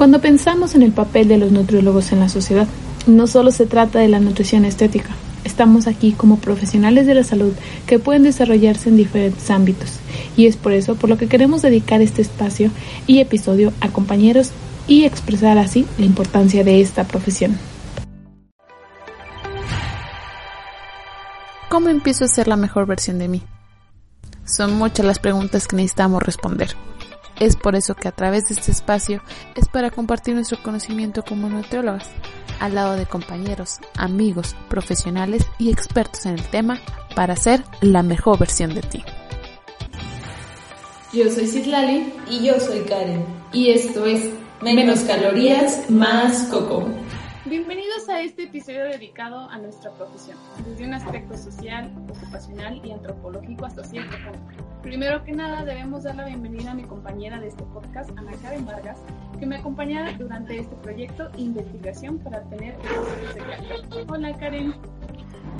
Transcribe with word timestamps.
Cuando 0.00 0.22
pensamos 0.22 0.74
en 0.74 0.80
el 0.80 0.92
papel 0.92 1.28
de 1.28 1.36
los 1.36 1.52
nutriólogos 1.52 2.10
en 2.12 2.20
la 2.20 2.30
sociedad, 2.30 2.66
no 3.06 3.26
solo 3.26 3.50
se 3.50 3.66
trata 3.66 3.98
de 3.98 4.08
la 4.08 4.18
nutrición 4.18 4.64
estética, 4.64 5.10
estamos 5.44 5.86
aquí 5.86 6.12
como 6.12 6.38
profesionales 6.38 7.06
de 7.06 7.12
la 7.12 7.22
salud 7.22 7.52
que 7.86 7.98
pueden 7.98 8.22
desarrollarse 8.22 8.88
en 8.88 8.96
diferentes 8.96 9.50
ámbitos 9.50 9.98
y 10.38 10.46
es 10.46 10.56
por 10.56 10.72
eso 10.72 10.94
por 10.94 11.10
lo 11.10 11.18
que 11.18 11.26
queremos 11.26 11.60
dedicar 11.60 12.00
este 12.00 12.22
espacio 12.22 12.70
y 13.06 13.18
episodio 13.18 13.74
a 13.82 13.90
compañeros 13.90 14.52
y 14.88 15.04
expresar 15.04 15.58
así 15.58 15.84
la 15.98 16.06
importancia 16.06 16.64
de 16.64 16.80
esta 16.80 17.04
profesión. 17.04 17.58
¿Cómo 21.68 21.90
empiezo 21.90 22.24
a 22.24 22.28
ser 22.28 22.48
la 22.48 22.56
mejor 22.56 22.86
versión 22.86 23.18
de 23.18 23.28
mí? 23.28 23.42
Son 24.46 24.78
muchas 24.78 25.04
las 25.04 25.18
preguntas 25.18 25.68
que 25.68 25.76
necesitamos 25.76 26.22
responder. 26.22 26.74
Es 27.40 27.56
por 27.56 27.74
eso 27.74 27.94
que 27.94 28.06
a 28.06 28.12
través 28.12 28.48
de 28.48 28.54
este 28.54 28.70
espacio 28.70 29.22
es 29.56 29.66
para 29.66 29.90
compartir 29.90 30.34
nuestro 30.34 30.62
conocimiento 30.62 31.24
como 31.24 31.48
nutriólogas, 31.48 32.08
al 32.60 32.74
lado 32.74 32.96
de 32.96 33.06
compañeros, 33.06 33.78
amigos, 33.96 34.54
profesionales 34.68 35.46
y 35.58 35.70
expertos 35.70 36.26
en 36.26 36.34
el 36.34 36.46
tema 36.48 36.78
para 37.16 37.34
ser 37.36 37.64
la 37.80 38.02
mejor 38.02 38.38
versión 38.38 38.74
de 38.74 38.82
ti. 38.82 39.02
Yo 41.14 41.30
soy 41.30 41.46
Citlali 41.46 42.12
y 42.28 42.44
yo 42.44 42.60
soy 42.60 42.80
Karen. 42.80 43.24
Y 43.52 43.70
esto 43.70 44.04
es 44.04 44.30
Menos, 44.62 45.00
calorías, 45.00 45.88
más 45.90 46.42
coco. 46.50 46.86
Bienvenidos 47.46 48.06
a 48.10 48.20
este 48.20 48.42
episodio 48.42 48.84
dedicado 48.84 49.48
a 49.48 49.56
nuestra 49.56 49.90
profesión, 49.92 50.36
desde 50.66 50.84
un 50.84 50.92
aspecto 50.92 51.34
social, 51.34 51.90
ocupacional 52.10 52.78
y 52.84 52.92
antropológico 52.92 53.64
hasta 53.64 53.82
cierto 53.84 54.14
punto. 54.22 54.69
Primero 54.82 55.22
que 55.24 55.32
nada, 55.32 55.62
debemos 55.62 56.04
dar 56.04 56.16
la 56.16 56.24
bienvenida 56.24 56.70
a 56.70 56.74
mi 56.74 56.84
compañera 56.84 57.38
de 57.38 57.48
este 57.48 57.62
podcast, 57.64 58.10
Ana 58.16 58.32
Karen 58.42 58.64
Vargas, 58.64 58.96
que 59.38 59.44
me 59.44 59.56
acompañará 59.56 60.12
durante 60.18 60.58
este 60.58 60.74
proyecto 60.76 61.28
investigación 61.36 62.18
para 62.18 62.40
tener. 62.44 62.76
Hola 64.08 64.34
Karen. 64.38 64.74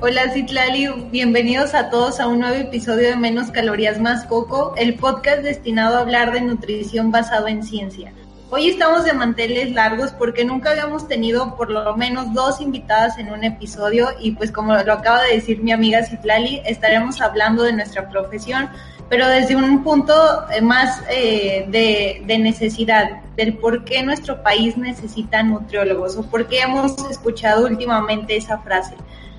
Hola 0.01 0.31
Citlali, 0.33 0.89
bienvenidos 1.11 1.75
a 1.75 1.91
todos 1.91 2.19
a 2.19 2.29
un 2.29 2.41
nuevo 2.41 2.57
episodio 2.57 3.09
de 3.09 3.17
Menos 3.17 3.51
Calorías 3.51 4.01
Más 4.01 4.25
Coco, 4.25 4.75
el 4.79 4.95
podcast 4.95 5.43
destinado 5.43 5.99
a 5.99 6.01
hablar 6.01 6.33
de 6.33 6.41
nutrición 6.41 7.11
basado 7.11 7.47
en 7.49 7.63
ciencia. 7.63 8.15
Hoy 8.53 8.69
estamos 8.69 9.05
de 9.05 9.13
manteles 9.13 9.71
largos 9.73 10.13
porque 10.13 10.45
nunca 10.45 10.71
habíamos 10.71 11.07
tenido 11.07 11.57
por 11.57 11.71
lo 11.71 11.97
menos 11.97 12.33
dos 12.33 12.61
invitadas 12.61 13.19
en 13.19 13.31
un 13.31 13.45
episodio 13.45 14.09
y 14.19 14.33
pues 14.33 14.51
como 14.51 14.75
lo 14.75 14.93
acaba 14.93 15.23
de 15.23 15.35
decir 15.35 15.63
mi 15.63 15.71
amiga 15.73 16.03
Citlali, 16.05 16.61
estaremos 16.65 17.21
hablando 17.21 17.63
de 17.63 17.75
nuestra 17.75 18.09
profesión, 18.09 18.69
pero 19.11 19.27
desde 19.27 19.57
un 19.57 19.83
punto 19.83 20.15
eh, 20.51 20.63
más 20.63 21.03
eh, 21.11 21.67
de, 21.69 22.39
necesidad, 22.39 23.23
del 23.37 23.59
por 23.59 23.85
qué 23.85 24.05
nuestro 24.05 24.41
país 24.43 24.77
necesita 24.77 25.43
nutriólogos 25.43 26.17
o 26.17 26.23
por 26.23 26.47
qué 26.47 26.61
hemos 26.61 26.97
escuchado 27.11 27.67
últimamente 27.67 28.37
esa 28.37 28.59
frase. 28.59 28.95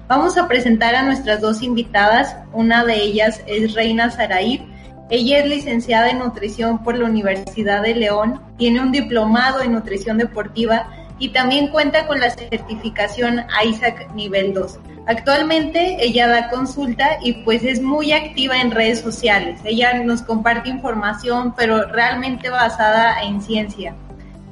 Vamos 0.10 0.38
a 0.38 0.50
presentar 0.50 0.94
a 0.94 1.04
nuestras 1.04 1.40
dos 1.40 1.64
invitadas, 1.64 2.36
una 2.52 2.84
de 2.84 2.96
ellas 2.96 3.42
es 3.48 3.74
Reina 3.74 4.12
Saraí, 4.12 4.68
ella 5.10 5.40
es 5.40 5.48
licenciada 5.48 6.10
en 6.10 6.20
nutrición 6.20 6.84
por 6.84 6.98
la 6.98 7.06
Universidad 7.06 7.82
de 7.82 7.96
León, 7.96 8.42
tiene 8.58 8.82
un 8.82 8.92
diplomado 8.92 9.62
en 9.62 9.72
nutrición 9.72 10.18
deportiva 10.18 10.90
y 11.18 11.30
también 11.30 11.70
cuenta 11.70 12.08
con 12.08 12.20
la 12.20 12.30
certificación 12.30 13.46
ISAC 13.64 14.14
nivel 14.14 14.54
2. 14.54 14.80
Actualmente 15.08 15.98
ella 16.00 16.28
da 16.28 16.50
consulta 16.50 17.18
y 17.24 17.34
pues 17.44 17.64
es 17.64 17.82
muy 17.82 18.12
activa 18.12 18.62
en 18.62 18.72
redes 18.72 19.02
sociales. 19.02 19.60
Ella 19.64 19.94
nos 20.04 20.22
comparte 20.22 20.70
información, 20.70 21.54
pero 21.58 21.86
realmente 21.88 22.50
basada 22.50 23.22
en 23.24 23.42
ciencia. 23.42 23.96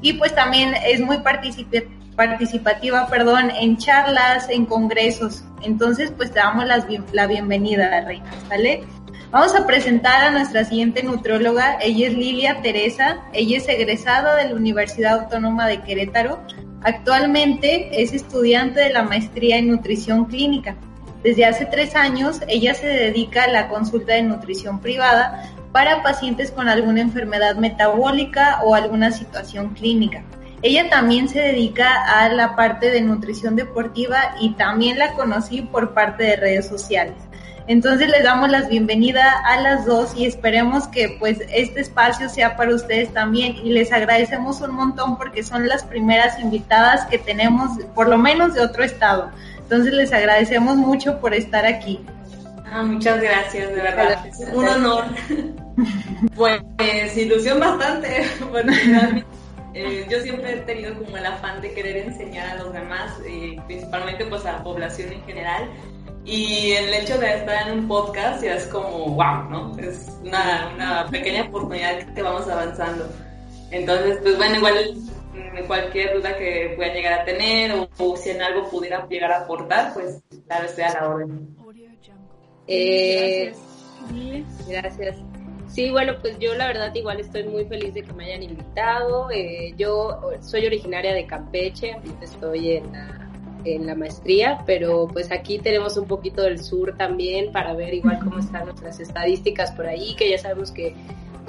Y 0.02 0.14
pues 0.14 0.34
también 0.34 0.74
es 0.88 1.02
muy 1.02 1.18
participativa, 2.16 3.08
perdón, 3.08 3.52
en 3.52 3.78
charlas, 3.78 4.50
en 4.50 4.66
congresos. 4.66 5.44
Entonces, 5.62 6.12
pues 6.16 6.32
te 6.32 6.40
damos 6.40 6.66
la 7.12 7.28
bienvenida, 7.28 8.02
Reina, 8.02 8.32
¿vale? 8.50 8.84
Vamos 9.32 9.54
a 9.54 9.68
presentar 9.68 10.24
a 10.24 10.32
nuestra 10.32 10.64
siguiente 10.66 11.04
nutrióloga. 11.04 11.78
Ella 11.82 12.08
es 12.08 12.14
Lilia 12.16 12.64
Teresa. 12.64 13.20
Ella 13.32 13.58
es 13.58 13.70
egresada 13.70 14.36
de 14.36 14.50
la 14.50 14.56
Universidad 14.56 15.20
Autónoma 15.20 15.68
de 15.68 15.84
Querétaro. 15.84 16.40
Actualmente 16.82 18.02
es 18.02 18.12
estudiante 18.14 18.80
de 18.80 18.90
la 18.90 19.04
maestría 19.04 19.58
en 19.58 19.70
nutrición 19.70 20.26
clínica. 20.26 20.78
Desde 21.22 21.46
hace 21.46 21.68
tres 21.68 21.96
años, 21.96 22.42
ella 22.48 22.74
se 22.74 22.88
dedica 22.88 23.44
a 23.44 23.50
la 23.50 23.68
consulta 23.68 24.14
de 24.14 24.24
nutrición 24.24 24.80
privada 24.80 25.48
para 25.72 26.02
pacientes 26.02 26.50
con 26.50 26.68
alguna 26.68 27.02
enfermedad 27.02 27.56
metabólica 27.56 28.62
o 28.64 28.74
alguna 28.74 29.12
situación 29.12 29.76
clínica. 29.76 30.24
Ella 30.64 30.90
también 30.90 31.30
se 31.30 31.40
dedica 31.40 32.20
a 32.20 32.30
la 32.30 32.56
parte 32.56 32.90
de 32.90 33.02
nutrición 33.02 33.56
deportiva 33.56 34.36
y 34.42 34.54
también 34.56 34.98
la 34.98 35.14
conocí 35.14 35.62
por 35.62 35.94
parte 35.94 36.24
de 36.24 36.36
redes 36.36 36.68
sociales. 36.68 37.29
Entonces 37.70 38.10
les 38.10 38.24
damos 38.24 38.50
las 38.50 38.68
bienvenidas 38.68 39.32
a 39.46 39.62
las 39.62 39.86
dos 39.86 40.16
y 40.16 40.26
esperemos 40.26 40.88
que 40.88 41.18
pues 41.20 41.38
este 41.54 41.82
espacio 41.82 42.28
sea 42.28 42.58
para 42.58 42.74
ustedes 42.74 43.14
también 43.14 43.58
y 43.64 43.70
les 43.72 43.92
agradecemos 43.94 44.60
un 44.62 44.72
montón 44.72 45.20
porque 45.20 45.44
son 45.44 45.68
las 45.68 45.84
primeras 45.84 46.40
invitadas 46.40 47.06
que 47.06 47.20
tenemos 47.20 47.78
por 47.94 48.10
lo 48.10 48.18
menos 48.18 48.56
de 48.56 48.62
otro 48.62 48.84
estado. 48.84 49.30
Entonces 49.60 49.94
les 49.94 50.12
agradecemos 50.12 50.78
mucho 50.78 51.20
por 51.20 51.36
estar 51.36 51.68
aquí. 51.68 52.00
Ah, 52.72 52.82
muchas 52.82 53.22
gracias, 53.22 53.70
de 53.70 53.82
verdad. 53.84 54.26
Un 54.52 54.68
honor. 54.68 55.06
pues 56.36 56.64
ilusión 57.16 57.60
bastante. 57.60 58.26
Bueno, 58.50 58.74
eh, 59.76 60.08
yo 60.10 60.20
siempre 60.22 60.54
he 60.54 60.58
tenido 60.62 60.96
como 60.96 61.18
el 61.18 61.26
afán 61.28 61.62
de 61.62 61.72
querer 61.74 61.98
enseñar 61.98 62.50
a 62.50 62.64
los 62.64 62.74
demás, 62.74 63.12
eh, 63.28 63.62
principalmente 63.68 64.26
pues 64.26 64.44
a 64.48 64.54
la 64.54 64.64
población 64.64 65.14
en 65.14 65.24
general. 65.26 65.70
Y 66.26 66.72
el 66.74 66.94
hecho 66.94 67.18
de 67.18 67.38
estar 67.38 67.68
en 67.68 67.80
un 67.80 67.88
podcast 67.88 68.44
ya 68.44 68.56
es 68.56 68.68
como, 68.68 69.16
wow, 69.16 69.50
¿no? 69.50 69.78
Es 69.80 70.18
una, 70.22 70.72
una 70.76 71.08
pequeña 71.10 71.44
oportunidad 71.44 72.14
que 72.14 72.22
vamos 72.22 72.48
avanzando. 72.48 73.08
Entonces, 73.72 74.20
pues 74.22 74.38
bueno, 74.38 74.58
igual 74.58 74.96
mm, 75.34 75.68
cualquier 75.68 76.16
duda 76.16 76.36
que 76.36 76.74
puedan 76.76 76.94
llegar 76.94 77.22
a 77.22 77.26
tener 77.26 77.72
o, 77.98 78.18
si 78.18 78.30
en 78.32 78.42
algo 78.42 78.70
pudiera 78.70 79.08
llegar 79.08 79.32
a 79.32 79.40
aportar, 79.42 79.94
pues 79.94 80.22
claro, 80.48 80.66
estoy 80.66 80.84
a 80.84 80.94
la 80.94 81.10
orden. 81.10 81.56
Eh, 82.68 83.54
gracias. 84.68 85.18
Sí, 85.68 85.92
bueno, 85.92 86.14
pues 86.22 86.38
yo 86.40 86.56
la 86.56 86.68
verdad 86.68 86.94
igual 86.96 87.20
estoy 87.20 87.44
muy 87.44 87.66
feliz 87.66 87.94
de 87.94 88.04
que 88.04 88.14
me 88.14 88.26
hayan 88.26 88.44
invitado. 88.44 89.30
Eh, 89.32 89.74
yo 89.78 90.20
soy 90.42 90.66
originaria 90.66 91.14
de 91.14 91.26
Campeche, 91.28 91.96
estoy 92.22 92.78
en 92.78 92.92
la 92.92 93.29
en 93.66 93.86
la 93.86 93.96
maestría, 93.96 94.64
pero 94.66 95.08
pues 95.12 95.32
aquí 95.32 95.60
tenemos 95.60 95.98
un 95.98 96.08
poquito 96.08 96.42
del 96.44 96.60
sur 96.60 96.96
también 96.98 97.52
para 97.52 97.74
ver 97.74 97.94
igual 97.94 98.20
cómo 98.20 98.40
están 98.40 98.66
nuestras 98.66 99.00
estadísticas 99.00 99.72
por 99.72 99.88
ahí, 99.88 100.16
que 100.16 100.30
ya 100.30 100.38
sabemos 100.38 100.72
que 100.72 100.96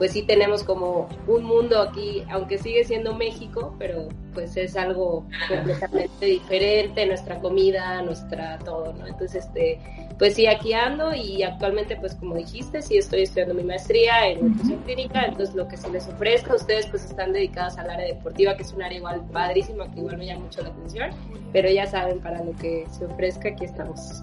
pues 0.00 0.12
sí 0.12 0.22
tenemos 0.22 0.64
como 0.64 1.10
un 1.26 1.44
mundo 1.44 1.78
aquí, 1.78 2.24
aunque 2.30 2.56
sigue 2.56 2.84
siendo 2.84 3.14
México, 3.14 3.76
pero 3.78 4.08
pues 4.32 4.56
es 4.56 4.74
algo 4.74 5.26
completamente 5.46 6.24
diferente, 6.40 7.04
nuestra 7.04 7.38
comida, 7.38 8.00
nuestra 8.00 8.58
todo, 8.60 8.94
¿no? 8.94 9.06
Entonces, 9.06 9.44
este, 9.44 9.78
pues 10.18 10.36
sí, 10.36 10.46
aquí 10.46 10.72
ando 10.72 11.14
y 11.14 11.42
actualmente, 11.42 11.96
pues 11.96 12.14
como 12.14 12.36
dijiste, 12.36 12.80
sí 12.80 12.96
estoy 12.96 13.24
estudiando 13.24 13.52
mi 13.52 13.62
maestría 13.62 14.26
en 14.26 14.52
nutrición 14.52 14.78
clínica, 14.84 15.26
entonces 15.26 15.54
lo 15.54 15.68
que 15.68 15.76
se 15.76 15.90
les 15.90 16.08
ofrezca, 16.08 16.54
ustedes 16.54 16.86
pues 16.86 17.04
están 17.04 17.34
dedicados 17.34 17.76
al 17.76 17.90
área 17.90 18.06
deportiva, 18.06 18.56
que 18.56 18.62
es 18.62 18.72
un 18.72 18.82
área 18.82 18.96
igual 18.96 19.22
padrísima, 19.30 19.92
que 19.92 20.00
igual 20.00 20.16
me 20.16 20.24
llama 20.24 20.44
mucho 20.44 20.62
la 20.62 20.70
atención, 20.70 21.10
pero 21.52 21.68
ya 21.68 21.86
saben, 21.86 22.20
para 22.20 22.42
lo 22.42 22.56
que 22.56 22.86
se 22.90 23.04
ofrezca, 23.04 23.50
aquí 23.50 23.66
estamos 23.66 24.22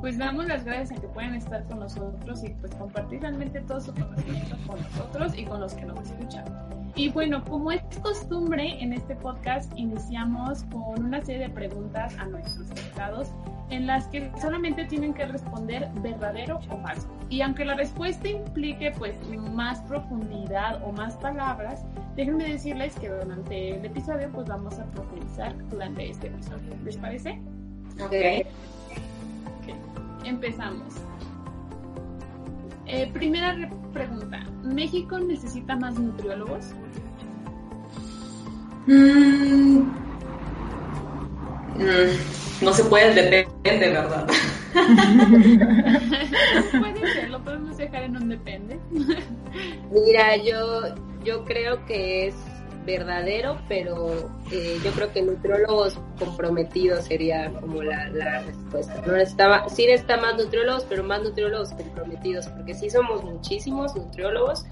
pues 0.00 0.18
damos 0.18 0.46
las 0.46 0.64
gracias 0.64 0.98
a 0.98 1.00
que 1.00 1.08
puedan 1.08 1.34
estar 1.34 1.64
con 1.64 1.80
nosotros 1.80 2.44
y 2.44 2.50
pues 2.50 2.74
compartir 2.74 3.20
realmente 3.20 3.60
todo 3.62 3.80
su 3.80 3.94
conocimiento 3.94 4.56
con 4.66 4.80
nosotros 4.80 5.32
y 5.36 5.44
con 5.44 5.60
los 5.60 5.74
que 5.74 5.84
nos 5.84 6.00
escuchan. 6.00 6.44
Y 6.94 7.10
bueno, 7.10 7.44
como 7.44 7.72
es 7.72 7.82
costumbre 8.02 8.82
en 8.82 8.94
este 8.94 9.16
podcast, 9.16 9.70
iniciamos 9.76 10.64
con 10.64 11.04
una 11.04 11.22
serie 11.22 11.48
de 11.48 11.50
preguntas 11.50 12.16
a 12.18 12.24
nuestros 12.24 12.68
invitados 12.70 13.28
en 13.68 13.86
las 13.86 14.06
que 14.08 14.30
solamente 14.40 14.84
tienen 14.86 15.12
que 15.12 15.26
responder 15.26 15.90
verdadero 16.02 16.58
o 16.70 16.76
falso. 16.78 17.06
Y 17.28 17.42
aunque 17.42 17.64
la 17.64 17.74
respuesta 17.74 18.28
implique 18.28 18.92
pues 18.96 19.14
más 19.52 19.80
profundidad 19.82 20.82
o 20.84 20.92
más 20.92 21.16
palabras, 21.16 21.84
déjenme 22.14 22.48
decirles 22.48 22.94
que 22.98 23.10
durante 23.10 23.76
el 23.76 23.84
episodio 23.84 24.30
pues 24.32 24.46
vamos 24.46 24.78
a 24.78 24.84
profundizar 24.86 25.54
durante 25.68 26.08
este 26.08 26.28
episodio. 26.28 26.76
¿Les 26.82 26.96
parece? 26.96 27.40
Ok. 28.00 28.46
Empezamos. 30.24 30.94
Eh, 32.86 33.10
primera 33.12 33.68
pregunta. 33.92 34.44
¿México 34.62 35.18
necesita 35.18 35.76
más 35.76 35.98
nutriólogos? 35.98 36.72
Mm. 38.86 39.80
Mm, 41.78 42.16
no 42.62 42.72
se 42.72 42.84
puede, 42.84 43.14
depende, 43.14 43.90
¿verdad? 43.90 44.26
puede 46.78 47.12
ser, 47.12 47.28
lo 47.30 47.42
podemos 47.42 47.76
dejar 47.76 48.04
en 48.04 48.16
un 48.16 48.28
depende. 48.28 48.78
Mira, 49.90 50.36
yo, 50.36 50.94
yo 51.24 51.44
creo 51.44 51.84
que 51.86 52.28
es 52.28 52.36
verdadero, 52.86 53.58
pero 53.68 54.30
eh, 54.52 54.78
yo 54.82 54.92
creo 54.92 55.12
que 55.12 55.20
nutriólogos 55.20 55.98
comprometidos 56.18 57.04
sería 57.04 57.52
como 57.60 57.82
la, 57.82 58.08
respuesta. 58.08 59.02
No 59.04 59.12
necesitaba, 59.14 59.68
sí 59.68 59.86
necesita 59.86 60.16
más 60.16 60.36
nutriólogos, 60.36 60.86
pero 60.88 61.02
más 61.02 61.22
nutriólogos 61.22 61.70
comprometidos, 61.70 62.46
porque 62.48 62.74
sí 62.74 62.88
somos 62.88 63.24
muchísimos 63.24 63.94
nutriólogos, 63.96 64.64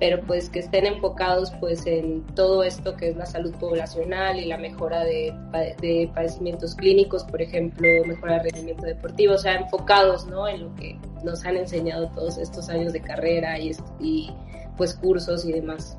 pero 0.00 0.20
pues 0.22 0.48
que 0.48 0.60
estén 0.60 0.86
enfocados 0.86 1.52
pues 1.60 1.84
en 1.86 2.24
todo 2.34 2.62
esto 2.62 2.96
que 2.96 3.10
es 3.10 3.16
la 3.16 3.26
salud 3.26 3.52
poblacional 3.56 4.38
y 4.38 4.46
la 4.46 4.56
mejora 4.56 5.04
de, 5.04 5.34
de 5.80 6.10
padecimientos 6.14 6.74
clínicos, 6.74 7.24
por 7.24 7.42
ejemplo, 7.42 7.86
mejora 8.06 8.34
de 8.34 8.44
rendimiento 8.44 8.86
deportivo, 8.86 9.34
o 9.34 9.38
sea, 9.38 9.56
enfocados, 9.56 10.26
¿no? 10.26 10.48
En 10.48 10.62
lo 10.62 10.74
que 10.76 10.98
nos 11.22 11.44
han 11.44 11.56
enseñado 11.56 12.10
todos 12.14 12.38
estos 12.38 12.68
años 12.68 12.92
de 12.92 13.00
carrera 13.00 13.58
y, 13.58 13.76
y 14.00 14.30
pues 14.76 14.94
cursos 14.94 15.44
y 15.44 15.52
demás. 15.52 15.98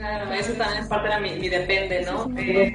Claro, 0.00 0.32
eso 0.32 0.54
también 0.54 0.82
es 0.82 0.88
parte 0.88 1.08
de 1.10 1.20
mi, 1.20 1.48
depende, 1.50 2.00
¿no? 2.06 2.26
Eh, 2.38 2.72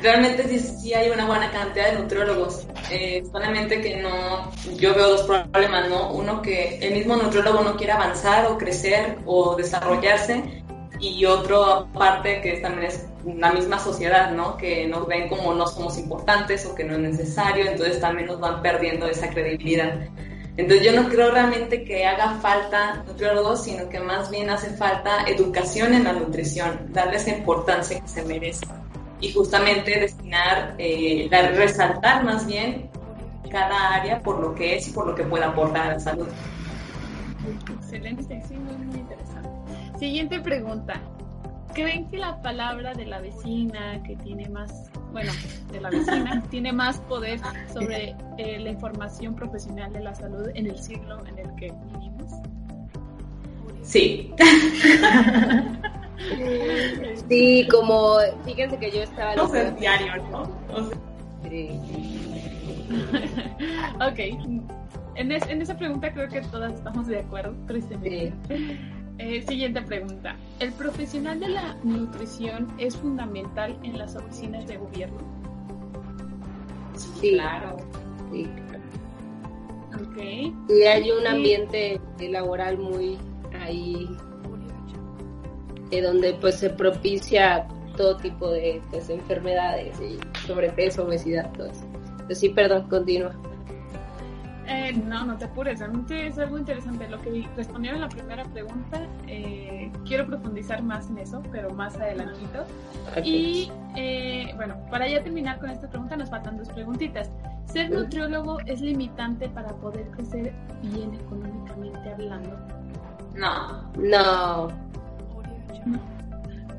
realmente 0.00 0.44
sí, 0.44 0.60
sí, 0.60 0.94
hay 0.94 1.10
una 1.10 1.26
buena 1.26 1.50
cantidad 1.50 1.90
de 1.90 1.98
nutriólogos, 1.98 2.68
eh, 2.92 3.24
solamente 3.32 3.80
que 3.80 3.96
no, 3.96 4.52
yo 4.76 4.94
veo 4.94 5.08
dos 5.08 5.22
problemas, 5.22 5.88
¿no? 5.88 6.12
Uno 6.12 6.42
que 6.42 6.78
el 6.78 6.94
mismo 6.94 7.16
nutriólogo 7.16 7.64
no 7.64 7.74
quiere 7.74 7.90
avanzar 7.90 8.46
o 8.46 8.56
crecer 8.56 9.18
o 9.26 9.56
desarrollarse 9.56 10.62
y 11.00 11.24
otro 11.24 11.64
aparte 11.64 12.40
que 12.40 12.58
también 12.58 12.86
es 12.86 13.04
la 13.24 13.52
misma 13.52 13.80
sociedad, 13.80 14.30
¿no? 14.30 14.56
Que 14.56 14.86
nos 14.86 15.08
ven 15.08 15.28
como 15.28 15.54
no 15.54 15.66
somos 15.66 15.98
importantes 15.98 16.64
o 16.66 16.74
que 16.76 16.84
no 16.84 16.94
es 16.94 17.00
necesario, 17.00 17.66
entonces 17.66 17.98
también 17.98 18.28
nos 18.28 18.38
van 18.38 18.62
perdiendo 18.62 19.08
esa 19.08 19.28
credibilidad. 19.28 20.06
Entonces 20.56 20.86
yo 20.86 21.00
no 21.00 21.08
creo 21.08 21.32
realmente 21.32 21.82
que 21.82 22.06
haga 22.06 22.34
falta 22.40 23.02
nutriólogos, 23.06 23.64
sino 23.64 23.88
que 23.88 23.98
más 23.98 24.30
bien 24.30 24.50
hace 24.50 24.70
falta 24.70 25.24
educación 25.26 25.94
en 25.94 26.04
la 26.04 26.12
nutrición, 26.12 26.92
darle 26.92 27.16
esa 27.16 27.30
importancia 27.30 28.00
que 28.00 28.08
se 28.08 28.24
merece 28.24 28.66
y 29.20 29.32
justamente 29.32 29.98
destinar, 29.98 30.74
eh, 30.78 31.28
resaltar 31.56 32.24
más 32.24 32.46
bien 32.46 32.88
cada 33.50 33.94
área 33.94 34.20
por 34.20 34.38
lo 34.38 34.54
que 34.54 34.76
es 34.76 34.88
y 34.88 34.92
por 34.92 35.06
lo 35.06 35.14
que 35.14 35.24
puede 35.24 35.44
aportar 35.44 35.90
a 35.90 35.92
la 35.94 36.00
salud. 36.00 36.28
Excelente, 37.80 38.42
sí, 38.46 38.54
muy 38.54 38.98
interesante. 38.98 39.50
Siguiente 39.98 40.40
pregunta. 40.40 41.00
¿Creen 41.74 42.08
que 42.08 42.18
la 42.18 42.40
palabra 42.40 42.94
de 42.94 43.06
la 43.06 43.20
vecina 43.20 44.00
que 44.04 44.14
tiene 44.16 44.48
más 44.48 44.90
bueno, 45.14 45.32
de 45.70 45.80
la 45.80 45.88
vecina, 45.90 46.42
tiene 46.50 46.72
más 46.72 46.98
poder 47.02 47.38
sobre 47.72 48.16
eh, 48.36 48.58
la 48.58 48.70
información 48.70 49.36
profesional 49.36 49.92
de 49.92 50.00
la 50.00 50.12
salud 50.14 50.48
en 50.54 50.66
el 50.66 50.78
siglo 50.78 51.24
en 51.26 51.38
el 51.38 51.54
que 51.54 51.72
vivimos? 51.92 52.32
Sí. 53.82 54.34
sí, 57.28 57.68
como, 57.70 58.16
fíjense 58.44 58.76
que 58.76 58.90
yo 58.90 59.02
estaba... 59.02 59.36
No 59.36 59.48
sé, 59.48 59.70
diario, 59.78 60.16
¿no? 60.32 60.50
Sí. 61.48 61.70
ok. 63.94 64.18
En, 65.14 65.30
en, 65.30 65.62
esa 65.62 65.78
pregunta 65.78 66.12
creo 66.12 66.28
que 66.28 66.40
todas 66.40 66.74
estamos 66.74 67.06
de 67.06 67.20
acuerdo, 67.20 67.54
tristemente. 67.68 68.32
Sí. 68.48 68.80
Eh, 69.18 69.42
siguiente 69.46 69.80
pregunta. 69.82 70.36
¿El 70.58 70.72
profesional 70.72 71.38
de 71.40 71.48
la 71.48 71.76
nutrición 71.84 72.72
es 72.78 72.96
fundamental 72.96 73.78
en 73.82 73.98
las 73.98 74.16
oficinas 74.16 74.66
de 74.66 74.76
gobierno? 74.76 75.18
Sí, 76.96 77.32
claro. 77.32 77.76
Sí. 78.30 78.48
Y 80.68 80.82
hay 80.82 81.10
un 81.10 81.26
ambiente 81.26 82.00
laboral 82.20 82.78
muy 82.78 83.18
ahí 83.60 84.08
eh, 85.90 86.00
donde 86.00 86.34
pues 86.34 86.56
se 86.56 86.70
propicia 86.70 87.66
todo 87.96 88.16
tipo 88.16 88.50
de 88.50 88.80
pues, 88.90 89.08
enfermedades 89.08 89.96
y 90.00 90.18
sobrepeso, 90.46 91.04
obesidad, 91.04 91.52
todo 91.52 91.66
eso. 91.66 91.84
Pues 92.26 92.38
sí, 92.38 92.48
perdón, 92.48 92.88
continúa. 92.88 93.34
Eh, 94.66 94.92
no, 94.92 95.24
no 95.24 95.36
te 95.36 95.44
apures, 95.44 95.78
realmente 95.78 96.26
es 96.26 96.38
algo 96.38 96.58
interesante. 96.58 97.08
Lo 97.08 97.20
que 97.20 97.46
respondieron 97.56 98.02
a 98.02 98.06
la 98.06 98.08
primera 98.08 98.44
pregunta, 98.44 99.06
eh, 99.26 99.90
quiero 100.06 100.26
profundizar 100.26 100.82
más 100.82 101.10
en 101.10 101.18
eso, 101.18 101.42
pero 101.52 101.70
más 101.70 101.96
adelantito. 101.96 102.64
Y 103.22 103.70
eh, 103.96 104.52
bueno, 104.56 104.76
para 104.90 105.06
ya 105.08 105.22
terminar 105.22 105.58
con 105.58 105.70
esta 105.70 105.88
pregunta, 105.88 106.16
nos 106.16 106.30
faltan 106.30 106.56
dos 106.56 106.68
preguntitas. 106.70 107.30
¿Ser 107.66 107.90
nutriólogo 107.90 108.60
es 108.60 108.80
limitante 108.80 109.48
para 109.48 109.68
poder 109.68 110.06
crecer 110.12 110.52
bien 110.82 111.14
económicamente 111.14 112.10
hablando? 112.10 112.56
No. 113.34 113.92
No. 113.98 114.68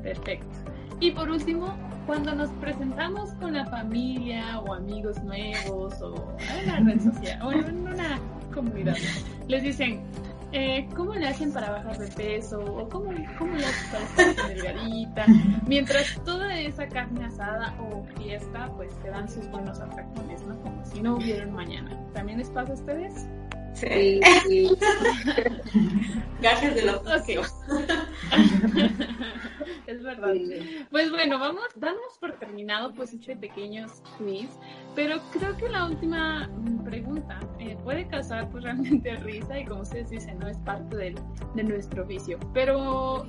Perfecto. 0.02 0.46
Y 1.00 1.10
por 1.10 1.28
último, 1.30 1.76
cuando 2.06 2.34
nos 2.34 2.50
presentamos 2.52 3.32
con 3.34 3.54
la 3.54 3.66
familia 3.66 4.60
o 4.60 4.74
amigos 4.74 5.22
nuevos 5.22 6.00
o 6.00 6.36
en 6.38 6.64
una 6.64 6.90
red 6.90 7.00
social 7.00 7.42
o 7.42 7.52
en 7.52 7.86
una 7.86 8.18
comunidad, 8.54 8.96
les 9.48 9.62
dicen, 9.62 10.00
eh, 10.52 10.88
¿cómo 10.94 11.14
le 11.14 11.26
hacen 11.26 11.52
para 11.52 11.70
bajar 11.70 11.98
de 11.98 12.08
peso? 12.08 12.60
¿O 12.60 12.88
cómo, 12.88 13.10
cómo 13.38 13.54
le 13.56 13.66
hacen 13.66 13.90
para 13.90 14.30
estar 14.30 14.48
delgadita? 14.48 15.26
Mientras 15.66 16.18
toda 16.24 16.58
esa 16.58 16.86
carne 16.88 17.26
asada 17.26 17.74
o 17.80 18.04
fiesta, 18.18 18.72
pues 18.76 18.94
te 19.02 19.10
dan 19.10 19.28
sus 19.28 19.46
buenos 19.50 19.78
atracciones, 19.80 20.46
¿no? 20.46 20.58
Como 20.62 20.84
si 20.84 21.02
no 21.02 21.16
hubieran 21.16 21.52
mañana. 21.52 21.90
¿También 22.14 22.38
les 22.38 22.48
pasa 22.50 22.72
a 22.72 22.74
ustedes? 22.76 23.28
Sí. 23.76 24.20
Gajes 26.40 26.74
de 26.74 26.82
los 26.82 26.96
okay. 27.00 27.36
es 29.86 30.02
verdad. 30.02 30.34
Pues 30.90 31.10
bueno, 31.10 31.38
vamos, 31.38 31.64
damos 31.76 32.18
por 32.20 32.32
terminado 32.38 32.92
pues 32.94 33.12
este 33.12 33.36
pequeño 33.36 33.86
quiz, 34.18 34.48
pero 34.94 35.20
creo 35.32 35.54
que 35.56 35.68
la 35.68 35.86
última 35.86 36.50
pregunta 36.84 37.38
eh, 37.58 37.76
puede 37.84 38.08
causar 38.08 38.48
pues 38.50 38.64
realmente 38.64 39.14
risa 39.16 39.58
y 39.58 39.66
como 39.66 39.82
ustedes 39.82 40.10
dicen, 40.10 40.38
no 40.38 40.48
es 40.48 40.58
parte 40.58 41.14
de 41.54 41.62
nuestro 41.62 42.04
vicio, 42.04 42.38
pero 42.52 43.26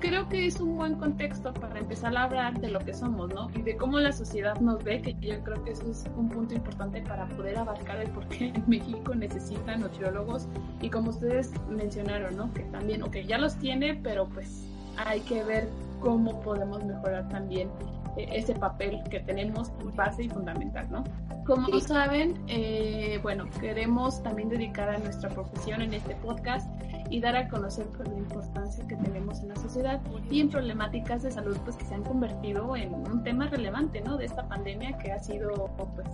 creo 0.00 0.28
que 0.28 0.46
es 0.46 0.60
un 0.60 0.76
buen 0.76 0.94
contexto 0.96 1.52
para 1.54 1.78
empezar 1.78 2.16
a 2.16 2.24
hablar 2.24 2.58
de 2.60 2.68
lo 2.70 2.80
que 2.80 2.92
somos, 2.94 3.32
¿no? 3.32 3.48
Y 3.54 3.62
de 3.62 3.76
cómo 3.76 3.98
la 3.98 4.12
sociedad 4.12 4.58
nos 4.60 4.82
ve, 4.82 5.00
que 5.02 5.14
yo 5.20 5.42
creo 5.44 5.62
que 5.62 5.72
eso 5.72 5.90
es 5.90 6.04
un 6.16 6.28
punto 6.28 6.54
importante 6.54 7.02
para 7.02 7.28
poder 7.28 7.58
abarcar 7.58 8.00
el 8.00 8.10
por 8.10 8.26
qué 8.28 8.52
México 8.66 9.14
necesita 9.14 9.76
nutriólogos 9.76 10.48
y 10.80 10.90
como 10.90 11.10
ustedes 11.10 11.52
mencionaron, 11.68 12.36
¿no? 12.36 12.52
Que 12.54 12.62
también, 12.64 13.02
ok, 13.02 13.18
ya 13.26 13.38
los 13.38 13.56
tiene, 13.56 13.94
pero 13.94 14.26
pues 14.28 14.66
hay 14.96 15.20
que 15.20 15.44
ver 15.44 15.68
cómo 16.00 16.40
podemos 16.40 16.82
mejorar 16.84 17.28
también 17.28 17.68
eh, 18.16 18.28
ese 18.32 18.54
papel 18.54 19.00
que 19.10 19.20
tenemos 19.20 19.70
base 19.94 20.24
y 20.24 20.28
fundamental, 20.28 20.88
¿no? 20.90 21.04
Como 21.46 21.80
saben, 21.80 22.34
eh, 22.48 23.18
bueno, 23.22 23.48
queremos 23.60 24.22
también 24.22 24.48
dedicar 24.48 24.88
a 24.88 24.98
nuestra 24.98 25.28
profesión 25.30 25.82
en 25.82 25.94
este 25.94 26.14
podcast 26.16 26.70
y 27.10 27.20
dar 27.20 27.36
a 27.36 27.48
conocer 27.48 27.86
pues, 27.96 28.08
la 28.08 28.16
importancia 28.16 28.86
que 28.86 28.96
tenemos 28.96 29.40
en 29.40 29.48
la 29.48 29.56
sociedad 29.56 30.00
y 30.30 30.40
en 30.40 30.48
problemáticas 30.48 31.22
de 31.22 31.30
salud 31.30 31.56
pues 31.64 31.76
que 31.76 31.84
se 31.84 31.94
han 31.94 32.04
convertido 32.04 32.76
en 32.76 32.94
un 32.94 33.22
tema 33.24 33.48
relevante, 33.48 34.00
¿no? 34.00 34.16
De 34.16 34.24
esta 34.24 34.48
pandemia 34.48 34.96
que 34.98 35.12
ha 35.12 35.18
sido 35.18 35.50
pues 35.94 36.08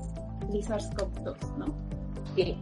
el 0.52 0.64
SARS-CoV-2, 0.64 1.56
¿no? 1.58 1.66
Sí. 2.34 2.58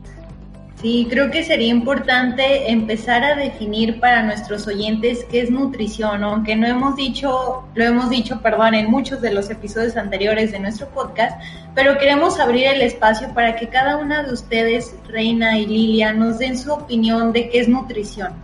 Sí, 0.80 1.06
creo 1.08 1.30
que 1.30 1.44
sería 1.44 1.68
importante 1.68 2.70
empezar 2.70 3.24
a 3.24 3.36
definir 3.36 4.00
para 4.00 4.22
nuestros 4.22 4.66
oyentes 4.66 5.24
qué 5.30 5.40
es 5.40 5.50
nutrición, 5.50 6.24
aunque 6.24 6.56
no 6.56 6.66
hemos 6.66 6.96
dicho, 6.96 7.66
lo 7.74 7.84
hemos 7.84 8.10
dicho, 8.10 8.42
perdón, 8.42 8.74
en 8.74 8.90
muchos 8.90 9.22
de 9.22 9.32
los 9.32 9.48
episodios 9.50 9.96
anteriores 9.96 10.52
de 10.52 10.58
nuestro 10.58 10.88
podcast, 10.88 11.40
pero 11.74 11.96
queremos 11.96 12.38
abrir 12.38 12.66
el 12.66 12.82
espacio 12.82 13.32
para 13.32 13.56
que 13.56 13.68
cada 13.68 13.96
una 13.96 14.24
de 14.24 14.32
ustedes, 14.32 14.94
Reina 15.08 15.58
y 15.58 15.66
Lilia, 15.66 16.12
nos 16.12 16.38
den 16.38 16.58
su 16.58 16.72
opinión 16.72 17.32
de 17.32 17.48
qué 17.48 17.60
es 17.60 17.68
nutrición. 17.68 18.34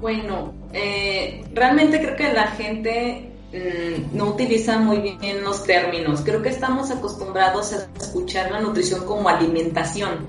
Bueno, 0.00 0.54
eh, 0.72 1.44
realmente 1.52 2.00
creo 2.00 2.16
que 2.16 2.32
la 2.32 2.46
gente 2.46 3.29
no 4.12 4.26
utiliza 4.26 4.78
muy 4.78 5.16
bien 5.20 5.42
los 5.42 5.64
términos. 5.64 6.22
Creo 6.24 6.42
que 6.42 6.50
estamos 6.50 6.90
acostumbrados 6.90 7.72
a 7.72 7.88
escuchar 7.98 8.50
la 8.50 8.60
nutrición 8.60 9.04
como 9.06 9.28
alimentación, 9.28 10.26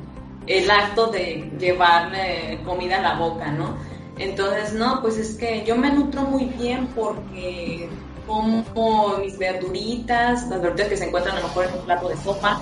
el 0.47 0.69
acto 0.71 1.07
de 1.07 1.51
llevarle 1.59 2.59
comida 2.65 2.97
a 2.97 3.01
la 3.01 3.15
boca, 3.15 3.51
¿no? 3.51 3.75
Entonces, 4.17 4.73
no, 4.73 5.01
pues 5.01 5.17
es 5.17 5.35
que 5.35 5.63
yo 5.65 5.75
me 5.75 5.91
nutro 5.91 6.23
muy 6.23 6.45
bien 6.45 6.87
porque 6.95 7.89
como 8.27 9.17
mis 9.19 9.37
verduritas, 9.37 10.47
las 10.47 10.61
verduritas 10.61 10.87
que 10.87 10.97
se 10.97 11.05
encuentran 11.05 11.37
a 11.37 11.41
lo 11.41 11.47
mejor 11.47 11.65
en 11.65 11.73
un 11.73 11.85
plato 11.85 12.09
de 12.09 12.17
sopa, 12.17 12.61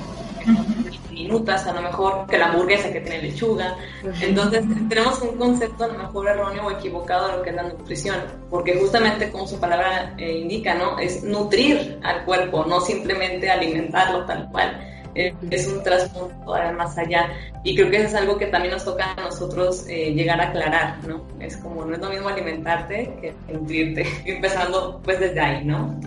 minutas, 1.23 1.65
a 1.67 1.73
lo 1.73 1.81
mejor 1.81 2.25
que 2.27 2.37
la 2.37 2.47
hamburguesa 2.47 2.91
que 2.91 3.01
tiene 3.01 3.21
lechuga. 3.23 3.75
Entonces, 4.21 4.63
tenemos 4.87 5.21
un 5.21 5.37
concepto 5.37 5.83
a 5.83 5.87
lo 5.87 5.97
mejor 5.97 6.27
erróneo 6.27 6.67
o 6.67 6.71
equivocado 6.71 7.27
de 7.27 7.37
lo 7.37 7.41
que 7.43 7.49
es 7.51 7.55
la 7.55 7.63
nutrición, 7.63 8.17
porque 8.49 8.79
justamente 8.79 9.31
como 9.31 9.47
su 9.47 9.59
palabra 9.59 10.15
eh, 10.17 10.39
indica, 10.39 10.73
¿no? 10.75 10.99
Es 10.99 11.23
nutrir 11.23 11.99
al 12.03 12.25
cuerpo, 12.25 12.65
no 12.65 12.81
simplemente 12.81 13.49
alimentarlo 13.49 14.25
tal 14.25 14.49
cual. 14.51 14.85
eh, 15.15 15.33
es 15.49 15.67
un 15.67 15.83
trasfondo 15.83 16.33
más 16.77 16.97
allá. 16.97 17.29
Y 17.63 17.75
creo 17.75 17.89
que 17.89 17.97
eso 17.97 18.07
es 18.07 18.15
algo 18.15 18.37
que 18.37 18.47
también 18.47 18.73
nos 18.73 18.85
toca 18.85 19.13
a 19.13 19.21
nosotros 19.21 19.85
eh, 19.87 20.13
llegar 20.13 20.39
a 20.39 20.49
aclarar, 20.49 21.03
¿no? 21.07 21.25
Es 21.39 21.57
como, 21.57 21.85
no 21.85 21.95
es 21.95 22.01
lo 22.01 22.09
mismo 22.09 22.29
alimentarte 22.29 23.17
que 23.21 23.53
nutrirte, 23.53 24.05
empezando 24.25 25.01
pues 25.03 25.19
desde 25.19 25.39
ahí, 25.39 25.65
¿no? 25.65 25.99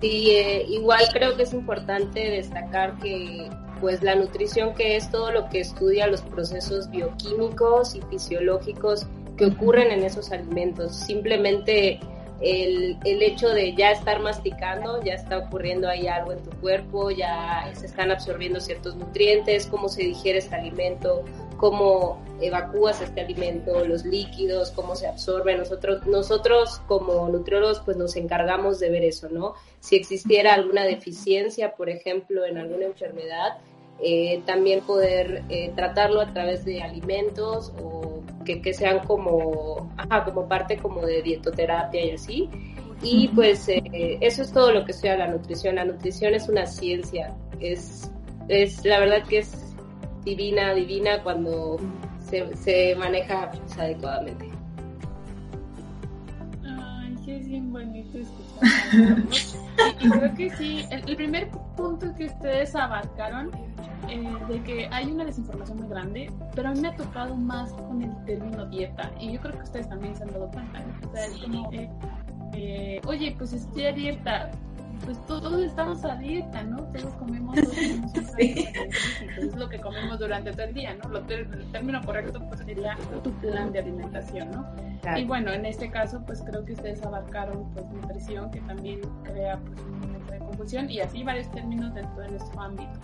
Y 0.00 0.30
eh, 0.30 0.64
igual 0.68 1.04
creo 1.12 1.36
que 1.36 1.42
es 1.42 1.52
importante 1.52 2.20
destacar 2.20 2.98
que 2.98 3.50
pues 3.80 4.02
la 4.02 4.14
nutrición 4.14 4.74
que 4.74 4.96
es 4.96 5.10
todo 5.10 5.30
lo 5.30 5.48
que 5.48 5.60
estudia 5.60 6.06
los 6.06 6.22
procesos 6.22 6.90
bioquímicos 6.90 7.94
y 7.94 8.00
fisiológicos 8.02 9.06
que 9.36 9.46
ocurren 9.46 9.90
en 9.90 10.02
esos 10.04 10.32
alimentos. 10.32 10.96
Simplemente 10.96 12.00
el, 12.40 12.98
el, 13.04 13.22
hecho 13.22 13.48
de 13.48 13.74
ya 13.74 13.92
estar 13.92 14.20
masticando, 14.20 15.02
ya 15.02 15.14
está 15.14 15.38
ocurriendo 15.38 15.88
ahí 15.88 16.06
algo 16.06 16.32
en 16.32 16.42
tu 16.42 16.50
cuerpo, 16.58 17.10
ya 17.10 17.70
se 17.74 17.86
están 17.86 18.10
absorbiendo 18.10 18.60
ciertos 18.60 18.96
nutrientes, 18.96 19.66
cómo 19.66 19.88
se 19.88 20.02
digiere 20.02 20.38
este 20.38 20.54
alimento, 20.54 21.24
cómo 21.56 22.22
evacúas 22.40 23.00
este 23.00 23.20
alimento, 23.20 23.84
los 23.84 24.04
líquidos, 24.04 24.70
cómo 24.70 24.94
se 24.94 25.06
absorbe. 25.06 25.56
Nosotros, 25.56 26.06
nosotros 26.06 26.80
como 26.86 27.28
nutriólogos 27.28 27.80
pues 27.80 27.96
nos 27.96 28.16
encargamos 28.16 28.78
de 28.78 28.90
ver 28.90 29.04
eso, 29.04 29.28
¿no? 29.28 29.54
Si 29.80 29.96
existiera 29.96 30.54
alguna 30.54 30.84
deficiencia, 30.84 31.74
por 31.74 31.88
ejemplo, 31.88 32.44
en 32.44 32.58
alguna 32.58 32.86
enfermedad, 32.86 33.58
eh, 33.98 34.42
también 34.44 34.82
poder 34.82 35.42
eh, 35.48 35.72
tratarlo 35.74 36.20
a 36.20 36.32
través 36.32 36.64
de 36.64 36.82
alimentos 36.82 37.72
o 37.82 38.20
que, 38.44 38.60
que 38.60 38.74
sean 38.74 39.00
como, 39.06 39.90
ajá, 39.96 40.24
como 40.24 40.46
parte 40.46 40.76
como 40.76 41.00
de 41.00 41.22
dietoterapia 41.22 42.04
y 42.04 42.10
así. 42.10 42.50
Y 43.02 43.28
pues 43.28 43.68
eh, 43.68 44.18
eso 44.20 44.42
es 44.42 44.52
todo 44.52 44.72
lo 44.72 44.84
que 44.84 44.92
estudia 44.92 45.16
la 45.16 45.28
nutrición. 45.28 45.76
La 45.76 45.84
nutrición 45.84 46.34
es 46.34 46.48
una 46.48 46.66
ciencia, 46.66 47.34
es, 47.60 48.10
es 48.48 48.84
la 48.84 49.00
verdad 49.00 49.26
que 49.26 49.38
es 49.38 49.65
divina, 50.26 50.74
divina 50.74 51.22
cuando 51.22 51.78
se, 52.18 52.54
se 52.56 52.96
maneja 52.96 53.50
pues, 53.52 53.78
adecuadamente. 53.78 54.50
Ay, 56.64 57.16
sí, 57.24 57.30
es 57.30 57.48
bien 57.48 57.72
bonito 57.72 58.18
escuchar. 58.18 59.18
y, 60.00 60.10
creo 60.10 60.34
que 60.34 60.50
sí, 60.50 60.84
el, 60.90 61.16
primer 61.16 61.48
punto 61.76 62.12
que 62.16 62.26
ustedes 62.26 62.74
abarcaron, 62.74 63.52
eh, 64.10 64.28
de 64.48 64.62
que 64.64 64.88
hay 64.90 65.12
una 65.12 65.24
desinformación 65.24 65.78
muy 65.78 65.88
grande, 65.88 66.30
pero 66.56 66.70
a 66.70 66.72
mí 66.72 66.80
me 66.80 66.88
ha 66.88 66.96
tocado 66.96 67.36
más 67.36 67.72
con 67.72 68.02
el 68.02 68.24
término 68.24 68.66
dieta, 68.66 69.12
y 69.20 69.32
yo 69.32 69.40
creo 69.40 69.54
que 69.54 69.62
ustedes 69.62 69.88
también 69.88 70.16
se 70.16 70.24
han 70.24 70.32
dado 70.32 70.50
cuenta, 70.50 70.80
¿no? 70.80 71.08
O 71.08 71.12
sea, 71.12 71.24
es 71.24 71.38
como, 71.38 71.72
eh, 71.72 71.88
eh, 72.52 73.00
oye, 73.06 73.32
pues 73.38 73.52
estoy 73.52 73.84
a 73.84 73.92
dieta, 73.92 74.50
pues 75.04 75.24
todos 75.26 75.60
estamos 75.60 76.04
a 76.04 76.16
dieta, 76.16 76.62
¿no? 76.64 76.84
Todos 76.84 77.14
comemos, 77.14 77.56
todos 78.14 78.38
es 78.38 79.54
lo 79.56 79.68
que 79.68 79.80
comemos 79.80 80.18
durante 80.18 80.52
todo 80.52 80.62
el 80.62 80.74
día, 80.74 80.94
¿no? 80.94 81.08
Lo, 81.08 81.18
el 81.28 81.70
término 81.72 82.00
correcto 82.04 82.40
pues 82.48 82.60
sería 82.60 82.96
tu 83.22 83.30
plan 83.34 83.72
de 83.72 83.80
alimentación, 83.80 84.50
¿no? 84.50 84.66
Y 85.16 85.24
bueno, 85.24 85.52
en 85.52 85.66
este 85.66 85.90
caso 85.90 86.22
pues 86.26 86.42
creo 86.42 86.64
que 86.64 86.72
ustedes 86.72 87.02
abarcaron 87.04 87.70
pues 87.72 87.86
nutrición 87.86 88.50
que 88.50 88.60
también 88.62 89.00
crea 89.22 89.58
pues 89.58 89.80
un 89.80 90.00
momento 90.00 90.32
de 90.32 90.38
confusión 90.38 90.90
y 90.90 91.00
así 91.00 91.22
varios 91.22 91.50
términos 91.50 91.94
dentro 91.94 92.22
de 92.22 92.30
nuestro 92.30 92.60
ámbito. 92.60 92.98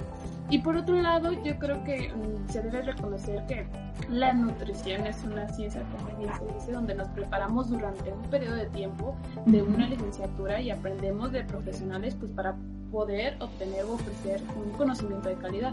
Y 0.50 0.58
por 0.58 0.76
otro 0.76 1.00
lado, 1.00 1.32
yo 1.44 1.58
creo 1.58 1.82
que 1.84 2.12
mm, 2.12 2.48
se 2.50 2.62
debe 2.62 2.82
reconocer 2.82 3.44
que 3.46 3.66
la 4.10 4.32
nutrición 4.32 5.06
es 5.06 5.22
una 5.24 5.48
ciencia, 5.48 5.82
como 5.96 6.18
bien 6.18 6.30
se 6.34 6.54
dice, 6.54 6.72
donde 6.72 6.94
nos 6.94 7.08
preparamos 7.08 7.70
durante 7.70 8.12
un 8.12 8.22
periodo 8.22 8.56
de 8.56 8.66
tiempo 8.66 9.16
de 9.46 9.62
una 9.62 9.88
licenciatura 9.88 10.60
y 10.60 10.70
aprendemos 10.70 11.32
de 11.32 11.44
profesionales 11.44 12.14
pues 12.18 12.30
para 12.32 12.56
poder 12.90 13.36
obtener 13.40 13.84
o 13.84 13.94
ofrecer 13.94 14.42
un 14.56 14.70
conocimiento 14.72 15.28
de 15.28 15.36
calidad. 15.36 15.72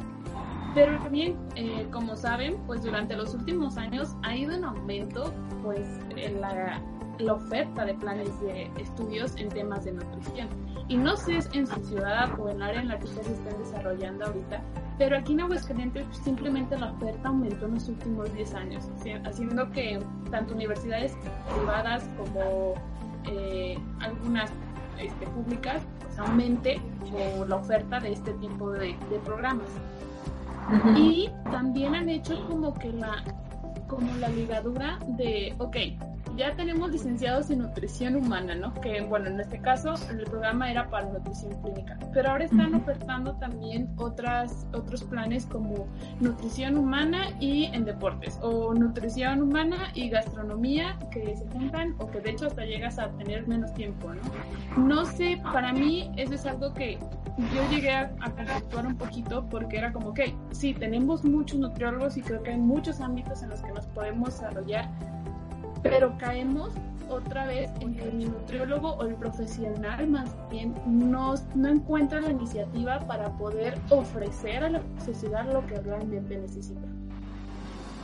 Pero 0.75 0.97
también, 0.99 1.35
eh, 1.55 1.87
como 1.91 2.15
saben, 2.15 2.57
pues 2.67 2.83
durante 2.83 3.15
los 3.15 3.33
últimos 3.33 3.77
años 3.77 4.15
ha 4.23 4.35
ido 4.35 4.53
en 4.53 4.63
aumento 4.63 5.33
pues 5.63 5.85
en 6.15 6.39
la 6.39 6.79
la 7.19 7.33
oferta 7.33 7.85
de 7.85 7.93
planes 7.95 8.39
de 8.41 8.71
estudios 8.77 9.35
en 9.37 9.49
temas 9.49 9.85
de 9.85 9.91
nutrición. 9.93 10.47
Y 10.87 10.97
no 10.97 11.15
sé 11.15 11.39
en 11.53 11.67
su 11.67 11.79
ciudad 11.85 12.39
o 12.39 12.49
en 12.49 12.57
el 12.57 12.63
área 12.63 12.81
en 12.81 12.87
la 12.87 12.97
que 12.97 13.05
ustedes 13.05 13.29
estén 13.29 13.57
desarrollando 13.59 14.25
ahorita, 14.25 14.61
pero 14.97 15.17
aquí 15.17 15.33
en 15.33 15.41
Aguascalientes 15.41 16.05
simplemente 16.23 16.77
la 16.77 16.91
oferta 16.91 17.29
aumentó 17.29 17.65
en 17.65 17.75
los 17.75 17.87
últimos 17.89 18.33
10 18.33 18.53
años, 18.55 18.89
haciendo 19.25 19.69
que 19.71 19.99
tanto 20.31 20.53
universidades 20.53 21.15
privadas 21.55 22.09
como 22.17 22.73
eh, 23.25 23.77
algunas 23.99 24.49
este, 24.99 25.27
públicas 25.27 25.81
pues, 25.99 26.17
aumente 26.19 26.81
la 27.47 27.55
oferta 27.55 27.99
de 27.99 28.13
este 28.13 28.33
tipo 28.35 28.71
de, 28.71 28.97
de 29.09 29.19
programas. 29.25 29.69
Y 30.95 31.29
también 31.51 31.95
han 31.95 32.09
hecho 32.09 32.47
como 32.47 32.73
que 32.75 32.91
la 32.91 33.23
como 33.87 34.15
la 34.17 34.29
ligadura 34.29 34.99
de, 35.07 35.55
ok, 35.57 35.75
ya 36.39 36.55
tenemos 36.55 36.89
licenciados 36.89 37.49
en 37.49 37.59
nutrición 37.59 38.15
humana, 38.15 38.55
¿no? 38.55 38.73
Que 38.75 39.01
bueno, 39.01 39.27
en 39.27 39.41
este 39.41 39.59
caso 39.59 39.93
el 40.09 40.23
programa 40.23 40.71
era 40.71 40.89
para 40.89 41.09
nutrición 41.09 41.61
clínica, 41.61 41.99
pero 42.13 42.31
ahora 42.31 42.45
están 42.45 42.73
ofertando 42.73 43.35
también 43.35 43.89
otras, 43.97 44.65
otros 44.73 45.03
planes 45.03 45.45
como 45.45 45.85
nutrición 46.21 46.77
humana 46.77 47.27
y 47.41 47.65
en 47.65 47.83
deportes, 47.83 48.39
o 48.41 48.73
nutrición 48.73 49.41
humana 49.41 49.91
y 49.93 50.09
gastronomía 50.09 50.97
que 51.11 51.35
se 51.35 51.45
juntan 51.49 51.95
o 51.97 52.09
que 52.09 52.21
de 52.21 52.31
hecho 52.31 52.47
hasta 52.47 52.63
llegas 52.63 52.97
a 52.99 53.09
tener 53.17 53.45
menos 53.45 53.73
tiempo, 53.73 54.13
¿no? 54.13 54.81
No 54.81 55.05
sé, 55.05 55.41
para 55.43 55.73
mí 55.73 56.09
eso 56.15 56.35
es 56.35 56.45
algo 56.45 56.73
que 56.73 56.97
yo 57.53 57.69
llegué 57.69 57.91
a, 57.91 58.11
a 58.21 58.79
un 58.79 58.97
poquito 58.97 59.45
porque 59.49 59.77
era 59.77 59.91
como, 59.91 60.09
ok, 60.09 60.21
sí, 60.51 60.73
tenemos 60.73 61.25
muchos 61.25 61.59
nutriólogos 61.59 62.15
y 62.15 62.21
creo 62.21 62.41
que 62.43 62.51
hay 62.51 62.57
muchos 62.57 63.01
ámbitos 63.01 63.43
en 63.43 63.49
los 63.49 63.61
que 63.61 63.71
nos 63.71 63.85
podemos 63.87 64.29
desarrollar, 64.29 64.89
pero 65.81 66.17
caemos 66.17 66.71
otra 67.09 67.45
vez 67.45 67.71
en 67.79 67.99
el 67.99 68.31
nutriólogo 68.31 68.93
o 68.93 69.05
el 69.05 69.15
profesional 69.15 70.07
más 70.07 70.29
bien 70.49 70.75
no, 70.85 71.33
no 71.55 71.67
encuentra 71.67 72.21
la 72.21 72.31
iniciativa 72.31 72.99
para 72.99 73.31
poder 73.37 73.79
ofrecer 73.89 74.63
a 74.63 74.69
la 74.69 74.81
sociedad 75.03 75.51
lo 75.51 75.65
que 75.65 75.79
realmente 75.79 76.37
necesita. 76.37 76.87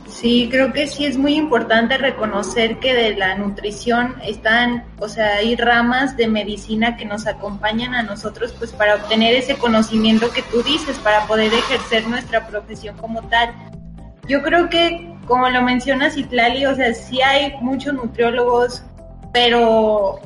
Sí, 0.08 0.48
creo 0.50 0.72
que 0.72 0.86
sí 0.86 1.04
es 1.04 1.18
muy 1.18 1.34
importante 1.34 1.98
reconocer 1.98 2.78
que 2.78 2.94
de 2.94 3.16
la 3.16 3.34
nutrición 3.36 4.14
están, 4.22 4.84
o 4.98 5.08
sea, 5.08 5.36
hay 5.36 5.56
ramas 5.56 6.16
de 6.16 6.28
medicina 6.28 6.96
que 6.96 7.04
nos 7.04 7.26
acompañan 7.26 7.94
a 7.94 8.04
nosotros 8.04 8.54
pues 8.56 8.72
para 8.72 8.94
obtener 8.94 9.34
ese 9.34 9.56
conocimiento 9.56 10.30
que 10.30 10.42
tú 10.42 10.62
dices, 10.62 10.98
para 11.00 11.26
poder 11.26 11.52
ejercer 11.52 12.06
nuestra 12.06 12.46
profesión 12.46 12.96
como 12.96 13.22
tal. 13.22 13.52
Yo 14.28 14.42
creo 14.42 14.68
que, 14.68 15.15
como 15.26 15.48
lo 15.48 15.62
mencionas 15.62 16.16
Itlali, 16.16 16.66
o 16.66 16.74
sea, 16.74 16.94
sí 16.94 17.20
hay 17.20 17.54
muchos 17.60 17.94
nutriólogos, 17.94 18.82
pero 19.32 20.20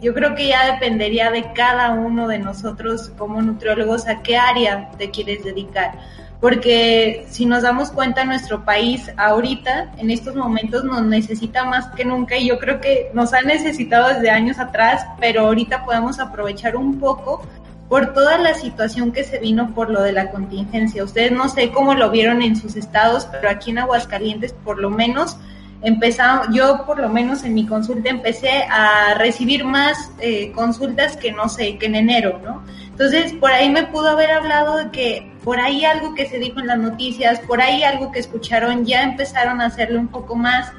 yo 0.00 0.14
creo 0.14 0.34
que 0.34 0.48
ya 0.48 0.72
dependería 0.72 1.30
de 1.30 1.52
cada 1.52 1.90
uno 1.92 2.28
de 2.28 2.38
nosotros 2.38 3.10
como 3.16 3.42
nutriólogos 3.42 4.06
a 4.06 4.22
qué 4.22 4.36
área 4.36 4.90
te 4.98 5.10
quieres 5.10 5.44
dedicar. 5.44 5.92
Porque 6.40 7.26
si 7.30 7.46
nos 7.46 7.62
damos 7.62 7.90
cuenta, 7.90 8.24
nuestro 8.24 8.64
país 8.64 9.10
ahorita, 9.16 9.92
en 9.96 10.10
estos 10.10 10.36
momentos, 10.36 10.84
nos 10.84 11.02
necesita 11.02 11.64
más 11.64 11.86
que 11.94 12.04
nunca 12.04 12.36
y 12.36 12.48
yo 12.48 12.58
creo 12.58 12.80
que 12.80 13.10
nos 13.14 13.32
ha 13.32 13.40
necesitado 13.40 14.08
desde 14.08 14.30
años 14.30 14.58
atrás, 14.58 15.06
pero 15.18 15.46
ahorita 15.46 15.84
podemos 15.84 16.20
aprovechar 16.20 16.76
un 16.76 17.00
poco 17.00 17.42
por 17.88 18.12
toda 18.12 18.38
la 18.38 18.54
situación 18.54 19.12
que 19.12 19.24
se 19.24 19.38
vino 19.38 19.74
por 19.74 19.90
lo 19.90 20.02
de 20.02 20.12
la 20.12 20.30
contingencia. 20.30 21.04
Ustedes 21.04 21.32
no 21.32 21.48
sé 21.48 21.70
cómo 21.70 21.94
lo 21.94 22.10
vieron 22.10 22.42
en 22.42 22.56
sus 22.56 22.76
estados, 22.76 23.26
pero 23.26 23.48
aquí 23.48 23.70
en 23.70 23.78
Aguascalientes 23.78 24.52
por 24.52 24.78
lo 24.78 24.90
menos 24.90 25.36
empezamos, 25.82 26.48
yo 26.52 26.84
por 26.84 26.98
lo 26.98 27.08
menos 27.08 27.44
en 27.44 27.54
mi 27.54 27.66
consulta 27.66 28.10
empecé 28.10 28.64
a 28.70 29.14
recibir 29.14 29.64
más 29.64 30.10
eh, 30.20 30.50
consultas 30.52 31.16
que 31.16 31.32
no 31.32 31.48
sé, 31.48 31.78
que 31.78 31.86
en 31.86 31.94
enero, 31.94 32.40
¿no? 32.42 32.62
Entonces, 32.90 33.34
por 33.34 33.50
ahí 33.50 33.68
me 33.68 33.84
pudo 33.84 34.08
haber 34.08 34.30
hablado 34.30 34.78
de 34.78 34.90
que 34.90 35.32
por 35.44 35.60
ahí 35.60 35.84
algo 35.84 36.14
que 36.14 36.26
se 36.26 36.38
dijo 36.38 36.60
en 36.60 36.66
las 36.66 36.78
noticias, 36.78 37.40
por 37.40 37.60
ahí 37.60 37.82
algo 37.82 38.10
que 38.10 38.20
escucharon, 38.20 38.86
ya 38.86 39.02
empezaron 39.02 39.60
a 39.60 39.66
hacerle 39.66 39.98
un 39.98 40.08
poco 40.08 40.34
más, 40.34 40.72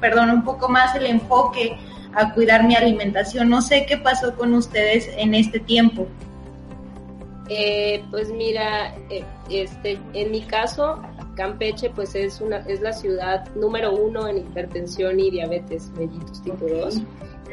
perdón, 0.00 0.30
un 0.30 0.44
poco 0.44 0.68
más 0.68 0.94
el 0.94 1.06
enfoque 1.06 1.76
a 2.14 2.32
cuidar 2.32 2.62
mi 2.64 2.76
alimentación. 2.76 3.50
No 3.50 3.60
sé 3.60 3.86
qué 3.86 3.96
pasó 3.96 4.36
con 4.36 4.54
ustedes 4.54 5.10
en 5.16 5.34
este 5.34 5.58
tiempo. 5.58 6.06
Eh, 7.48 8.02
pues 8.10 8.30
mira, 8.30 8.94
eh, 9.10 9.24
este, 9.50 9.98
en 10.14 10.30
mi 10.30 10.42
caso, 10.42 11.00
Campeche 11.36 11.90
pues 11.90 12.14
es 12.14 12.40
una 12.40 12.58
es 12.58 12.80
la 12.80 12.92
ciudad 12.92 13.46
número 13.54 13.94
uno 13.94 14.26
en 14.28 14.38
hipertensión 14.38 15.20
y 15.20 15.30
diabetes 15.30 15.90
mellitus 15.90 16.42
tipo 16.42 16.66
2. 16.66 17.02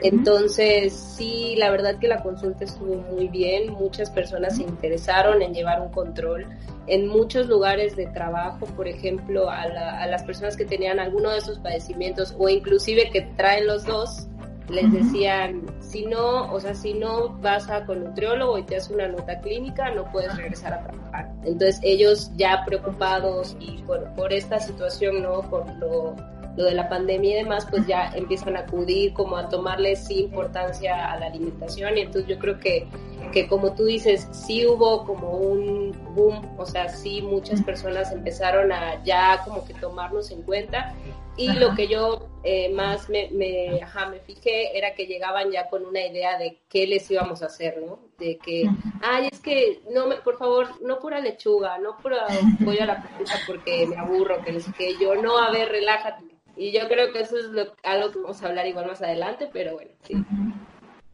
Entonces, 0.04 0.94
sí, 0.94 1.56
la 1.58 1.70
verdad 1.70 2.00
que 2.00 2.08
la 2.08 2.24
consulta 2.24 2.64
estuvo 2.64 2.96
muy 2.96 3.28
bien, 3.28 3.74
muchas 3.74 4.10
personas 4.10 4.56
se 4.56 4.64
interesaron 4.64 5.42
en 5.42 5.54
llevar 5.54 5.82
un 5.82 5.90
control. 5.90 6.48
En 6.88 7.08
muchos 7.08 7.48
lugares 7.48 7.96
de 7.96 8.08
trabajo, 8.08 8.66
por 8.66 8.88
ejemplo, 8.88 9.50
a, 9.50 9.68
las 10.08 10.24
personas 10.24 10.58
que 10.58 10.66
tenían 10.66 11.00
alguno 11.00 11.30
de 11.30 11.38
esos 11.38 11.60
padecimientos 11.60 12.36
o 12.40 12.50
inclusive 12.50 13.10
que 13.12 13.22
traen 13.22 13.68
los 13.68 13.86
dos, 13.86 14.28
les 14.72 14.92
decían, 14.92 15.66
si 15.80 16.06
no, 16.06 16.52
o 16.52 16.60
sea, 16.60 16.74
si 16.74 16.94
no 16.94 17.30
vas 17.40 17.70
a 17.70 17.86
con 17.86 18.04
nutriólogo 18.04 18.58
y 18.58 18.64
te 18.64 18.78
haces 18.78 18.92
una 18.92 19.08
nota 19.08 19.40
clínica, 19.40 19.92
no 19.92 20.10
puedes 20.12 20.36
regresar 20.36 20.74
a 20.74 20.84
trabajar. 20.84 21.32
Entonces 21.44 21.80
ellos 21.84 22.32
ya 22.36 22.64
preocupados 22.66 23.56
y 23.60 23.82
por, 23.84 24.10
por 24.16 24.32
esta 24.34 24.60
situación, 24.60 25.22
¿no? 25.22 25.42
Por 25.42 25.72
lo 25.76 26.16
lo 26.56 26.66
de 26.66 26.74
la 26.74 26.90
pandemia 26.90 27.32
y 27.32 27.44
demás, 27.44 27.68
pues 27.70 27.88
ya 27.88 28.12
empiezan 28.16 28.56
a 28.56 28.62
acudir 28.62 29.14
como 29.14 29.38
a 29.38 29.48
tomarle 29.50 29.96
sí 29.96 30.20
importancia 30.20 31.12
a 31.12 31.20
la 31.20 31.28
alimentación 31.28 31.98
y 31.98 32.02
entonces 32.02 32.30
yo 32.30 32.40
creo 32.40 32.60
que, 32.60 32.88
que 33.32 33.48
como 33.48 33.74
tú 33.74 33.86
dices, 33.86 34.28
sí 34.32 34.66
hubo 34.66 35.06
como 35.06 35.32
un 35.32 35.92
boom, 36.16 36.56
o 36.58 36.66
sea, 36.66 36.90
sí 36.90 37.22
muchas 37.22 37.62
personas 37.62 38.12
empezaron 38.12 38.72
a 38.72 39.04
ya 39.04 39.42
como 39.46 39.66
que 39.66 39.74
tomarnos 39.74 40.32
en 40.32 40.42
cuenta. 40.44 40.94
Y 41.38 41.54
lo 41.54 41.74
que 41.76 41.88
yo 41.88 42.28
eh, 42.44 42.70
más 42.70 43.10
me, 43.10 43.30
me, 43.32 43.82
ajá, 43.82 44.10
me 44.10 44.20
fijé 44.20 44.78
era 44.78 44.94
que 44.94 45.06
llegaban 45.06 45.50
ya 45.50 45.70
con 45.70 45.86
una 45.86 46.06
idea 46.06 46.38
de 46.38 46.60
qué 46.70 46.86
les 46.86 47.10
íbamos 47.10 47.42
a 47.42 47.46
hacer, 47.46 47.82
¿no? 47.82 48.00
De 48.20 48.38
que, 48.38 48.66
ay, 49.02 49.30
es 49.32 49.40
que, 49.40 49.82
no 49.92 50.08
me, 50.08 50.18
por 50.18 50.38
favor, 50.38 50.68
no 50.82 51.00
pura 51.00 51.20
lechuga, 51.20 51.78
no 51.80 51.98
pura 51.98 52.28
pollo 52.64 52.84
a 52.84 52.86
la 52.86 53.02
plancha 53.02 53.40
porque 53.48 53.88
me 53.88 53.96
aburro, 53.96 54.44
que 54.44 54.52
no 54.52 54.60
sé 54.60 54.72
qué, 54.78 54.96
yo, 55.00 55.16
no, 55.16 55.38
a 55.38 55.52
ver, 55.52 55.70
relájate, 55.70 56.26
y 56.56 56.72
yo 56.72 56.88
creo 56.88 57.12
que 57.12 57.22
eso 57.22 57.38
es 57.38 57.46
lo, 57.46 57.74
algo 57.84 58.12
que 58.12 58.20
vamos 58.20 58.44
a 58.44 58.48
hablar 58.48 58.68
igual 58.68 58.88
más 58.88 59.02
adelante, 59.02 59.50
pero 59.52 59.74
bueno, 59.74 59.92
sí. 60.04 60.14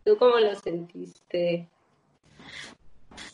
¿Tú 0.03 0.17
cómo 0.17 0.39
lo 0.39 0.55
sentiste? 0.55 1.67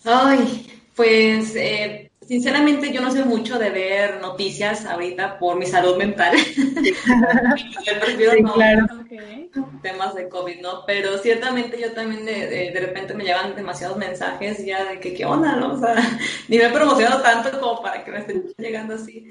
Ay, 0.06 0.68
pues 0.96 1.56
eh, 1.56 2.12
sinceramente 2.28 2.92
yo 2.92 3.02
no 3.02 3.12
sé 3.12 3.24
mucho 3.24 3.58
de 3.58 3.70
ver 3.70 4.22
noticias 4.22 4.86
ahorita 4.86 5.40
por 5.40 5.58
mi 5.58 5.66
salud 5.66 5.98
mental. 5.98 6.36
prefiero 8.02 8.54
claro. 8.54 8.86
temas 9.82 10.16
de 10.16 10.28
COVID, 10.30 10.62
¿no? 10.62 10.86
Pero 10.86 11.18
ciertamente 11.18 11.80
yo 11.80 11.92
también 11.94 12.26
de, 12.26 12.72
de, 12.72 12.80
repente 12.80 13.14
me 13.14 13.24
llevan 13.24 13.56
demasiados 13.56 13.98
mensajes 13.98 14.66
ya 14.66 14.86
de 14.86 15.00
que 15.00 15.14
qué 15.14 15.26
onda, 15.26 15.56
¿no? 15.56 15.74
O 15.74 15.80
sea, 15.80 15.96
ni 16.48 16.58
me 16.58 16.66
he 16.66 16.70
promocionado 16.70 17.22
tanto 17.22 17.60
como 17.60 17.82
para 17.82 18.04
que 18.04 18.12
me 18.12 18.20
estén 18.20 18.46
llegando 18.58 18.96
así. 18.96 19.28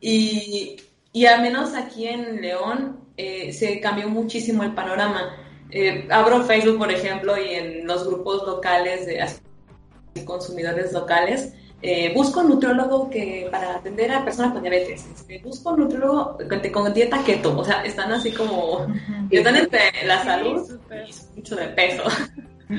Y 0.00 0.76
y 1.14 1.26
al 1.26 1.42
menos 1.42 1.74
aquí 1.74 2.08
en 2.08 2.42
León 2.42 2.98
eh, 3.16 3.52
se 3.52 3.78
cambió 3.78 4.08
muchísimo 4.08 4.64
el 4.64 4.74
panorama. 4.74 5.36
Eh, 5.70 6.08
abro 6.10 6.42
Facebook, 6.42 6.76
por 6.76 6.90
ejemplo, 6.90 7.38
y 7.38 7.54
en 7.54 7.86
los 7.86 8.04
grupos 8.04 8.44
locales 8.44 9.06
de 9.06 9.22
consumidores 10.24 10.92
locales, 10.92 11.52
eh, 11.82 12.12
busco 12.14 12.40
un 12.40 12.48
nutriólogo 12.50 13.10
que 13.10 13.48
para 13.50 13.76
atender 13.76 14.10
a 14.12 14.24
personas 14.24 14.52
con 14.52 14.62
diabetes, 14.62 15.04
este, 15.06 15.38
busco 15.40 15.70
un 15.70 15.80
nutriólogo 15.80 16.38
con, 16.72 16.94
dieta 16.94 17.22
keto, 17.22 17.58
o 17.58 17.64
sea, 17.64 17.84
están 17.84 18.10
así 18.12 18.32
como, 18.32 18.86
están 19.30 19.56
entre 19.56 20.06
la 20.06 20.24
salud 20.24 20.80
y 20.90 21.36
mucho 21.36 21.56
de 21.56 21.68
peso. 21.68 22.04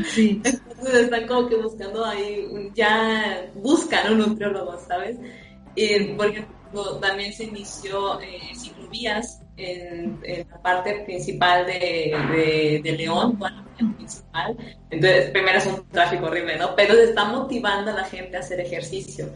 Sí. 0.04 0.42
Entonces 0.44 0.96
están 0.96 1.28
como 1.28 1.48
que 1.48 1.58
buscando 1.58 2.04
ahí, 2.04 2.50
ya 2.74 3.52
buscan 3.54 4.14
un 4.14 4.18
nutriólogo, 4.18 4.76
¿sabes? 4.80 5.16
Y 5.76 6.06
porque 6.16 6.44
también 7.00 7.32
se 7.32 7.46
inició 7.46 8.20
eh, 8.20 8.52
ciclovías 8.56 9.45
en, 9.58 10.20
la 10.50 10.62
parte 10.62 11.04
principal 11.06 11.66
de, 11.66 12.82
de, 12.84 12.92
León, 12.92 13.38
bueno, 13.38 13.66
principal. 13.78 14.58
Entonces, 14.90 15.32
primero 15.32 15.58
es 15.58 15.66
un 15.66 15.88
tráfico 15.90 16.26
horrible, 16.26 16.58
¿no? 16.58 16.76
Pero 16.76 16.94
se 16.96 17.06
está 17.06 17.26
motivando 17.26 17.92
a 17.92 17.96
la 17.96 18.06
gente 18.06 18.38
a 18.38 18.40
hacer 18.40 18.60
ejercicio. 18.60 19.30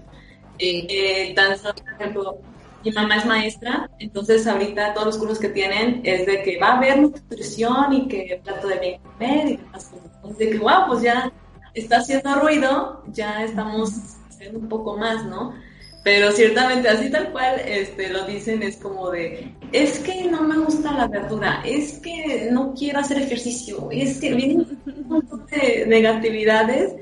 Eh, 0.57 1.33
por 1.35 1.93
ejemplo, 1.93 2.37
mi 2.83 2.91
mamá 2.91 3.17
es 3.17 3.25
maestra, 3.25 3.89
entonces 3.99 4.45
ahorita 4.47 4.93
todos 4.93 5.07
los 5.07 5.17
cursos 5.17 5.39
que 5.39 5.49
tienen 5.49 6.01
es 6.03 6.25
de 6.25 6.41
que 6.43 6.57
va 6.59 6.69
a 6.69 6.77
haber 6.77 6.99
nutrición 6.99 7.93
y 7.93 8.07
que 8.07 8.41
plato 8.43 8.67
de 8.67 8.79
bien 8.79 9.01
comer 9.01 9.47
y 9.47 9.57
demás 9.57 9.85
cosas. 9.85 10.37
De 10.37 10.49
que, 10.49 10.57
wow, 10.57 10.87
pues 10.87 11.01
ya 11.01 11.31
está 11.73 11.97
haciendo 11.97 12.35
ruido, 12.35 13.03
ya 13.07 13.43
estamos 13.43 13.91
haciendo 14.29 14.59
un 14.59 14.69
poco 14.69 14.97
más, 14.97 15.25
¿no? 15.25 15.53
Pero 16.03 16.31
ciertamente, 16.31 16.87
así 16.87 17.09
tal 17.09 17.31
cual 17.31 17.59
este, 17.65 18.09
lo 18.09 18.25
dicen, 18.25 18.63
es 18.63 18.77
como 18.77 19.09
de, 19.11 19.53
es 19.73 19.99
que 19.99 20.25
no 20.25 20.41
me 20.41 20.57
gusta 20.57 20.93
la 20.93 21.07
verdura, 21.07 21.61
es 21.65 21.99
que 21.99 22.49
no 22.51 22.73
quiero 22.73 22.99
hacer 22.99 23.21
ejercicio, 23.21 23.89
es 23.91 24.19
que 24.19 24.33
vienen 24.33 24.79
un 24.85 25.07
montón 25.07 25.45
de 25.47 25.85
negatividades. 25.87 26.95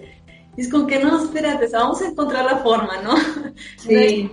es 0.58 0.70
con 0.70 0.88
que 0.88 1.00
no, 1.00 1.24
espérate, 1.24 1.68
vamos 1.72 2.02
a 2.02 2.08
encontrar 2.08 2.46
la 2.46 2.58
forma, 2.58 3.02
¿no? 3.04 3.16
Sí. 3.78 4.32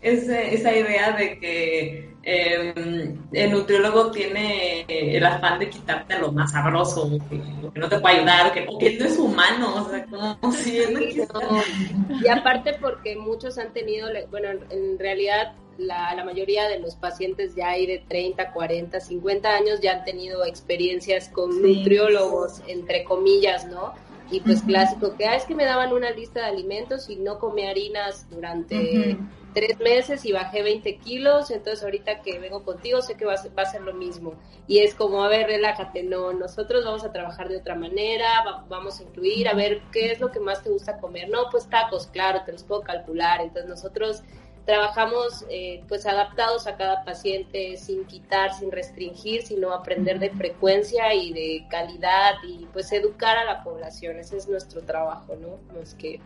esa 0.00 0.76
idea 0.76 1.12
de 1.12 1.38
que 1.38 2.05
Em, 2.28 3.16
el 3.30 3.52
nutriólogo 3.52 4.10
tiene 4.10 4.84
el 4.88 5.24
afán 5.24 5.60
de 5.60 5.70
quitarte 5.70 6.18
lo 6.18 6.32
más 6.32 6.50
sabroso, 6.50 7.08
lo 7.08 7.72
que 7.72 7.78
no 7.78 7.88
te 7.88 8.00
puede 8.00 8.16
ayudar, 8.16 8.52
que, 8.52 8.66
que 8.80 8.98
no 8.98 9.04
es 9.04 9.16
humano, 9.16 9.76
o 9.76 9.88
sea, 9.88 10.04
como 10.06 10.52
si 10.52 10.80
Y 12.24 12.26
aparte 12.26 12.74
porque 12.80 13.14
muchos 13.14 13.58
han 13.58 13.72
tenido, 13.72 14.08
bueno, 14.32 14.48
en 14.70 14.98
realidad 14.98 15.52
la, 15.78 16.16
la, 16.16 16.24
mayoría 16.24 16.68
de 16.68 16.80
los 16.80 16.96
pacientes 16.96 17.54
ya 17.54 17.68
hay 17.68 17.86
de 17.86 18.02
30, 18.08 18.50
40, 18.52 18.98
50 18.98 19.48
años 19.48 19.80
ya 19.80 19.92
han 19.92 20.04
tenido 20.04 20.44
experiencias 20.44 21.28
con 21.28 21.62
nutriólogos, 21.62 22.60
entre 22.66 23.04
comillas, 23.04 23.66
¿no? 23.68 23.92
Y 24.32 24.40
pues 24.40 24.62
clásico, 24.62 25.14
que 25.16 25.26
ah, 25.26 25.36
es 25.36 25.44
que 25.44 25.54
me 25.54 25.64
daban 25.64 25.92
una 25.92 26.10
lista 26.10 26.40
de 26.40 26.46
alimentos 26.46 27.08
y 27.08 27.14
no 27.14 27.38
comí 27.38 27.64
harinas 27.66 28.28
durante 28.28 29.16
tres 29.56 29.80
meses 29.80 30.26
y 30.26 30.32
bajé 30.32 30.62
20 30.62 30.98
kilos, 30.98 31.50
entonces 31.50 31.82
ahorita 31.82 32.20
que 32.20 32.38
vengo 32.38 32.62
contigo 32.62 33.00
sé 33.00 33.16
que 33.16 33.24
va 33.24 33.32
a, 33.32 33.36
ser, 33.38 33.58
va 33.58 33.62
a 33.62 33.64
ser 33.72 33.80
lo 33.80 33.94
mismo. 33.94 34.34
Y 34.66 34.80
es 34.80 34.94
como, 34.94 35.24
a 35.24 35.28
ver, 35.28 35.46
relájate, 35.46 36.02
no, 36.02 36.34
nosotros 36.34 36.84
vamos 36.84 37.04
a 37.04 37.12
trabajar 37.12 37.48
de 37.48 37.56
otra 37.56 37.74
manera, 37.74 38.28
vamos 38.68 39.00
a 39.00 39.04
incluir, 39.04 39.48
a 39.48 39.54
ver, 39.54 39.80
¿qué 39.92 40.12
es 40.12 40.20
lo 40.20 40.30
que 40.30 40.40
más 40.40 40.62
te 40.62 40.68
gusta 40.68 40.98
comer? 40.98 41.30
No, 41.30 41.48
pues 41.50 41.70
tacos, 41.70 42.06
claro, 42.08 42.42
te 42.44 42.52
los 42.52 42.64
puedo 42.64 42.82
calcular. 42.82 43.40
Entonces 43.40 43.66
nosotros 43.66 44.22
trabajamos 44.66 45.46
eh, 45.48 45.82
pues 45.88 46.04
adaptados 46.04 46.66
a 46.66 46.76
cada 46.76 47.02
paciente 47.04 47.78
sin 47.78 48.04
quitar, 48.04 48.52
sin 48.52 48.70
restringir, 48.70 49.40
sino 49.40 49.72
aprender 49.72 50.18
de 50.18 50.28
frecuencia 50.32 51.14
y 51.14 51.32
de 51.32 51.66
calidad 51.70 52.34
y 52.46 52.66
pues 52.74 52.92
educar 52.92 53.38
a 53.38 53.46
la 53.46 53.64
población. 53.64 54.18
Ese 54.18 54.36
es 54.36 54.48
nuestro 54.48 54.82
trabajo, 54.82 55.34
¿no? 55.34 55.58
Más 55.74 55.94
que 55.94 56.20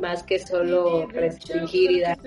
más 0.00 0.22
que 0.22 0.38
solo 0.38 1.06
restringir 1.08 1.90
y 1.90 2.00
dar. 2.00 2.18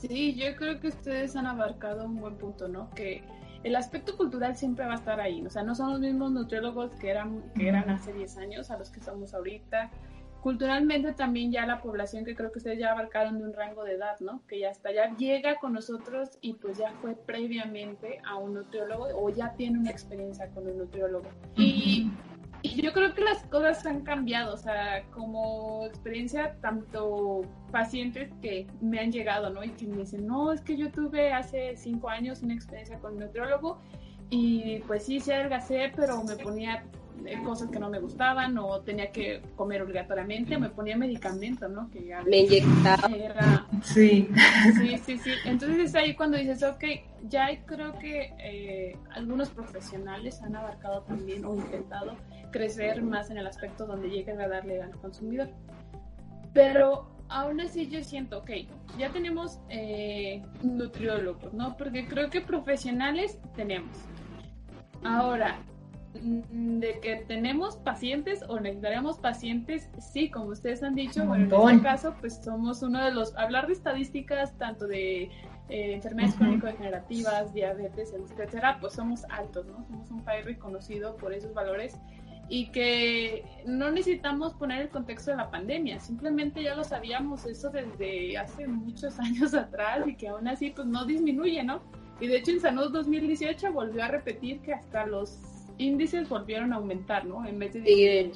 Sí, 0.00 0.34
yo 0.34 0.54
creo 0.56 0.78
que 0.80 0.88
ustedes 0.88 1.36
han 1.36 1.46
abarcado 1.46 2.04
un 2.04 2.16
buen 2.16 2.36
punto, 2.36 2.68
¿no? 2.68 2.90
Que 2.90 3.22
el 3.64 3.74
aspecto 3.74 4.16
cultural 4.16 4.56
siempre 4.56 4.86
va 4.86 4.92
a 4.92 4.96
estar 4.96 5.20
ahí, 5.20 5.44
o 5.44 5.50
sea, 5.50 5.62
no 5.62 5.74
son 5.74 5.90
los 5.90 6.00
mismos 6.00 6.30
nutriólogos 6.32 6.92
que 6.96 7.10
eran, 7.10 7.42
que 7.54 7.68
eran 7.68 7.90
hace 7.90 8.12
10 8.12 8.36
años 8.38 8.70
a 8.70 8.78
los 8.78 8.90
que 8.90 9.00
somos 9.00 9.34
ahorita. 9.34 9.90
Culturalmente 10.40 11.12
también 11.12 11.50
ya 11.50 11.66
la 11.66 11.82
población 11.82 12.24
que 12.24 12.36
creo 12.36 12.52
que 12.52 12.58
ustedes 12.58 12.78
ya 12.78 12.92
abarcaron 12.92 13.38
de 13.38 13.44
un 13.44 13.52
rango 13.52 13.82
de 13.82 13.94
edad, 13.94 14.20
¿no? 14.20 14.42
Que 14.46 14.60
ya 14.60 14.70
hasta 14.70 14.92
ya 14.92 15.16
llega 15.16 15.56
con 15.56 15.72
nosotros 15.72 16.38
y 16.40 16.52
pues 16.54 16.78
ya 16.78 16.92
fue 17.02 17.16
previamente 17.16 18.20
a 18.24 18.36
un 18.36 18.54
nutriólogo 18.54 19.08
o 19.16 19.30
ya 19.30 19.54
tiene 19.54 19.80
una 19.80 19.90
experiencia 19.90 20.48
con 20.50 20.68
un 20.68 20.78
nutriólogo. 20.78 21.28
Y 21.56 22.05
y 22.66 22.82
yo 22.82 22.92
creo 22.92 23.14
que 23.14 23.22
las 23.22 23.42
cosas 23.44 23.84
han 23.86 24.02
cambiado, 24.02 24.54
o 24.54 24.56
sea, 24.56 25.04
como 25.12 25.86
experiencia, 25.86 26.56
tanto 26.60 27.42
pacientes 27.70 28.30
que 28.42 28.66
me 28.80 28.98
han 28.98 29.12
llegado, 29.12 29.50
¿no? 29.50 29.62
Y 29.62 29.70
que 29.70 29.86
me 29.86 29.98
dicen, 29.98 30.26
no, 30.26 30.52
es 30.52 30.60
que 30.60 30.76
yo 30.76 30.90
tuve 30.90 31.32
hace 31.32 31.76
cinco 31.76 32.08
años 32.08 32.42
una 32.42 32.54
experiencia 32.54 32.98
con 32.98 33.14
un 33.14 33.20
nutriólogo 33.20 33.78
y 34.30 34.78
pues 34.86 35.04
sí, 35.04 35.20
sí 35.20 35.30
adelgacé, 35.30 35.92
pero 35.94 36.22
me 36.24 36.36
ponía 36.36 36.84
cosas 37.44 37.70
que 37.70 37.78
no 37.78 37.90
me 37.90 37.98
gustaban 37.98 38.56
o 38.58 38.80
tenía 38.80 39.10
que 39.10 39.42
comer 39.56 39.82
obligatoriamente, 39.82 40.58
me 40.58 40.70
ponía 40.70 40.96
medicamento, 40.96 41.68
¿no? 41.68 41.90
Que 41.90 42.06
ya 42.06 42.22
me 42.22 42.38
inyectaba. 42.38 43.08
Era... 43.08 43.66
Sí. 43.82 44.28
Sí, 44.76 44.98
sí, 45.04 45.18
sí. 45.18 45.30
Entonces 45.44 45.90
es 45.90 45.94
ahí 45.94 46.14
cuando 46.14 46.36
dices, 46.36 46.62
ok, 46.62 46.84
ya 47.28 47.48
creo 47.64 47.98
que 47.98 48.32
eh, 48.38 48.96
algunos 49.10 49.50
profesionales 49.50 50.40
han 50.42 50.56
abarcado 50.56 51.02
también 51.02 51.44
o 51.44 51.54
intentado 51.54 52.16
crecer 52.50 53.02
más 53.02 53.30
en 53.30 53.38
el 53.38 53.46
aspecto 53.46 53.86
donde 53.86 54.08
lleguen 54.08 54.40
a 54.40 54.48
darle 54.48 54.82
al 54.82 54.90
consumidor. 54.98 55.48
Pero 56.52 57.08
aún 57.28 57.60
así 57.60 57.88
yo 57.88 58.02
siento, 58.02 58.38
ok, 58.38 58.50
ya 58.98 59.10
tenemos 59.10 59.60
eh, 59.68 60.42
nutriólogos, 60.62 61.52
¿no? 61.52 61.76
Porque 61.76 62.06
creo 62.06 62.30
que 62.30 62.40
profesionales 62.40 63.38
tenemos. 63.54 63.96
Ahora, 65.04 65.58
mm, 66.20 66.78
de 66.78 67.00
que 67.00 67.16
tenemos 67.28 67.76
pacientes 67.76 68.42
o 68.48 68.58
necesitaremos 68.58 69.18
pacientes, 69.18 69.90
sí, 69.98 70.30
como 70.30 70.46
ustedes 70.46 70.82
han 70.82 70.94
dicho, 70.94 71.24
bueno, 71.26 71.44
en 71.44 71.74
este 71.76 71.82
caso, 71.82 72.14
pues 72.20 72.40
somos 72.42 72.82
uno 72.82 73.04
de 73.04 73.12
los, 73.12 73.36
hablar 73.36 73.66
de 73.66 73.74
estadísticas, 73.74 74.56
tanto 74.56 74.86
de 74.86 75.24
eh, 75.68 75.94
enfermedades 75.94 76.36
crónico-degenerativas, 76.36 77.52
diabetes, 77.52 78.14
etcétera, 78.14 78.78
pues 78.80 78.94
somos 78.94 79.24
altos, 79.30 79.66
¿no? 79.66 79.84
Somos 79.88 80.10
un 80.10 80.24
país 80.24 80.44
reconocido 80.44 81.16
por 81.16 81.32
esos 81.32 81.52
valores 81.54 81.98
y 82.48 82.70
que 82.70 83.44
no 83.66 83.90
necesitamos 83.90 84.54
poner 84.54 84.82
el 84.82 84.88
contexto 84.88 85.32
de 85.32 85.38
la 85.38 85.50
pandemia, 85.50 85.98
simplemente 85.98 86.62
ya 86.62 86.74
lo 86.74 86.84
sabíamos 86.84 87.44
eso 87.44 87.70
desde 87.70 88.38
hace 88.38 88.68
muchos 88.68 89.18
años 89.20 89.54
atrás 89.54 90.06
y 90.06 90.14
que 90.14 90.28
aún 90.28 90.46
así 90.48 90.70
pues 90.70 90.86
no 90.86 91.04
disminuye, 91.04 91.62
¿no? 91.64 91.80
Y 92.20 92.28
de 92.28 92.38
hecho 92.38 92.52
en 92.52 92.60
Salud 92.60 92.92
2018 92.92 93.72
volvió 93.72 94.04
a 94.04 94.08
repetir 94.08 94.60
que 94.60 94.72
hasta 94.72 95.06
los 95.06 95.38
índices 95.78 96.28
volvieron 96.28 96.72
a 96.72 96.76
aumentar, 96.76 97.24
¿no? 97.24 97.44
En 97.46 97.58
vez 97.58 97.74
de... 97.74 98.32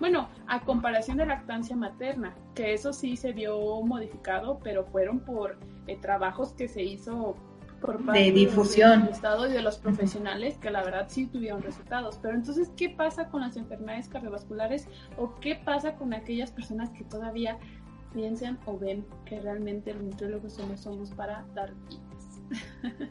Bueno, 0.00 0.28
a 0.48 0.60
comparación 0.60 1.18
de 1.18 1.26
lactancia 1.26 1.76
materna, 1.76 2.34
que 2.54 2.74
eso 2.74 2.92
sí 2.92 3.16
se 3.16 3.32
vio 3.32 3.80
modificado, 3.82 4.58
pero 4.62 4.84
fueron 4.84 5.20
por 5.20 5.56
eh, 5.86 5.96
trabajos 5.96 6.52
que 6.52 6.66
se 6.66 6.82
hizo 6.82 7.36
por 7.84 8.02
parte 8.02 8.20
de 8.20 8.32
difusión 8.32 9.02
del 9.02 9.10
Estado 9.10 9.46
y 9.46 9.52
de 9.52 9.60
los 9.60 9.76
profesionales 9.76 10.56
que 10.56 10.70
la 10.70 10.82
verdad 10.82 11.06
sí 11.08 11.26
tuvieron 11.26 11.60
resultados. 11.62 12.18
Pero 12.22 12.34
entonces, 12.34 12.70
¿qué 12.76 12.88
pasa 12.88 13.28
con 13.28 13.42
las 13.42 13.58
enfermedades 13.58 14.08
cardiovasculares 14.08 14.88
o 15.18 15.34
qué 15.34 15.54
pasa 15.54 15.94
con 15.94 16.14
aquellas 16.14 16.50
personas 16.50 16.88
que 16.90 17.04
todavía 17.04 17.58
piensan 18.14 18.58
o 18.64 18.78
ven 18.78 19.04
que 19.26 19.38
realmente 19.38 19.92
los 19.92 20.02
nutriólogos 20.02 20.54
somos, 20.54 20.80
somos 20.80 21.10
para 21.10 21.44
dar 21.54 21.74
vidas? 21.90 23.10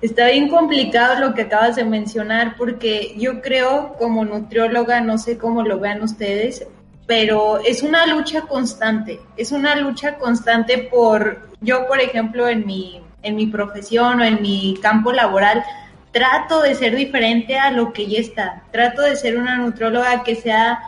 Está 0.00 0.28
bien 0.28 0.48
complicado 0.48 1.18
lo 1.18 1.34
que 1.34 1.42
acabas 1.42 1.74
de 1.74 1.84
mencionar 1.84 2.54
porque 2.56 3.14
yo 3.18 3.40
creo 3.40 3.96
como 3.98 4.24
nutrióloga, 4.24 5.00
no 5.00 5.18
sé 5.18 5.38
cómo 5.38 5.62
lo 5.62 5.80
vean 5.80 6.02
ustedes, 6.02 6.68
pero 7.06 7.58
es 7.58 7.82
una 7.82 8.06
lucha 8.06 8.42
constante, 8.42 9.18
es 9.36 9.50
una 9.50 9.74
lucha 9.74 10.18
constante 10.18 10.88
por, 10.92 11.48
yo 11.60 11.88
por 11.88 12.00
ejemplo 12.00 12.46
en 12.48 12.66
mi 12.66 13.05
en 13.26 13.36
mi 13.36 13.46
profesión 13.46 14.20
o 14.20 14.24
en 14.24 14.40
mi 14.40 14.78
campo 14.80 15.12
laboral, 15.12 15.64
trato 16.12 16.62
de 16.62 16.74
ser 16.74 16.96
diferente 16.96 17.58
a 17.58 17.70
lo 17.70 17.92
que 17.92 18.06
ya 18.06 18.20
está. 18.20 18.62
Trato 18.70 19.02
de 19.02 19.16
ser 19.16 19.36
una 19.36 19.58
nutróloga 19.58 20.22
que 20.22 20.34
sea 20.34 20.80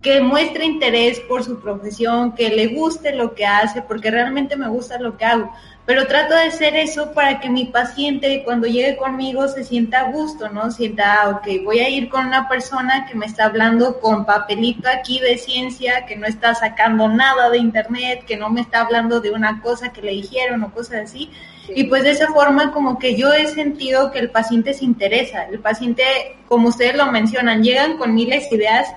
que 0.00 0.20
muestre 0.20 0.64
interés 0.64 1.18
por 1.20 1.42
su 1.42 1.58
profesión, 1.58 2.34
que 2.36 2.50
le 2.50 2.68
guste 2.68 3.12
lo 3.12 3.34
que 3.34 3.44
hace, 3.44 3.82
porque 3.82 4.10
realmente 4.10 4.56
me 4.56 4.68
gusta 4.68 4.98
lo 4.98 5.16
que 5.16 5.24
hago. 5.24 5.50
Pero 5.86 6.08
trato 6.08 6.34
de 6.34 6.50
ser 6.50 6.74
eso 6.74 7.12
para 7.12 7.38
que 7.38 7.48
mi 7.48 7.66
paciente 7.66 8.42
cuando 8.44 8.66
llegue 8.66 8.96
conmigo 8.96 9.46
se 9.46 9.62
sienta 9.62 10.00
a 10.00 10.10
gusto, 10.10 10.48
¿no? 10.48 10.72
Sienta, 10.72 11.22
ah, 11.22 11.28
ok, 11.28 11.64
voy 11.64 11.78
a 11.78 11.88
ir 11.88 12.08
con 12.08 12.26
una 12.26 12.48
persona 12.48 13.06
que 13.06 13.14
me 13.14 13.26
está 13.26 13.44
hablando 13.44 14.00
con 14.00 14.26
papelito 14.26 14.88
aquí 14.88 15.20
de 15.20 15.38
ciencia, 15.38 16.04
que 16.04 16.16
no 16.16 16.26
está 16.26 16.56
sacando 16.56 17.08
nada 17.08 17.50
de 17.50 17.58
internet, 17.58 18.24
que 18.26 18.36
no 18.36 18.50
me 18.50 18.62
está 18.62 18.80
hablando 18.80 19.20
de 19.20 19.30
una 19.30 19.62
cosa 19.62 19.92
que 19.92 20.02
le 20.02 20.10
dijeron 20.10 20.64
o 20.64 20.74
cosas 20.74 21.04
así, 21.04 21.30
y 21.68 21.84
pues 21.84 22.02
de 22.02 22.10
esa 22.10 22.28
forma 22.28 22.72
como 22.72 22.98
que 22.98 23.16
yo 23.16 23.32
he 23.32 23.46
sentido 23.46 24.10
que 24.10 24.18
el 24.18 24.30
paciente 24.30 24.74
se 24.74 24.84
interesa. 24.84 25.44
El 25.44 25.60
paciente, 25.60 26.02
como 26.48 26.68
ustedes 26.68 26.96
lo 26.96 27.06
mencionan, 27.12 27.62
llegan 27.62 27.96
con 27.96 28.12
miles 28.12 28.50
de 28.50 28.56
ideas 28.56 28.88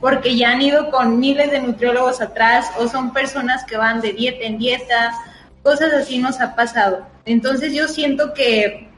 porque 0.00 0.36
ya 0.36 0.50
han 0.50 0.62
ido 0.62 0.90
con 0.90 1.18
miles 1.18 1.50
de 1.50 1.60
nutriólogos 1.60 2.20
atrás 2.20 2.70
o 2.78 2.88
son 2.88 3.12
personas 3.12 3.64
que 3.64 3.76
van 3.76 4.00
de 4.00 4.12
dieta 4.12 4.44
en 4.44 4.58
dieta, 4.58 5.12
cosas 5.68 5.92
así 5.92 6.16
nos 6.16 6.40
ha 6.40 6.54
pasado. 6.56 7.06
Entonces 7.26 7.74
yo 7.74 7.88
siento 7.88 8.32
que 8.32 8.88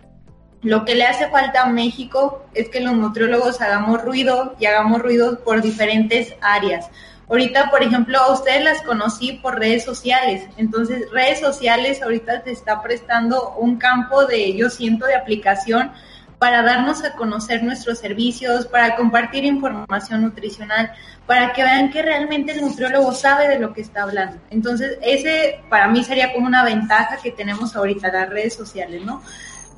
lo 0.62 0.84
que 0.84 0.94
le 0.94 1.04
hace 1.04 1.28
falta 1.28 1.62
a 1.62 1.66
México 1.66 2.46
es 2.54 2.68
que 2.68 2.78
los 2.78 2.94
nutriólogos 2.94 3.60
hagamos 3.60 4.04
ruido 4.04 4.54
y 4.60 4.66
hagamos 4.66 5.02
ruido 5.02 5.40
por 5.42 5.62
diferentes 5.62 6.32
áreas. 6.40 6.88
Ahorita, 7.28 7.70
por 7.70 7.82
ejemplo, 7.82 8.18
a 8.18 8.32
ustedes 8.32 8.62
las 8.62 8.82
conocí 8.82 9.32
por 9.42 9.58
redes 9.58 9.84
sociales. 9.84 10.48
Entonces, 10.58 11.10
redes 11.10 11.40
sociales 11.40 12.02
ahorita 12.02 12.44
te 12.44 12.52
está 12.52 12.80
prestando 12.82 13.54
un 13.58 13.76
campo 13.76 14.26
de, 14.26 14.54
yo 14.54 14.70
siento, 14.70 15.06
de 15.06 15.16
aplicación 15.16 15.90
para 16.40 16.62
darnos 16.62 17.04
a 17.04 17.12
conocer 17.12 17.62
nuestros 17.62 17.98
servicios, 17.98 18.66
para 18.66 18.96
compartir 18.96 19.44
información 19.44 20.22
nutricional, 20.22 20.90
para 21.26 21.52
que 21.52 21.62
vean 21.62 21.90
que 21.90 22.00
realmente 22.00 22.52
el 22.52 22.62
nutriólogo 22.62 23.12
sabe 23.12 23.46
de 23.46 23.58
lo 23.58 23.74
que 23.74 23.82
está 23.82 24.04
hablando. 24.04 24.38
Entonces, 24.48 24.96
ese 25.02 25.60
para 25.68 25.86
mí 25.88 26.02
sería 26.02 26.32
como 26.32 26.46
una 26.46 26.64
ventaja 26.64 27.18
que 27.22 27.30
tenemos 27.30 27.76
ahorita 27.76 28.10
las 28.10 28.30
redes 28.30 28.54
sociales, 28.54 29.04
¿no? 29.04 29.22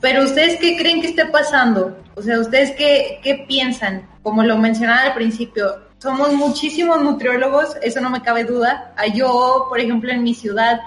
Pero 0.01 0.23
ustedes 0.23 0.57
qué 0.61 0.77
creen 0.77 1.01
que 1.01 1.09
esté 1.09 1.27
pasando? 1.27 1.99
O 2.15 2.23
sea, 2.23 2.39
ustedes 2.39 2.71
qué, 2.77 3.19
qué 3.25 3.45
piensan? 3.49 4.09
Como 4.23 4.45
lo 4.45 4.57
mencionaba 4.57 5.03
al 5.03 5.15
principio, 5.15 5.81
somos 5.99 6.33
muchísimos 6.33 7.03
nutriólogos, 7.03 7.77
eso 7.83 8.01
no 8.01 8.09
me 8.09 8.23
cabe 8.23 8.45
duda. 8.45 8.95
Yo, 9.17 9.67
por 9.69 9.81
ejemplo, 9.81 10.13
en 10.13 10.23
mi 10.23 10.35
ciudad 10.35 10.79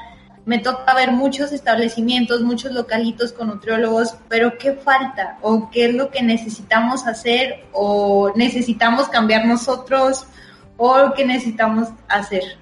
me 0.46 0.60
toca 0.60 0.94
ver 0.94 1.12
muchos 1.12 1.52
establecimientos, 1.52 2.42
muchos 2.42 2.72
localitos 2.72 3.34
con 3.34 3.48
nutriólogos, 3.48 4.16
pero 4.30 4.58
¿qué 4.58 4.74
falta? 4.74 5.40
¿O 5.42 5.70
qué 5.72 5.86
es 5.86 5.96
lo 5.96 6.12
que 6.12 6.22
necesitamos 6.22 7.08
hacer? 7.08 7.66
¿O 7.72 8.32
necesitamos 8.36 9.08
cambiar 9.08 9.46
nosotros? 9.46 10.28
¿O 10.78 11.14
qué 11.16 11.26
necesitamos 11.26 11.90
hacer? 12.08 12.58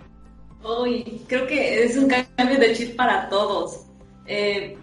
Hoy 0.64 1.22
creo 1.28 1.46
que 1.46 1.84
es 1.84 1.98
un 1.98 2.08
cambio 2.08 2.58
de 2.58 2.74
chip 2.74 2.96
para 2.96 3.28
todos. 3.28 3.82
Eh, 4.26 4.78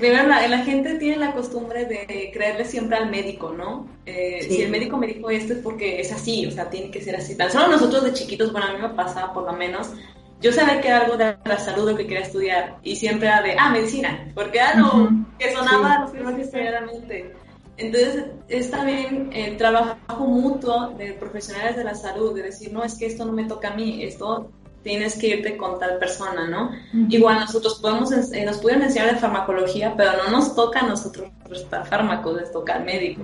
la, 0.00 0.48
la, 0.48 0.58
gente 0.64 0.94
tiene 0.94 1.16
la 1.18 1.32
costumbre 1.32 1.84
de 1.84 2.30
creerle 2.32 2.64
siempre 2.64 2.96
al 2.96 3.10
médico, 3.10 3.52
¿no? 3.52 3.86
Eh, 4.06 4.46
si 4.48 4.62
el 4.62 4.70
médico 4.70 4.96
me 4.96 5.06
dijo 5.06 5.28
esto 5.28 5.52
es 5.52 5.58
porque 5.58 6.00
es 6.00 6.10
así, 6.10 6.46
o 6.46 6.50
sea, 6.50 6.70
tiene 6.70 6.90
que 6.90 7.02
ser 7.02 7.14
así. 7.14 7.36
Tan 7.36 7.50
solo 7.52 7.68
nosotros 7.68 8.04
de 8.04 8.14
chiquitos, 8.14 8.50
bueno, 8.50 8.68
a 8.68 8.72
mí 8.72 8.78
me 8.80 8.88
pasaba 8.88 9.34
por 9.34 9.44
lo 9.44 9.52
menos, 9.52 9.90
yo 10.40 10.52
sabía 10.52 10.80
que 10.80 10.88
era 10.88 11.00
algo 11.00 11.16
de 11.16 11.36
la 11.44 11.58
salud 11.58 11.90
lo 11.90 11.96
que 11.96 12.06
quería 12.06 12.24
estudiar 12.24 12.78
y 12.82 12.96
siempre 12.96 13.28
era 13.28 13.42
de, 13.42 13.56
ah, 13.58 13.70
medicina, 13.70 14.30
porque 14.34 14.58
era 14.58 14.76
lo 14.76 15.10
que 15.38 15.52
sonaba 15.52 16.08
sí. 16.12 16.18
lo 16.18 16.30
Entonces, 17.76 18.24
está 18.48 18.84
bien 18.84 19.30
el 19.32 19.56
trabajo 19.56 20.26
mutuo 20.26 20.94
de 20.98 21.12
profesionales 21.12 21.76
de 21.76 21.84
la 21.84 21.94
salud, 21.94 22.34
de 22.34 22.42
decir, 22.42 22.72
no, 22.72 22.82
es 22.82 22.94
que 22.94 23.06
esto 23.06 23.24
no 23.24 23.32
me 23.32 23.44
toca 23.44 23.68
a 23.68 23.74
mí, 23.74 24.02
esto 24.02 24.50
tienes 24.82 25.18
que 25.18 25.28
irte 25.28 25.56
con 25.56 25.78
tal 25.78 25.98
persona, 25.98 26.48
¿no? 26.48 26.70
Igual 27.08 27.40
nosotros 27.40 27.78
podemos, 27.80 28.10
eh, 28.12 28.44
nos 28.44 28.58
pueden 28.58 28.82
enseñar 28.82 29.12
de 29.12 29.20
farmacología, 29.20 29.94
pero 29.96 30.12
no 30.24 30.30
nos 30.30 30.54
toca 30.54 30.80
a 30.80 30.86
nosotros 30.86 31.30
prestar 31.46 31.86
fármacos, 31.86 32.36
les 32.36 32.52
toca 32.52 32.74
al 32.74 32.84
médico. 32.84 33.22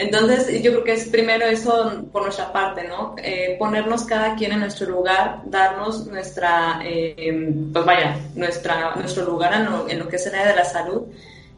Entonces, 0.00 0.62
yo 0.62 0.70
creo 0.72 0.84
que 0.84 0.94
es 0.94 1.08
primero 1.10 1.44
eso 1.44 2.04
por 2.10 2.22
nuestra 2.22 2.50
parte, 2.54 2.88
¿no? 2.88 3.14
Eh, 3.22 3.56
ponernos 3.58 4.04
cada 4.04 4.34
quien 4.34 4.52
en 4.52 4.60
nuestro 4.60 4.88
lugar, 4.88 5.42
darnos 5.44 6.06
nuestra, 6.06 6.80
eh, 6.82 7.52
pues 7.70 7.84
vaya, 7.84 8.16
nuestra, 8.34 8.94
nuestro 8.94 9.26
lugar 9.26 9.52
en 9.52 9.66
lo, 9.66 9.88
en 9.90 9.98
lo 9.98 10.08
que 10.08 10.16
es 10.16 10.26
el 10.26 10.36
área 10.36 10.52
de 10.52 10.56
la 10.56 10.64
salud. 10.64 11.02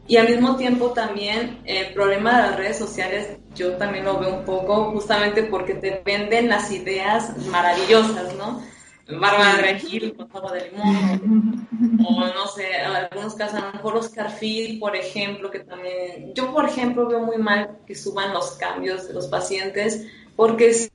Y 0.09 0.17
al 0.17 0.27
mismo 0.27 0.57
tiempo 0.57 0.91
también 0.91 1.61
el 1.63 1.93
problema 1.93 2.35
de 2.35 2.49
las 2.49 2.55
redes 2.57 2.77
sociales, 2.77 3.37
yo 3.55 3.77
también 3.77 4.03
lo 4.03 4.19
veo 4.19 4.35
un 4.35 4.43
poco 4.43 4.91
justamente 4.91 5.43
porque 5.43 5.75
te 5.75 6.01
venden 6.03 6.49
las 6.49 6.69
ideas 6.69 7.37
maravillosas, 7.47 8.35
¿no? 8.35 8.61
Barba 9.07 9.55
de 9.55 9.61
regil 9.61 10.13
con 10.15 10.29
agua 10.33 10.53
de 10.53 10.69
limón, 10.69 11.67
o 12.07 12.25
no 12.25 12.47
sé, 12.47 12.67
en 12.77 12.91
algunos 12.91 13.33
casos, 13.35 13.59
a 13.59 13.67
lo 13.67 13.73
mejor 13.73 13.97
Oscar 13.97 14.31
Phil, 14.39 14.79
por 14.79 14.95
ejemplo, 14.95 15.51
que 15.51 15.59
también, 15.59 16.33
yo 16.33 16.53
por 16.53 16.65
ejemplo 16.65 17.07
veo 17.07 17.19
muy 17.19 17.37
mal 17.37 17.79
que 17.85 17.95
suban 17.95 18.33
los 18.33 18.51
cambios 18.51 19.07
de 19.07 19.13
los 19.13 19.27
pacientes, 19.27 20.05
porque 20.35 20.89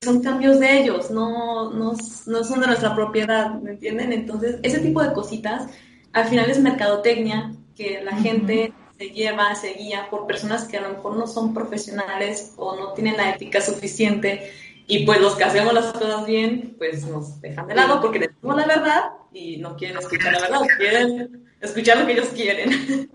son 0.00 0.22
cambios 0.22 0.58
de 0.58 0.80
ellos, 0.80 1.10
no, 1.10 1.70
no, 1.70 1.92
no 2.26 2.44
son 2.44 2.60
de 2.60 2.66
nuestra 2.66 2.94
propiedad, 2.94 3.54
¿me 3.60 3.72
entienden? 3.72 4.12
Entonces, 4.12 4.56
ese 4.62 4.78
tipo 4.78 5.02
de 5.02 5.12
cositas, 5.12 5.68
al 6.12 6.24
final 6.26 6.48
es 6.50 6.60
mercadotecnia, 6.60 7.54
que 7.76 8.02
la 8.02 8.16
gente 8.16 8.72
se 8.96 9.10
lleva, 9.10 9.54
se 9.54 9.74
guía 9.74 10.08
por 10.10 10.26
personas 10.26 10.64
que 10.64 10.78
a 10.78 10.80
lo 10.80 10.90
mejor 10.90 11.16
no 11.16 11.26
son 11.26 11.54
profesionales 11.54 12.54
o 12.56 12.74
no 12.74 12.92
tienen 12.92 13.16
la 13.16 13.30
ética 13.30 13.60
suficiente 13.60 14.50
y 14.88 15.04
pues 15.04 15.20
los 15.20 15.36
que 15.36 15.44
hacemos 15.44 15.74
las 15.74 15.92
cosas 15.92 16.26
bien, 16.26 16.74
pues 16.78 17.04
nos 17.06 17.40
dejan 17.42 17.68
de 17.68 17.74
lado 17.74 18.00
porque 18.00 18.18
les 18.18 18.30
decimos 18.30 18.56
la 18.56 18.66
verdad 18.66 19.02
y 19.32 19.58
no 19.58 19.76
quieren 19.76 19.98
escuchar 19.98 20.32
la 20.32 20.40
verdad, 20.40 20.60
quieren 20.78 21.46
escuchar 21.60 21.98
lo 21.98 22.06
que 22.06 22.12
ellos 22.12 22.28
quieren. 22.28 23.10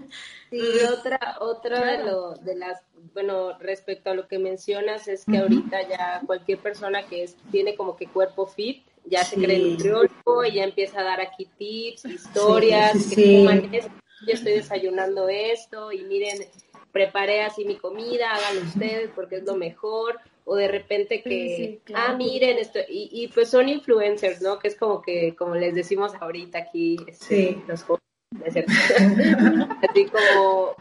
Sí, 0.51 0.61
otra, 0.87 1.37
otra 1.39 1.83
de, 1.83 2.03
lo, 2.03 2.35
de 2.35 2.55
las, 2.55 2.83
bueno, 3.15 3.57
respecto 3.57 4.11
a 4.11 4.13
lo 4.13 4.27
que 4.27 4.37
mencionas 4.37 5.07
es 5.07 5.25
que 5.25 5.39
ahorita 5.39 5.89
ya 5.89 6.21
cualquier 6.27 6.59
persona 6.59 7.07
que 7.07 7.23
es, 7.23 7.35
tiene 7.51 7.75
como 7.75 7.97
que 7.97 8.05
cuerpo 8.05 8.45
fit, 8.45 8.85
ya 9.05 9.23
se 9.23 9.35
cree 9.35 9.57
nutriólogo 9.57 10.45
y 10.45 10.53
ya 10.53 10.63
empieza 10.65 10.99
a 10.99 11.03
dar 11.03 11.21
aquí 11.21 11.49
tips, 11.57 12.05
historias, 12.05 13.07
que 13.15 13.43
yo 14.27 14.33
estoy 14.33 14.53
desayunando 14.53 15.27
esto 15.27 15.91
y 15.91 16.03
miren, 16.03 16.37
preparé 16.91 17.41
así 17.41 17.65
mi 17.65 17.77
comida, 17.77 18.31
háganlo 18.31 18.61
ustedes 18.61 19.09
porque 19.15 19.37
es 19.37 19.43
lo 19.45 19.55
mejor 19.55 20.19
o 20.45 20.55
de 20.55 20.67
repente 20.67 21.21
que, 21.21 21.81
ah, 21.93 22.13
miren 22.17 22.57
esto, 22.57 22.79
y, 22.87 23.09
y, 23.11 23.27
pues 23.29 23.49
son 23.49 23.69
influencers, 23.69 24.41
¿no? 24.41 24.59
Que 24.59 24.67
es 24.67 24.75
como 24.75 25.01
que, 25.01 25.35
como 25.35 25.55
les 25.55 25.73
decimos 25.73 26.13
ahorita 26.19 26.59
aquí, 26.59 26.97
este, 27.07 27.57
los 27.67 27.83
jóvenes, 27.83 28.03
así 29.89 30.05
como 30.05 30.75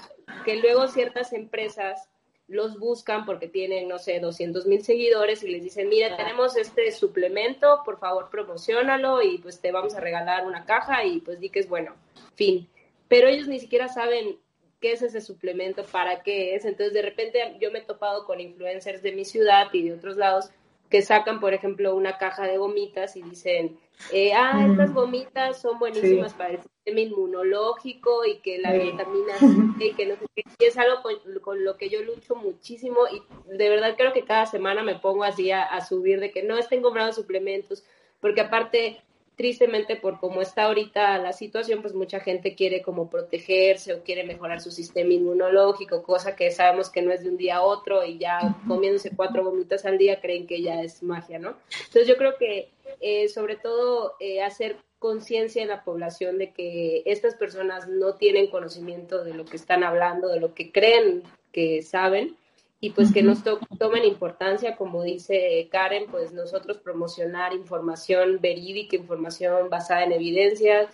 que 0.45 0.57
luego 0.57 0.89
ciertas 0.89 1.33
empresas 1.33 2.09
los 2.49 2.79
buscan 2.79 3.25
porque 3.25 3.49
tienen, 3.49 3.89
no 3.89 3.99
sé, 3.99 4.21
200 4.21 4.67
mil 4.67 4.83
seguidores 4.83 5.43
y 5.43 5.49
les 5.49 5.63
dicen, 5.63 5.89
mira, 5.89 6.17
tenemos 6.17 6.57
este 6.57 6.91
suplemento, 6.93 7.81
por 7.85 7.99
favor 7.99 8.29
promocionalo 8.31 9.23
y 9.23 9.39
pues 9.39 9.61
te 9.61 9.73
vamos 9.73 9.95
a 9.95 10.01
regalar 10.01 10.47
una 10.47 10.65
caja 10.65 11.05
y 11.05 11.21
pues 11.21 11.41
di 11.41 11.49
que 11.49 11.61
es 11.61 11.69
bueno, 11.69 11.95
fin. 12.35 12.69
Pero 13.09 13.29
ellos 13.29 13.49
ni 13.49 13.59
siquiera 13.59 13.89
saben 13.89 14.39
qué 14.83 14.93
es 14.93 15.01
ese 15.01 15.23
suplemento, 15.23 15.85
para 15.85 16.23
qué 16.23 16.55
es. 16.55 16.67
Entonces, 16.67 16.93
de 16.93 17.01
repente 17.01 17.57
yo 17.61 17.71
me 17.71 17.79
he 17.79 17.83
topado 17.83 18.27
con 18.27 18.41
influencers 18.41 19.03
de 19.03 19.13
mi 19.13 19.25
ciudad 19.25 19.69
y 19.73 19.85
de 19.85 19.95
otros 19.95 20.19
lados 20.19 20.51
que 20.91 21.01
sacan, 21.01 21.41
por 21.41 21.55
ejemplo, 21.55 21.97
una 21.97 22.19
caja 22.19 22.47
de 22.47 22.59
gomitas 22.59 23.17
y 23.17 23.23
dicen, 23.23 23.79
eh, 24.13 24.35
ah, 24.35 24.67
estas 24.69 24.93
gomitas 24.93 25.63
son 25.63 25.79
buenísimas 25.79 26.35
para 26.35 26.51
el 26.51 26.61
sistema 26.61 27.01
inmunológico 27.01 28.27
y 28.27 28.41
que 28.41 28.59
la 28.59 28.75
vitamina 28.75 29.39
C 29.79 29.87
y 29.87 29.95
que 29.95 30.05
no 30.05 30.17
sé 30.17 30.27
qué. 30.35 30.43
Y 30.59 30.65
es 30.67 30.77
algo 30.77 30.97
con, 31.41 31.65
lo 31.65 31.79
que 31.79 31.89
yo 31.89 32.03
lucho 32.03 32.35
muchísimo 32.35 32.99
y 33.11 33.23
de 33.57 33.71
verdad 33.71 33.95
creo 33.97 34.13
que 34.13 34.27
cada 34.27 34.45
semana 34.45 34.83
me 34.83 34.97
pongo 34.97 35.25
así 35.25 35.51
a, 35.51 35.63
a 35.63 35.81
subir 35.81 36.21
de 36.21 36.31
que 36.31 36.43
no 36.43 36.59
estén 36.59 36.83
comprando 36.83 37.15
suplementos, 37.15 37.85
porque 38.21 38.43
aparte 38.43 39.01
tristemente 39.43 39.97
por 39.97 40.21
cómo 40.21 40.41
está 40.41 40.67
ahorita 40.67 41.19
la 41.19 41.33
situación, 41.33 41.83
pues 41.83 41.95
mucha 41.95 42.21
gente 42.21 42.55
quiere 42.55 42.81
como 42.81 43.11
protegerse 43.11 43.93
o 43.93 44.05
quiere 44.05 44.23
mejorar 44.23 44.61
su 44.61 44.71
sistema 44.71 45.13
inmunológico, 45.13 46.05
cosa 46.05 46.37
que 46.37 46.53
sabemos 46.53 46.91
que 46.91 47.03
no 47.03 47.11
es 47.11 47.25
de 47.25 47.31
un 47.31 47.37
día 47.37 47.57
a 47.57 47.63
otro 47.63 48.05
y 48.05 48.19
ya 48.19 48.39
comiéndose 48.69 49.17
cuatro 49.17 49.43
gomitas 49.43 49.85
al 49.85 49.99
día 49.99 50.21
creen 50.21 50.47
que 50.47 50.63
ya 50.63 50.81
es 50.81 51.03
magia, 51.03 51.41
¿no? 51.41 51.57
Entonces 51.87 52.07
yo 52.07 52.17
creo 52.17 52.37
que 52.39 52.69
eh, 53.01 53.27
sobre 53.27 53.57
todo 53.57 54.15
eh, 54.21 54.45
hacer 54.45 54.77
conciencia 55.01 55.61
en 55.61 55.71
la 55.71 55.83
población 55.83 56.39
de 56.39 56.53
que 56.53 57.03
estas 57.05 57.35
personas 57.35 57.89
no 57.89 58.15
tienen 58.15 58.47
conocimiento 58.47 59.25
de 59.25 59.35
lo 59.35 59.45
que 59.45 59.57
están 59.57 59.83
hablando, 59.83 60.29
de 60.29 60.39
lo 60.39 60.55
que 60.55 60.71
creen 60.71 61.25
que 61.51 61.83
saben 61.83 62.37
y 62.85 62.91
pues 62.91 63.13
que 63.13 63.23
nos 63.23 63.45
tomen 63.79 64.05
importancia, 64.05 64.75
como 64.75 65.05
dice 65.05 65.69
Karen, 65.71 66.07
pues 66.11 66.33
nosotros 66.33 66.79
promocionar 66.79 67.55
información 67.55 68.41
verídica, 68.41 68.97
información 68.97 69.71
basada 69.71 70.03
en 70.03 70.11
evidencias 70.11 70.93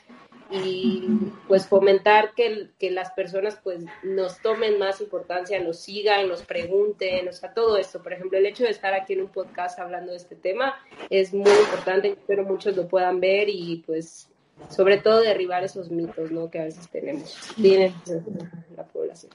y 0.50 1.08
pues 1.48 1.66
fomentar 1.66 2.34
que, 2.34 2.68
que 2.78 2.90
las 2.90 3.12
personas 3.12 3.58
pues 3.64 3.86
nos 4.02 4.38
tomen 4.42 4.78
más 4.78 5.00
importancia, 5.00 5.62
nos 5.62 5.78
sigan, 5.78 6.28
nos 6.28 6.42
pregunten, 6.42 7.26
o 7.26 7.32
sea, 7.32 7.54
todo 7.54 7.78
esto. 7.78 8.02
Por 8.02 8.12
ejemplo, 8.12 8.36
el 8.36 8.44
hecho 8.44 8.64
de 8.64 8.70
estar 8.70 8.92
aquí 8.92 9.14
en 9.14 9.22
un 9.22 9.28
podcast 9.28 9.78
hablando 9.78 10.10
de 10.10 10.18
este 10.18 10.36
tema 10.36 10.74
es 11.08 11.32
muy 11.32 11.50
importante, 11.50 12.08
espero 12.08 12.44
muchos 12.44 12.76
lo 12.76 12.86
puedan 12.86 13.18
ver 13.18 13.48
y 13.48 13.82
pues 13.86 14.28
sobre 14.68 14.98
todo 14.98 15.20
derribar 15.20 15.64
esos 15.64 15.90
mitos, 15.90 16.30
¿no? 16.30 16.50
Que 16.50 16.58
a 16.58 16.64
veces 16.64 16.86
tenemos, 16.90 17.34
tiene 17.56 17.94
la 18.76 18.84
población. 18.84 19.32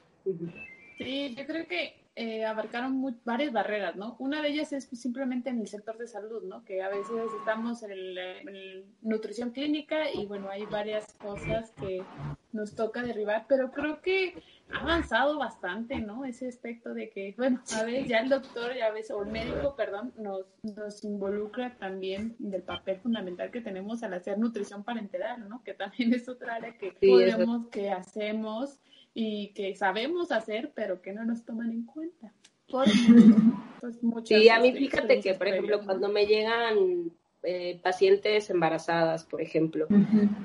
Sí, 1.00 1.34
yo 1.36 1.48
creo 1.48 1.68
que 1.68 2.03
eh, 2.16 2.46
abarcaron 2.46 3.18
varias 3.26 3.52
barreras, 3.52 3.96
¿no? 3.96 4.16
Una 4.20 4.44
de 4.44 4.50
ellas 4.50 4.72
es 4.72 4.86
simplemente 4.86 5.50
en 5.50 5.60
el 5.60 5.68
sector 5.68 5.98
de 5.98 6.08
salud, 6.08 6.44
¿no? 6.44 6.64
Que 6.64 6.84
a 6.84 6.90
veces 6.90 7.16
estamos 7.40 7.82
en, 7.82 7.92
el, 7.92 8.86
nutrición 9.02 9.50
clínica 9.50 10.12
y 10.14 10.28
bueno, 10.28 10.48
hay 10.50 10.66
varias 10.68 11.14
cosas 11.14 11.72
que 11.72 12.04
nos 12.52 12.76
toca 12.76 13.02
derribar, 13.02 13.46
pero 13.50 13.72
creo 13.72 14.00
que 14.02 14.36
ha 14.72 14.82
avanzado 14.82 15.40
bastante, 15.40 16.02
¿no? 16.02 16.24
Ese 16.24 16.48
aspecto 16.48 16.94
de 16.94 17.10
que, 17.10 17.34
bueno, 17.36 17.62
a 17.76 17.84
veces 17.84 18.08
ya 18.08 18.20
el 18.20 18.30
doctor, 18.30 18.76
ya 18.76 18.92
ves, 18.92 19.10
o 19.10 19.24
el 19.24 19.32
médico, 19.32 19.76
perdón, 19.76 20.14
nos, 20.16 20.46
nos 20.62 21.04
involucra 21.04 21.76
también 21.80 22.36
del 22.38 22.62
papel 22.62 23.00
fundamental 23.00 23.50
que 23.50 23.62
tenemos 23.62 24.04
al 24.04 24.14
hacer 24.14 24.38
nutrición 24.38 24.84
parenteral, 24.84 25.50
¿no? 25.50 25.64
Que 25.64 25.74
también 25.74 26.14
es 26.14 26.30
otra 26.30 26.56
área 26.56 26.78
que 26.78 26.92
podemos, 26.92 27.70
que 27.70 27.90
hacemos 27.90 28.80
y 29.14 29.50
que 29.54 29.76
sabemos 29.76 30.32
hacer, 30.32 30.72
pero 30.74 31.02
que 31.02 31.14
no 31.14 31.26
nos 31.26 31.46
toman 31.46 31.72
en 31.72 31.86
cuenta. 31.86 32.34
Por, 32.70 32.86
pues, 33.82 34.00
sí, 34.24 34.50
a 34.50 34.60
mí 34.60 34.74
fíjate 34.74 35.20
que, 35.20 35.34
por 35.36 35.48
ejemplo, 35.48 35.82
cuando 35.86 36.10
me 36.10 36.26
llegan 36.26 37.12
eh, 37.44 37.80
pacientes 37.84 38.50
embarazadas, 38.50 39.26
por 39.26 39.42
ejemplo, 39.42 39.88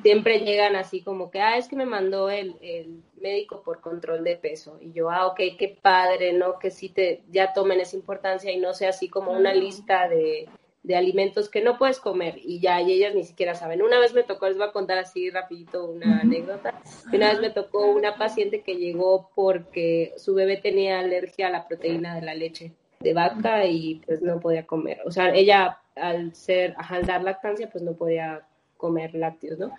siempre 0.02 0.40
llegan 0.40 0.76
así 0.76 1.00
como 1.00 1.31
que, 1.31 1.40
ah, 1.40 1.57
es 1.57 1.68
que 1.68 1.76
me 1.76 1.87
mandó 1.87 2.28
el, 2.28 2.57
el, 2.61 3.02
médico 3.20 3.62
por 3.62 3.81
control 3.81 4.24
de 4.24 4.37
peso. 4.37 4.78
Y 4.81 4.92
yo, 4.92 5.11
ah, 5.11 5.26
ok, 5.28 5.40
qué 5.59 5.76
padre, 5.81 6.33
¿no? 6.33 6.59
Que 6.59 6.70
sí 6.70 6.88
te, 6.88 7.22
ya 7.31 7.52
tomen 7.52 7.81
esa 7.81 7.96
importancia 7.96 8.52
y 8.52 8.59
no 8.59 8.74
sea 8.74 8.90
así 8.90 9.09
como 9.09 9.33
una 9.33 9.54
lista 9.54 10.09
de 10.09 10.48
de 10.82 10.96
alimentos 10.96 11.48
que 11.48 11.60
no 11.60 11.76
puedes 11.76 11.98
comer 11.98 12.36
y 12.42 12.60
ya 12.60 12.80
y 12.80 12.92
ellas 12.92 13.14
ni 13.14 13.24
siquiera 13.24 13.54
saben. 13.54 13.82
Una 13.82 13.98
vez 13.98 14.14
me 14.14 14.22
tocó, 14.22 14.46
les 14.48 14.56
voy 14.56 14.68
a 14.68 14.72
contar 14.72 14.98
así 14.98 15.30
rapidito 15.30 15.84
una 15.84 16.20
anécdota. 16.20 16.80
Una 17.12 17.30
vez 17.30 17.40
me 17.40 17.50
tocó 17.50 17.86
una 17.86 18.16
paciente 18.16 18.62
que 18.62 18.76
llegó 18.76 19.30
porque 19.34 20.14
su 20.16 20.34
bebé 20.34 20.56
tenía 20.56 21.00
alergia 21.00 21.48
a 21.48 21.50
la 21.50 21.66
proteína 21.66 22.14
de 22.14 22.22
la 22.22 22.34
leche 22.34 22.72
de 23.00 23.14
vaca 23.14 23.64
y 23.66 24.02
pues 24.06 24.22
no 24.22 24.40
podía 24.40 24.66
comer. 24.66 25.00
O 25.04 25.10
sea, 25.10 25.34
ella 25.34 25.78
al 25.94 26.34
ser, 26.34 26.74
al 26.78 27.04
dar 27.06 27.22
lactancia 27.22 27.68
pues 27.70 27.82
no 27.82 27.92
podía 27.94 28.46
comer 28.76 29.14
lácteos, 29.14 29.58
¿no? 29.58 29.72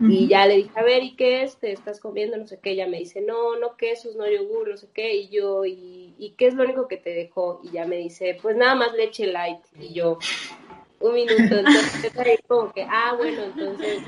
Y 0.00 0.28
ya 0.28 0.46
le 0.46 0.56
dije, 0.56 0.70
a 0.74 0.82
ver, 0.82 1.02
¿y 1.02 1.14
qué 1.14 1.42
es? 1.42 1.56
¿Te 1.56 1.72
estás 1.72 2.00
comiendo? 2.00 2.36
No 2.36 2.46
sé 2.46 2.58
qué. 2.60 2.72
Ella 2.72 2.88
me 2.88 2.98
dice, 2.98 3.20
no, 3.20 3.56
no 3.56 3.76
quesos, 3.76 4.16
no 4.16 4.28
yogur, 4.28 4.68
no 4.68 4.76
sé 4.76 4.88
qué. 4.92 5.14
Y 5.14 5.28
yo, 5.28 5.64
¿y, 5.64 6.14
¿y 6.18 6.30
qué 6.36 6.48
es 6.48 6.54
lo 6.54 6.64
único 6.64 6.88
que 6.88 6.96
te 6.96 7.10
dejó? 7.10 7.60
Y 7.62 7.70
ya 7.70 7.86
me 7.86 7.96
dice, 7.96 8.36
pues 8.42 8.56
nada 8.56 8.74
más 8.74 8.92
leche 8.94 9.26
light. 9.26 9.60
Y 9.78 9.94
yo, 9.94 10.18
un 11.00 11.14
minuto. 11.14 11.58
Entonces 11.58 12.12
como 12.48 12.72
que, 12.72 12.82
ah, 12.82 13.14
bueno, 13.16 13.42
entonces 13.44 14.02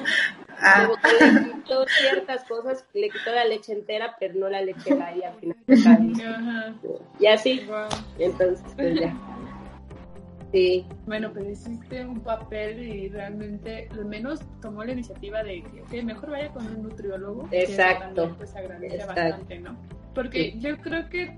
ah. 0.59 0.89
le 1.21 1.53
quitó 1.53 1.85
ciertas 1.87 2.45
cosas, 2.45 2.85
le 2.95 3.11
quitó 3.11 3.33
la 3.33 3.45
leche 3.45 3.73
entera, 3.73 4.17
pero 4.19 4.35
no 4.35 4.49
la 4.49 4.63
leche 4.63 4.95
light 4.95 5.25
al 5.25 5.35
final. 5.41 6.81
Y 7.21 7.27
así, 7.27 7.67
entonces 8.19 8.65
pues 8.77 9.01
ya. 9.01 9.15
Sí. 10.57 10.87
Bueno, 11.05 11.33
pero 11.35 11.51
hiciste 11.51 12.07
un 12.07 12.21
papel 12.21 12.83
y 12.83 13.09
realmente 13.11 13.89
al 13.91 14.07
menos 14.07 14.41
tomó 14.63 14.85
la 14.85 14.93
iniciativa 14.93 15.43
de 15.43 15.63
que 15.91 16.03
mejor 16.03 16.31
vaya 16.31 16.51
con 16.51 16.67
un 16.67 16.83
nutriólogo. 16.83 17.47
Exacto. 17.51 18.35
pues 18.39 18.57
agradece 18.57 19.05
bastante, 19.05 19.59
¿no? 19.59 19.77
Porque 20.15 20.59
yo 20.59 20.79
creo 20.79 21.11
que 21.11 21.37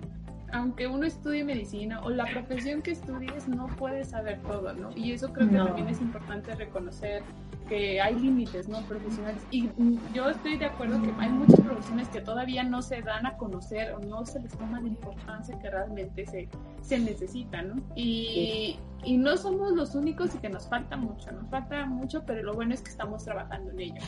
aunque 0.53 0.87
uno 0.87 1.07
estudie 1.07 1.45
medicina 1.45 2.01
o 2.03 2.11
la 2.11 2.27
profesión 2.27 2.83
que 2.83 2.93
estudies, 2.93 3.49
no 3.49 3.67
puedes 3.77 4.09
saber 4.09 4.41
todo, 4.43 4.73
¿no? 4.73 4.91
Y 4.97 5.13
eso 5.13 5.33
creo 5.33 5.49
que 5.49 5.57
también 5.57 5.89
es 5.89 6.01
importante 6.01 6.55
reconocer 6.55 7.23
que 7.69 8.01
hay 8.01 8.15
límites, 8.15 8.69
¿no? 8.69 8.81
Profesionales. 8.83 9.43
Y 9.51 9.69
yo 10.15 10.31
estoy 10.31 10.57
de 10.57 10.67
acuerdo 10.67 11.01
que 11.03 11.13
hay 11.19 11.29
muchas 11.29 11.61
profesiones 11.61 12.09
que 12.09 12.21
todavía 12.21 12.65
no 12.65 12.81
se 12.81 13.03
dan 13.03 13.27
a 13.27 13.37
conocer 13.37 13.93
o 13.93 14.01
no 14.01 14.25
se 14.25 14.41
les 14.41 14.57
toma 14.57 14.81
la 14.81 14.89
importancia 14.89 15.59
que 15.59 15.71
realmente 15.71 16.27
se, 16.27 16.49
se 16.81 16.99
necesita, 16.99 17.63
¿no? 17.63 17.83
Y, 17.95 18.79
y 19.05 19.19
no 19.19 19.37
somos 19.37 19.73
los 19.73 19.95
únicos 19.95 20.35
y 20.35 20.39
que 20.39 20.49
nos 20.49 20.67
falta 20.69 20.97
mucho, 20.97 21.31
nos 21.33 21.49
falta 21.51 21.85
mucho, 21.87 22.25
pero 22.25 22.43
lo 22.43 22.55
bueno 22.55 22.73
es 22.73 22.81
que 22.81 22.91
estamos 22.91 23.25
trabajando 23.25 23.71
en 23.73 23.81
ello. 23.81 24.03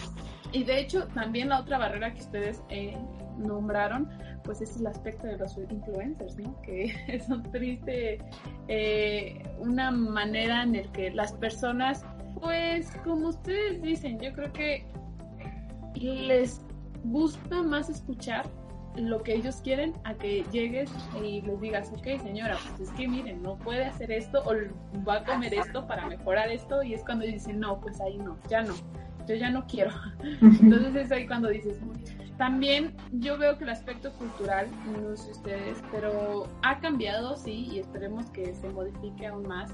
Y 0.52 0.64
de 0.64 0.80
hecho, 0.80 1.06
también 1.08 1.50
la 1.50 1.60
otra 1.60 1.78
barrera 1.78 2.12
que 2.14 2.20
ustedes 2.20 2.62
eh, 2.70 2.96
nombraron, 3.40 4.08
pues 4.44 4.60
es 4.60 4.76
el 4.76 4.86
aspecto 4.86 5.26
de 5.26 5.36
los 5.36 5.56
influencers, 5.56 6.36
¿no? 6.38 6.60
Que 6.62 6.92
es 7.08 7.28
un 7.28 7.42
triste, 7.50 8.18
eh, 8.68 9.42
una 9.58 9.90
manera 9.90 10.62
en 10.62 10.72
la 10.74 10.82
que 10.92 11.10
las 11.10 11.32
personas, 11.34 12.04
pues 12.40 12.90
como 13.04 13.28
ustedes 13.28 13.82
dicen, 13.82 14.18
yo 14.20 14.32
creo 14.32 14.52
que 14.52 14.86
les 15.94 16.60
gusta 17.04 17.62
más 17.62 17.88
escuchar 17.88 18.46
lo 18.96 19.22
que 19.22 19.34
ellos 19.34 19.60
quieren 19.62 19.94
a 20.04 20.14
que 20.14 20.44
llegues 20.50 20.90
y 21.22 21.40
les 21.42 21.60
digas, 21.60 21.92
ok 21.92 22.20
señora, 22.22 22.58
pues 22.76 22.88
es 22.88 22.96
que 22.96 23.06
miren, 23.06 23.42
no 23.42 23.56
puede 23.56 23.84
hacer 23.84 24.10
esto 24.10 24.42
o 24.44 24.54
va 25.06 25.16
a 25.16 25.24
comer 25.24 25.54
esto 25.54 25.86
para 25.86 26.06
mejorar 26.06 26.50
esto 26.50 26.82
y 26.82 26.94
es 26.94 27.04
cuando 27.04 27.24
dicen, 27.24 27.60
no, 27.60 27.80
pues 27.80 28.00
ahí 28.00 28.18
no, 28.18 28.36
ya 28.48 28.62
no, 28.62 28.74
yo 29.26 29.34
ya 29.36 29.50
no 29.50 29.64
quiero. 29.66 29.92
Entonces 30.42 30.94
es 30.96 31.12
ahí 31.12 31.26
cuando 31.26 31.48
dices, 31.48 31.78
también 32.40 32.96
yo 33.12 33.36
veo 33.36 33.58
que 33.58 33.64
el 33.64 33.70
aspecto 33.70 34.10
cultural, 34.14 34.66
no 34.98 35.14
sé 35.14 35.32
ustedes, 35.32 35.76
pero 35.92 36.48
ha 36.62 36.80
cambiado, 36.80 37.36
sí, 37.36 37.68
y 37.70 37.80
esperemos 37.80 38.30
que 38.30 38.54
se 38.54 38.70
modifique 38.70 39.26
aún 39.26 39.46
más. 39.46 39.70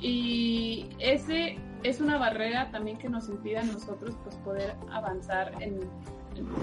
Y 0.00 0.88
ese 0.98 1.60
es 1.84 2.00
una 2.00 2.18
barrera 2.18 2.72
también 2.72 2.98
que 2.98 3.08
nos 3.08 3.28
impide 3.28 3.58
a 3.58 3.62
nosotros 3.62 4.16
pues 4.24 4.34
poder 4.38 4.74
avanzar 4.90 5.52
en, 5.62 5.78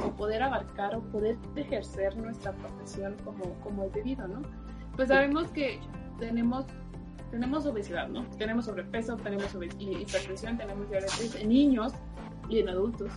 o 0.05 0.11
poder 0.17 0.43
abarcar 0.43 0.93
o 0.97 1.01
poder 1.03 1.37
ejercer 1.55 2.17
nuestra 2.17 2.51
profesión 2.51 3.15
como, 3.23 3.53
como 3.63 3.85
es 3.85 3.93
debido, 3.93 4.27
¿no? 4.27 4.41
Pues 4.97 5.07
sabemos 5.07 5.49
que 5.51 5.79
tenemos 6.19 6.65
tenemos 7.31 7.65
obesidad, 7.65 8.09
¿no? 8.09 8.25
Tenemos 8.31 8.65
sobrepeso, 8.65 9.15
tenemos 9.15 9.55
hipertensión, 9.79 10.57
tenemos 10.57 10.89
diabetes 10.89 11.33
en 11.35 11.47
niños 11.47 11.93
y 12.49 12.59
en 12.59 12.67
adultos. 12.67 13.13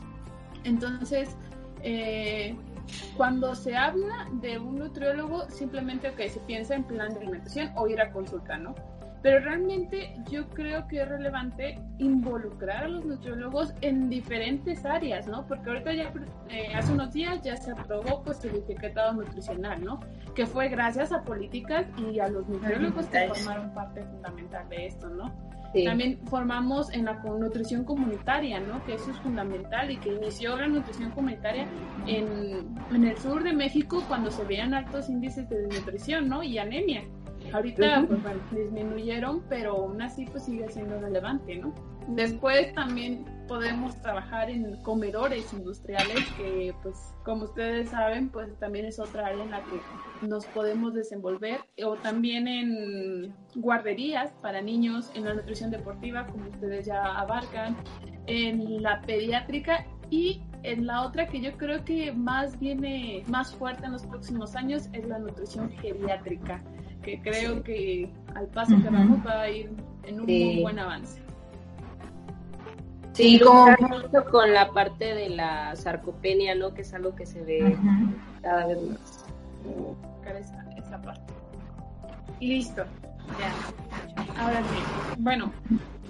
Entonces, 0.62 1.36
eh, 1.82 2.56
cuando 3.16 3.54
se 3.54 3.76
habla 3.76 4.28
de 4.32 4.58
un 4.58 4.78
nutriólogo, 4.78 5.48
simplemente 5.50 6.08
okay, 6.08 6.28
se 6.28 6.40
piensa 6.40 6.74
en 6.74 6.84
plan 6.84 7.12
de 7.14 7.20
alimentación 7.20 7.70
o 7.76 7.86
ir 7.88 8.00
a 8.00 8.10
consulta, 8.10 8.56
¿no? 8.58 8.74
Pero 9.22 9.38
realmente 9.38 10.16
yo 10.28 10.48
creo 10.48 10.88
que 10.88 11.00
es 11.00 11.08
relevante 11.08 11.78
involucrar 11.98 12.84
a 12.84 12.88
los 12.88 13.04
nutriólogos 13.04 13.72
en 13.80 14.10
diferentes 14.10 14.84
áreas, 14.84 15.28
¿no? 15.28 15.46
Porque 15.46 15.70
ahorita 15.70 15.92
ya, 15.94 16.12
eh, 16.48 16.74
hace 16.74 16.92
unos 16.92 17.12
días 17.12 17.40
ya 17.42 17.56
se 17.56 17.70
aprobó 17.70 18.22
pues 18.24 18.44
el 18.44 18.56
etiquetado 18.56 19.12
nutricional, 19.12 19.84
¿no? 19.84 20.00
Que 20.34 20.44
fue 20.44 20.68
gracias 20.68 21.12
a 21.12 21.22
políticas 21.22 21.86
y 21.96 22.18
a 22.18 22.26
los 22.26 22.48
nutriólogos 22.48 23.06
que 23.06 23.28
formaron 23.28 23.72
parte 23.72 24.02
fundamental 24.02 24.68
de 24.68 24.86
esto, 24.86 25.08
¿no? 25.08 25.32
También 25.84 26.18
formamos 26.26 26.92
en 26.92 27.06
la 27.06 27.14
nutrición 27.14 27.84
comunitaria, 27.84 28.60
¿no? 28.60 28.84
Que 28.84 28.94
eso 28.94 29.10
es 29.10 29.16
fundamental 29.18 29.90
y 29.90 29.96
que 29.96 30.12
inició 30.12 30.56
la 30.56 30.68
nutrición 30.68 31.10
comunitaria 31.12 31.66
en, 32.06 32.76
en 32.90 33.04
el 33.04 33.16
sur 33.16 33.42
de 33.42 33.52
México 33.52 34.04
cuando 34.06 34.30
se 34.30 34.44
veían 34.44 34.74
altos 34.74 35.08
índices 35.08 35.48
de 35.48 35.62
desnutrición, 35.62 36.28
¿no? 36.28 36.42
Y 36.42 36.58
anemia. 36.58 37.04
Ahorita, 37.52 38.04
pues 38.06 38.22
bueno, 38.22 38.40
disminuyeron, 38.50 39.42
pero 39.48 39.72
aún 39.72 40.00
así 40.00 40.26
pues 40.26 40.44
sigue 40.44 40.68
siendo 40.68 41.00
relevante, 41.00 41.56
¿no? 41.56 41.74
Después 42.08 42.72
también 42.74 43.24
podemos 43.46 44.00
trabajar 44.00 44.50
en 44.50 44.76
comedores 44.82 45.52
industriales 45.52 46.24
que 46.36 46.74
pues 46.82 46.96
como 47.24 47.44
ustedes 47.44 47.90
saben 47.90 48.28
pues 48.30 48.56
también 48.58 48.86
es 48.86 48.98
otra 48.98 49.26
área 49.26 49.44
en 49.44 49.50
la 49.50 49.60
que 49.60 49.80
nos 50.22 50.46
podemos 50.46 50.94
desenvolver 50.94 51.60
o 51.84 51.96
también 51.96 52.48
en 52.48 53.34
guarderías 53.56 54.32
para 54.40 54.60
niños 54.60 55.10
en 55.14 55.24
la 55.24 55.34
nutrición 55.34 55.70
deportiva 55.70 56.26
como 56.26 56.48
ustedes 56.48 56.86
ya 56.86 57.02
abarcan 57.18 57.76
en 58.26 58.82
la 58.82 59.00
pediátrica 59.02 59.84
y 60.10 60.42
en 60.62 60.86
la 60.86 61.02
otra 61.02 61.26
que 61.26 61.40
yo 61.40 61.52
creo 61.56 61.84
que 61.84 62.12
más 62.12 62.58
viene 62.58 63.24
más 63.26 63.54
fuerte 63.54 63.86
en 63.86 63.92
los 63.92 64.06
próximos 64.06 64.54
años 64.54 64.88
es 64.92 65.06
la 65.06 65.18
nutrición 65.18 65.70
geriátrica 65.70 66.62
que 67.02 67.20
creo 67.20 67.62
que 67.62 68.08
al 68.34 68.46
paso 68.46 68.76
que 68.82 68.88
vamos 68.88 69.26
va 69.26 69.42
a 69.42 69.50
ir 69.50 69.70
en 70.04 70.20
un 70.20 70.26
muy 70.26 70.62
buen 70.62 70.78
avance. 70.78 71.20
Sí, 73.12 73.38
como 73.40 73.76
con 74.30 74.54
la 74.54 74.72
parte 74.72 75.14
de 75.14 75.28
la 75.28 75.76
sarcopenia, 75.76 76.54
¿no? 76.54 76.72
Que 76.72 76.80
es 76.80 76.94
algo 76.94 77.14
que 77.14 77.26
se 77.26 77.42
ve 77.42 77.76
cada 78.40 78.68
vez 78.68 78.80
más. 78.82 79.26
Esa, 80.30 80.64
esa 80.76 81.00
parte. 81.00 81.32
Listo. 82.40 82.84
Ya. 83.38 84.42
Ahora 84.42 84.62
sí. 84.62 85.14
Bueno, 85.18 85.52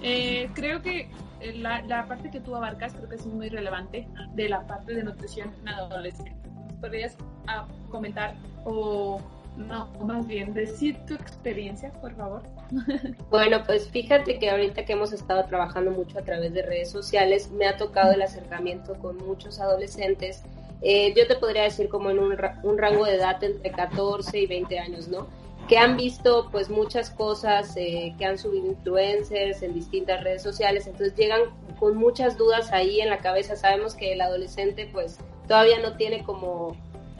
eh, 0.01 0.49
creo 0.53 0.81
que 0.81 1.09
la, 1.55 1.81
la, 1.83 2.05
parte 2.05 2.31
que 2.31 2.39
tú 2.39 2.55
abarcas 2.55 2.93
creo 2.93 3.09
que 3.09 3.15
es 3.15 3.25
muy 3.25 3.49
relevante 3.49 4.07
de 4.33 4.49
la 4.49 4.65
parte 4.65 4.93
de 4.93 5.03
nutrición 5.03 5.53
en 5.61 5.69
adolescentes. 5.69 6.35
¿Podrías 6.79 7.17
ah, 7.47 7.67
comentar 7.89 8.35
o 8.65 9.21
no, 9.57 9.87
más 10.03 10.25
bien 10.25 10.53
decir 10.53 10.97
tu 11.05 11.13
experiencia, 11.13 11.91
por 12.01 12.15
favor. 12.15 12.43
Bueno, 13.29 13.63
pues 13.65 13.89
fíjate 13.89 14.39
que 14.39 14.49
ahorita 14.49 14.85
que 14.85 14.93
hemos 14.93 15.11
estado 15.11 15.45
trabajando 15.45 15.91
mucho 15.91 16.19
a 16.19 16.23
través 16.23 16.53
de 16.53 16.63
redes 16.63 16.89
sociales, 16.89 17.51
me 17.51 17.67
ha 17.67 17.77
tocado 17.77 18.11
el 18.13 18.21
acercamiento 18.21 18.95
con 18.95 19.17
muchos 19.17 19.59
adolescentes. 19.59 20.43
Eh, 20.81 21.13
yo 21.15 21.27
te 21.27 21.35
podría 21.35 21.63
decir 21.63 21.87
como 21.87 22.09
en 22.09 22.19
un, 22.19 22.37
un, 22.63 22.77
rango 22.77 23.05
de 23.05 23.15
edad 23.15 23.41
entre 23.43 23.71
14 23.71 24.39
y 24.39 24.47
20 24.47 24.79
años, 24.79 25.07
¿no? 25.07 25.27
Que 25.67 25.77
han 25.77 25.95
visto 25.95 26.49
pues 26.51 26.69
muchas 26.69 27.09
cosas, 27.09 27.73
eh, 27.77 28.13
que 28.17 28.25
han 28.25 28.37
subido 28.37 28.67
influencers 28.67 29.63
en 29.63 29.73
distintas 29.73 30.23
redes 30.23 30.43
sociales, 30.43 30.87
entonces 30.87 31.15
llegan 31.15 31.41
con 31.79 31.95
muchas 31.95 32.37
dudas 32.37 32.71
ahí 32.73 32.99
en 32.99 33.09
la 33.09 33.19
cabeza. 33.19 33.55
Sabemos 33.55 33.95
que 33.95 34.13
el 34.13 34.21
adolescente 34.21 34.89
pues 34.91 35.19
todavía 35.47 35.79
no 35.79 35.95
tiene 35.95 36.23
como 36.23 36.75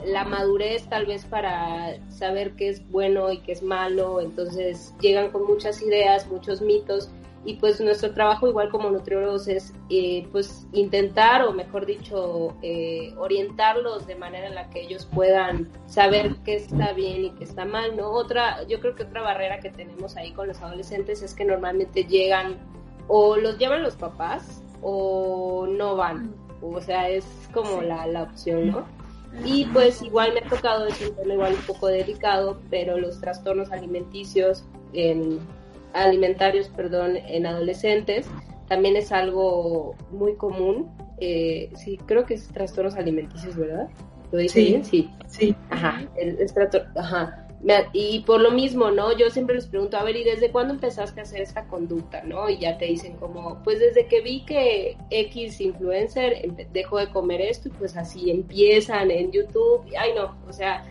la 0.06 0.26
madurez 0.26 0.84
tal 0.90 1.06
vez 1.06 1.24
para 1.26 1.98
saber 2.10 2.54
qué 2.56 2.70
es 2.70 2.90
bueno 2.90 3.32
y 3.32 3.40
qué 3.40 3.54
es 3.54 3.64
malo, 3.64 4.20
entonces 4.20 4.94
llegan 5.00 5.32
con 5.32 5.46
muchas 5.46 5.82
ideas, 5.82 6.28
muchos 6.28 6.62
mitos 6.62 7.10
y 7.46 7.56
pues 7.56 7.82
nuestro 7.82 8.14
trabajo 8.14 8.48
igual 8.48 8.70
como 8.70 8.90
nutriólogos 8.90 9.48
es 9.48 9.74
eh, 9.90 10.28
pues 10.32 10.66
intentar 10.72 11.44
o 11.44 11.52
mejor 11.52 11.86
dicho 11.86 12.56
eh, 12.62 13.14
orientarlos 13.18 14.08
de 14.08 14.16
manera 14.16 14.48
en 14.48 14.56
la 14.56 14.70
que 14.70 14.82
ellos 14.82 15.08
puedan 15.14 15.70
saber 15.86 16.38
qué 16.46 16.56
está 16.56 16.94
bien 16.94 17.26
y 17.26 17.32
qué 17.32 17.44
está 17.44 17.66
mal, 17.66 17.98
¿no? 17.98 18.12
Otra, 18.12 18.64
yo 18.64 18.80
creo 18.80 18.96
que 18.96 19.04
otra 19.04 19.22
barrera 19.22 19.60
que 19.60 19.70
tenemos 19.70 20.16
ahí 20.16 20.32
con 20.32 20.48
los 20.48 20.62
adolescentes 20.62 21.22
es 21.22 21.34
que 21.34 21.44
normalmente 21.44 22.06
llegan 22.06 22.58
o 23.08 23.36
los 23.36 23.58
llevan 23.58 23.84
los 23.84 23.96
papás 23.96 24.64
o 24.82 25.68
no 25.68 25.96
van, 25.96 26.34
o 26.62 26.80
sea, 26.80 27.10
es 27.10 27.26
como 27.54 27.82
la, 27.82 28.08
la 28.08 28.24
opción, 28.24 28.72
¿no? 28.72 28.86
Y 29.44 29.66
pues 29.66 30.02
igual 30.02 30.34
me 30.34 30.42
ha 30.42 30.50
tocado, 30.50 30.86
es 30.88 31.02
un 31.02 31.16
tema 31.16 31.34
igual 31.34 31.54
un 31.54 31.62
poco 31.62 31.88
delicado, 31.88 32.60
pero 32.70 32.98
los 32.98 33.20
trastornos 33.20 33.72
alimenticios, 33.72 34.64
en, 34.94 35.40
alimentarios, 35.94 36.70
perdón, 36.70 37.18
en 37.18 37.46
adolescentes, 37.46 38.28
también 38.68 38.96
es 38.96 39.12
algo 39.12 39.96
muy 40.12 40.36
común. 40.36 40.90
Eh, 41.20 41.72
sí, 41.76 41.98
creo 42.06 42.26
que 42.26 42.34
es 42.34 42.48
trastornos 42.50 42.96
alimenticios, 42.96 43.56
¿verdad? 43.56 43.88
¿Lo 44.32 44.40
dice 44.40 44.62
bien? 44.62 44.84
Sí. 44.84 45.10
Sí. 45.28 45.56
Ajá, 45.70 46.04
el, 46.16 46.38
ajá 46.96 47.44
y 47.94 48.20
por 48.22 48.42
lo 48.42 48.52
mismo, 48.52 48.92
¿no? 48.92 49.18
Yo 49.18 49.30
siempre 49.30 49.56
les 49.56 49.68
pregunto, 49.68 49.98
a 49.98 50.04
ver, 50.04 50.18
¿y 50.18 50.24
desde 50.24 50.52
cuándo 50.52 50.74
empezaste 50.74 51.22
a 51.22 51.24
hacer 51.24 51.42
esta 51.42 51.66
conducta, 51.68 52.24
no? 52.24 52.50
Y 52.50 52.60
ya 52.60 52.78
te 52.78 52.86
dicen 52.86 53.16
como, 53.18 53.62
pues 53.64 53.80
desde 53.80 54.08
que 54.08 54.22
vi 54.22 54.44
que 54.46 54.98
X 55.10 55.62
influencer 55.62 56.52
dejó 56.74 57.00
de 57.00 57.10
comer 57.10 57.42
esto 57.42 57.70
y 57.70 57.72
pues 57.72 57.96
así 57.96 58.32
empiezan 58.32 59.12
en 59.12 59.32
YouTube, 59.32 59.86
y, 59.90 59.96
ay 59.96 60.12
no, 60.14 60.36
o 60.48 60.52
sea, 60.52 60.84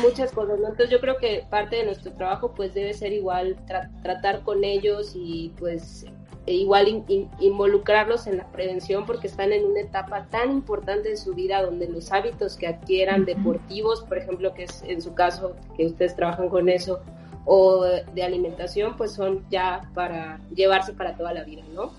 muchas 0.00 0.32
cosas, 0.32 0.58
¿no? 0.58 0.68
Entonces 0.68 0.90
yo 0.90 1.00
creo 1.00 1.16
que 1.16 1.44
parte 1.50 1.76
de 1.76 1.84
nuestro 1.84 2.12
trabajo 2.12 2.52
pues 2.54 2.74
debe 2.74 2.94
ser 2.94 3.12
igual 3.12 3.56
tratar 4.02 4.42
con 4.42 4.64
ellos 4.64 5.12
y 5.14 5.52
pues 5.58 6.06
e 6.46 6.54
igual 6.54 7.04
involucrarlos 7.40 8.28
en 8.28 8.36
la 8.36 8.46
prevención 8.52 9.04
porque 9.04 9.26
están 9.26 9.52
en 9.52 9.64
una 9.64 9.80
etapa 9.80 10.26
tan 10.30 10.52
importante 10.52 11.08
de 11.08 11.16
su 11.16 11.34
vida 11.34 11.60
donde 11.60 11.88
los 11.88 12.12
hábitos 12.12 12.56
que 12.56 12.68
adquieran 12.68 13.24
deportivos, 13.24 14.04
por 14.04 14.18
ejemplo, 14.18 14.54
que 14.54 14.64
es 14.64 14.82
en 14.86 15.02
su 15.02 15.12
caso 15.12 15.56
que 15.76 15.86
ustedes 15.86 16.14
trabajan 16.14 16.48
con 16.48 16.68
eso, 16.68 17.00
o 17.46 17.84
de 17.84 18.22
alimentación, 18.22 18.96
pues 18.96 19.12
son 19.12 19.44
ya 19.50 19.88
para 19.94 20.40
llevarse 20.54 20.92
para 20.92 21.16
toda 21.16 21.32
la 21.32 21.44
vida, 21.44 21.62
¿no? 21.72 21.92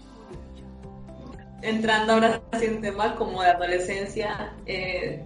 Entrando 1.62 2.14
ahora 2.14 2.42
en 2.54 2.76
un 2.76 2.82
tema 2.82 3.16
como 3.16 3.42
de 3.42 3.50
adolescencia, 3.50 4.54
eh, 4.66 5.24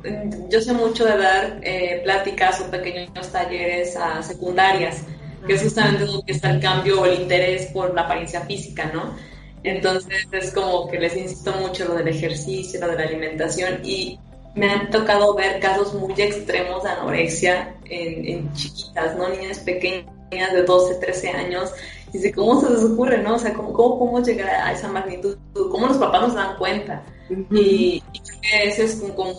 yo 0.49 0.61
sé 0.61 0.73
mucho 0.73 1.05
de 1.05 1.17
dar 1.17 1.59
eh, 1.61 2.01
pláticas 2.03 2.61
o 2.61 2.71
pequeños 2.71 3.31
talleres 3.31 3.95
a 3.97 4.23
secundarias 4.23 5.03
que 5.45 5.53
es 5.53 5.63
justamente 5.63 6.05
donde 6.05 6.31
está 6.31 6.51
el 6.51 6.59
cambio 6.59 7.01
o 7.01 7.05
el 7.05 7.21
interés 7.21 7.67
por 7.67 7.93
la 7.93 8.01
apariencia 8.01 8.41
física, 8.41 8.91
¿no? 8.93 9.15
Entonces 9.63 10.27
es 10.31 10.51
como 10.53 10.87
que 10.87 10.99
les 10.99 11.15
insisto 11.15 11.53
mucho 11.53 11.85
lo 11.85 11.95
del 11.95 12.07
ejercicio, 12.07 12.79
lo 12.79 12.87
de 12.87 12.95
la 12.95 13.03
alimentación 13.03 13.79
y 13.83 14.19
me 14.55 14.69
han 14.69 14.89
tocado 14.89 15.33
ver 15.35 15.59
casos 15.59 15.93
muy 15.93 16.13
extremos 16.17 16.83
de 16.83 16.89
anorexia 16.89 17.75
en, 17.85 18.51
chiquitas, 18.53 19.15
¿no? 19.15 19.29
Niñas 19.29 19.59
pequeñas 19.59 20.53
de 20.53 20.63
12, 20.63 20.95
13 20.95 21.29
años. 21.29 21.71
Dice, 22.11 22.33
¿cómo 22.33 22.59
se 22.59 22.69
les 22.69 22.83
ocurre, 22.83 23.23
no? 23.23 23.35
O 23.35 23.39
sea, 23.39 23.53
¿cómo, 23.53 23.71
cómo 23.71 23.99
podemos 23.99 24.27
llegar 24.27 24.49
a 24.49 24.73
esa 24.73 24.89
magnitud? 24.89 25.37
¿Cómo 25.53 25.87
los 25.87 25.97
papás 25.97 26.21
nos 26.21 26.35
dan 26.35 26.57
cuenta? 26.57 27.03
Y, 27.51 28.03
y 28.13 28.21
ese 28.53 28.83
es 28.83 29.03
como 29.15 29.33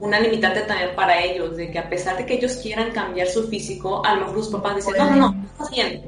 una 0.00 0.20
limitante 0.20 0.60
también 0.62 0.94
para 0.94 1.20
ellos, 1.20 1.56
de 1.56 1.70
que 1.70 1.78
a 1.78 1.88
pesar 1.88 2.16
de 2.16 2.26
que 2.26 2.34
ellos 2.34 2.56
quieran 2.56 2.92
cambiar 2.92 3.26
su 3.26 3.48
físico, 3.48 4.04
a 4.04 4.14
lo 4.14 4.20
mejor 4.20 4.36
los 4.36 4.48
papás 4.48 4.76
dicen, 4.76 4.94
no, 4.96 5.10
no, 5.10 5.32
no, 5.32 5.44
está 5.44 5.68
bien, 5.70 6.02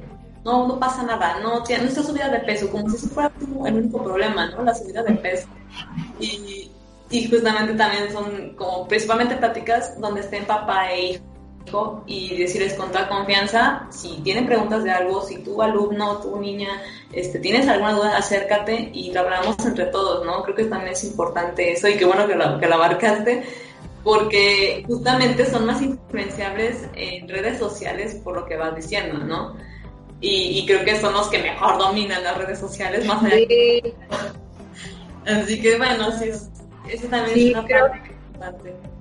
no, 0.44 0.68
no 0.68 0.78
pasa 0.78 1.02
nada, 1.02 1.40
no, 1.40 1.58
no 1.58 1.64
está 1.64 2.02
subida 2.02 2.28
de 2.28 2.40
peso, 2.40 2.70
como 2.70 2.88
si 2.90 2.96
eso 2.96 3.08
fuera 3.08 3.32
el 3.66 3.74
único 3.74 4.02
problema, 4.02 4.50
¿no? 4.50 4.62
La 4.62 4.74
subida 4.74 5.02
de 5.02 5.14
peso. 5.14 5.48
Y, 6.20 6.70
y 7.10 7.28
justamente 7.28 7.74
también 7.74 8.12
son 8.12 8.54
como 8.56 8.86
principalmente 8.86 9.36
pláticas 9.36 10.00
donde 10.00 10.20
estén 10.20 10.44
papá 10.44 10.92
e 10.92 11.10
hijo 11.10 11.33
y 12.06 12.36
decirles 12.36 12.74
con 12.74 12.92
toda 12.92 13.08
confianza, 13.08 13.86
si 13.90 14.20
tienen 14.22 14.46
preguntas 14.46 14.84
de 14.84 14.90
algo, 14.90 15.22
si 15.22 15.38
tu 15.38 15.60
alumno, 15.60 16.18
tu 16.18 16.38
niña, 16.38 16.82
este, 17.12 17.38
tienes 17.38 17.66
alguna 17.68 17.92
duda, 17.92 18.16
acércate 18.16 18.90
y 18.92 19.12
lo 19.12 19.20
hablamos 19.20 19.58
entre 19.64 19.86
todos, 19.86 20.24
¿no? 20.24 20.42
Creo 20.42 20.54
que 20.54 20.64
también 20.64 20.92
es 20.92 21.04
importante 21.04 21.72
eso 21.72 21.88
y 21.88 21.96
qué 21.96 22.04
bueno 22.04 22.26
que 22.26 22.36
lo, 22.36 22.60
que 22.60 22.66
lo 22.66 22.74
abarcaste, 22.74 23.44
porque 24.02 24.84
justamente 24.86 25.46
son 25.46 25.66
más 25.66 25.82
influenciables 25.82 26.88
en 26.94 27.28
redes 27.28 27.58
sociales 27.58 28.20
por 28.22 28.36
lo 28.36 28.46
que 28.46 28.56
vas 28.56 28.76
diciendo, 28.76 29.18
¿no? 29.18 29.56
Y, 30.20 30.64
creo 30.64 30.84
que 30.86 30.98
son 30.98 31.12
los 31.12 31.28
que 31.28 31.42
mejor 31.42 31.76
dominan 31.76 32.24
las 32.24 32.38
redes 32.38 32.58
sociales, 32.58 33.04
más 33.04 33.22
allá. 33.22 33.36
Así 35.26 35.60
que 35.60 35.76
bueno, 35.76 36.10
sí, 36.18 36.30
eso 36.88 37.08
también 37.08 37.38
es 37.38 37.52
una 37.52 37.66
parte 37.66 38.12
importante. 38.32 38.93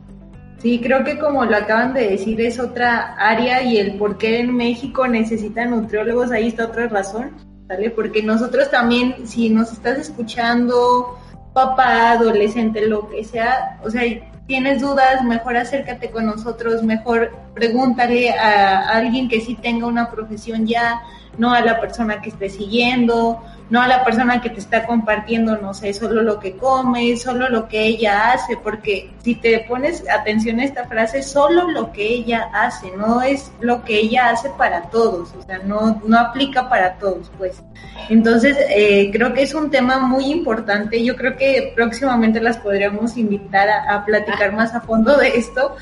Sí, 0.63 0.79
creo 0.81 1.03
que 1.03 1.19
como 1.19 1.43
lo 1.43 1.57
acaban 1.57 1.93
de 1.93 2.11
decir 2.11 2.39
es 2.39 2.57
otra 2.57 3.15
área 3.19 3.63
y 3.63 3.77
el 3.77 3.97
por 3.97 4.17
qué 4.17 4.39
en 4.39 4.55
México 4.55 5.05
necesitan 5.05 5.71
nutriólogos, 5.71 6.31
ahí 6.31 6.47
está 6.47 6.67
otra 6.67 6.87
razón, 6.87 7.31
¿vale? 7.67 7.89
Porque 7.89 8.23
nosotros 8.23 8.71
también, 8.71 9.27
si 9.27 9.49
nos 9.49 9.73
estás 9.73 9.97
escuchando, 9.97 11.19
papá, 11.51 12.11
adolescente, 12.11 12.87
lo 12.87 13.09
que 13.09 13.25
sea, 13.25 13.77
o 13.83 13.89
sea, 13.89 14.03
tienes 14.47 14.79
dudas, 14.79 15.21
mejor 15.25 15.57
acércate 15.57 16.09
con 16.11 16.27
nosotros, 16.27 16.81
mejor 16.81 17.31
pregúntale 17.53 18.29
a 18.31 18.87
alguien 18.87 19.27
que 19.27 19.41
sí 19.41 19.55
tenga 19.55 19.85
una 19.85 20.09
profesión 20.09 20.65
ya, 20.65 21.01
no 21.37 21.51
a 21.51 21.59
la 21.59 21.81
persona 21.81 22.21
que 22.21 22.29
esté 22.29 22.49
siguiendo, 22.49 23.43
no 23.69 23.81
a 23.81 23.87
la 23.87 24.03
persona 24.03 24.41
que 24.41 24.49
te 24.49 24.59
está 24.59 24.85
compartiendo, 24.85 25.57
no 25.57 25.73
sé, 25.73 25.93
solo 25.93 26.21
lo 26.21 26.39
que 26.39 26.57
come, 26.57 27.15
solo 27.17 27.49
lo 27.49 27.67
que 27.67 27.81
ella 27.81 28.31
hace, 28.31 28.57
porque 28.57 29.09
si 29.23 29.35
te 29.35 29.59
pones 29.67 30.03
atención 30.09 30.59
a 30.59 30.65
esta 30.65 30.85
frase, 30.85 31.23
solo 31.23 31.69
lo 31.71 31.91
que 31.91 32.05
ella 32.05 32.49
hace, 32.53 32.91
no 32.91 33.21
es 33.21 33.51
lo 33.61 33.83
que 33.83 33.99
ella 33.99 34.29
hace 34.29 34.49
para 34.51 34.83
todos, 34.83 35.33
o 35.33 35.41
sea, 35.43 35.59
no, 35.59 36.01
no 36.05 36.19
aplica 36.19 36.69
para 36.69 36.95
todos, 36.95 37.31
pues. 37.37 37.63
Entonces, 38.09 38.57
eh, 38.69 39.09
creo 39.11 39.33
que 39.33 39.43
es 39.43 39.53
un 39.53 39.71
tema 39.71 39.99
muy 39.99 40.25
importante, 40.25 41.03
yo 41.03 41.15
creo 41.15 41.37
que 41.37 41.71
próximamente 41.75 42.41
las 42.41 42.57
podríamos 42.57 43.17
invitar 43.17 43.69
a, 43.69 43.95
a 43.95 44.05
platicar 44.05 44.51
más 44.53 44.73
a 44.75 44.81
fondo 44.81 45.17
de 45.17 45.29
esto, 45.29 45.75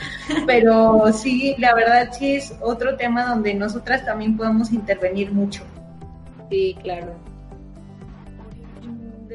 pero 0.46 1.12
sí, 1.14 1.56
la 1.58 1.74
verdad 1.74 2.10
sí 2.12 2.36
es 2.36 2.54
otro 2.62 2.96
tema 2.96 3.26
donde 3.26 3.54
nosotras 3.54 4.06
también 4.06 4.38
podemos 4.38 4.72
intervenir 4.72 5.32
mucho. 5.32 5.64
Sí, 6.50 6.78
claro 6.84 7.31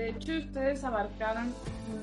de 0.07 0.13
hecho 0.13 0.33
ustedes 0.39 0.85
abarcaron 0.85 1.53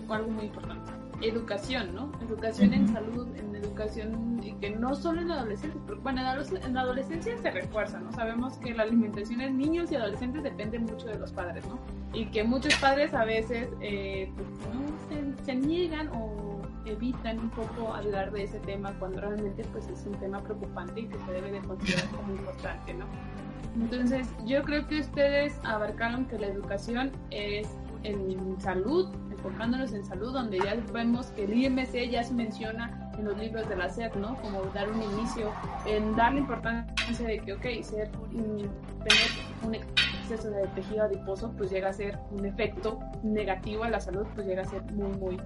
algo 0.10 0.30
muy 0.30 0.46
importante, 0.46 0.92
educación, 1.22 1.96
¿no? 1.96 2.12
Educación 2.22 2.74
en 2.74 2.90
salud, 2.90 3.28
en 3.38 3.56
educación 3.56 4.42
y 4.44 4.52
que 4.56 4.72
no 4.72 4.94
solo 4.94 5.22
en 5.22 5.30
la 5.30 5.36
adolescencia, 5.36 5.80
pero 5.88 6.02
bueno, 6.02 6.20
en 6.20 6.74
la 6.74 6.82
adolescencia 6.82 7.38
se 7.38 7.52
refuerza, 7.52 8.00
¿no? 8.02 8.12
Sabemos 8.12 8.58
que 8.58 8.74
la 8.74 8.84
alimentación 8.84 9.40
en 9.40 9.58
niños 9.58 9.90
y 9.92 9.96
adolescentes 9.96 10.44
depende 10.44 10.80
mucho 10.80 11.08
de 11.08 11.18
los 11.18 11.32
padres, 11.32 11.66
¿no? 11.66 11.80
Y 12.14 12.26
que 12.26 12.44
muchos 12.44 12.76
padres 12.76 13.14
a 13.14 13.24
veces 13.24 13.70
eh, 13.80 14.30
pues, 14.36 14.48
no, 14.74 15.46
se, 15.46 15.56
niegan 15.56 16.10
o 16.10 16.62
evitan 16.86 17.40
un 17.40 17.50
poco 17.52 17.94
hablar 17.94 18.34
de 18.34 18.44
ese 18.44 18.60
tema 18.60 18.92
cuando 19.00 19.22
realmente 19.22 19.64
pues 19.72 19.88
es 19.88 20.06
un 20.06 20.20
tema 20.20 20.44
preocupante 20.44 21.00
y 21.00 21.08
que 21.08 21.18
se 21.20 21.32
debe 21.32 21.52
de 21.52 21.62
considerar 21.62 22.10
como 22.10 22.34
importante, 22.34 22.94
¿no? 22.96 23.06
Entonces, 23.76 24.28
yo 24.46 24.62
creo 24.64 24.88
que 24.88 25.00
ustedes 25.00 25.58
abarcaron 25.64 26.26
que 26.26 26.38
la 26.38 26.48
educación 26.48 27.12
es 27.32 27.68
en 28.04 28.60
salud, 28.60 29.14
enfocándonos 29.32 29.94
en 29.94 30.04
salud, 30.04 30.34
donde 30.34 30.60
ya 30.60 30.76
vemos 30.92 31.28
que 31.28 31.46
el 31.46 31.54
IMC 31.54 32.10
ya 32.10 32.24
se 32.24 32.34
menciona 32.34 33.12
en 33.18 33.26
los 33.26 33.38
libros 33.38 33.68
de 33.70 33.76
la 33.76 33.90
SED, 33.90 34.14
¿no? 34.16 34.36
Como 34.42 34.62
dar 34.74 34.90
un 34.90 35.02
inicio, 35.02 35.52
en 35.86 36.16
darle 36.16 36.40
importancia 36.40 37.28
de 37.28 37.40
que, 37.40 37.54
ok, 37.54 37.62
ser, 37.82 38.10
tener 38.12 39.30
un 39.64 39.76
exceso 39.76 40.50
de 40.50 40.68
tejido 40.68 41.04
adiposo, 41.04 41.52
pues 41.58 41.72
llega 41.72 41.90
a 41.90 41.94
ser 41.94 42.18
un 42.32 42.46
efecto 42.46 43.00
negativo 43.24 43.84
a 43.84 43.90
la 43.90 44.00
salud, 44.00 44.26
pues 44.36 44.48
llega 44.48 44.62
a 44.62 44.66
ser 44.66 44.84
muy, 44.94 45.12
muy, 45.18 45.38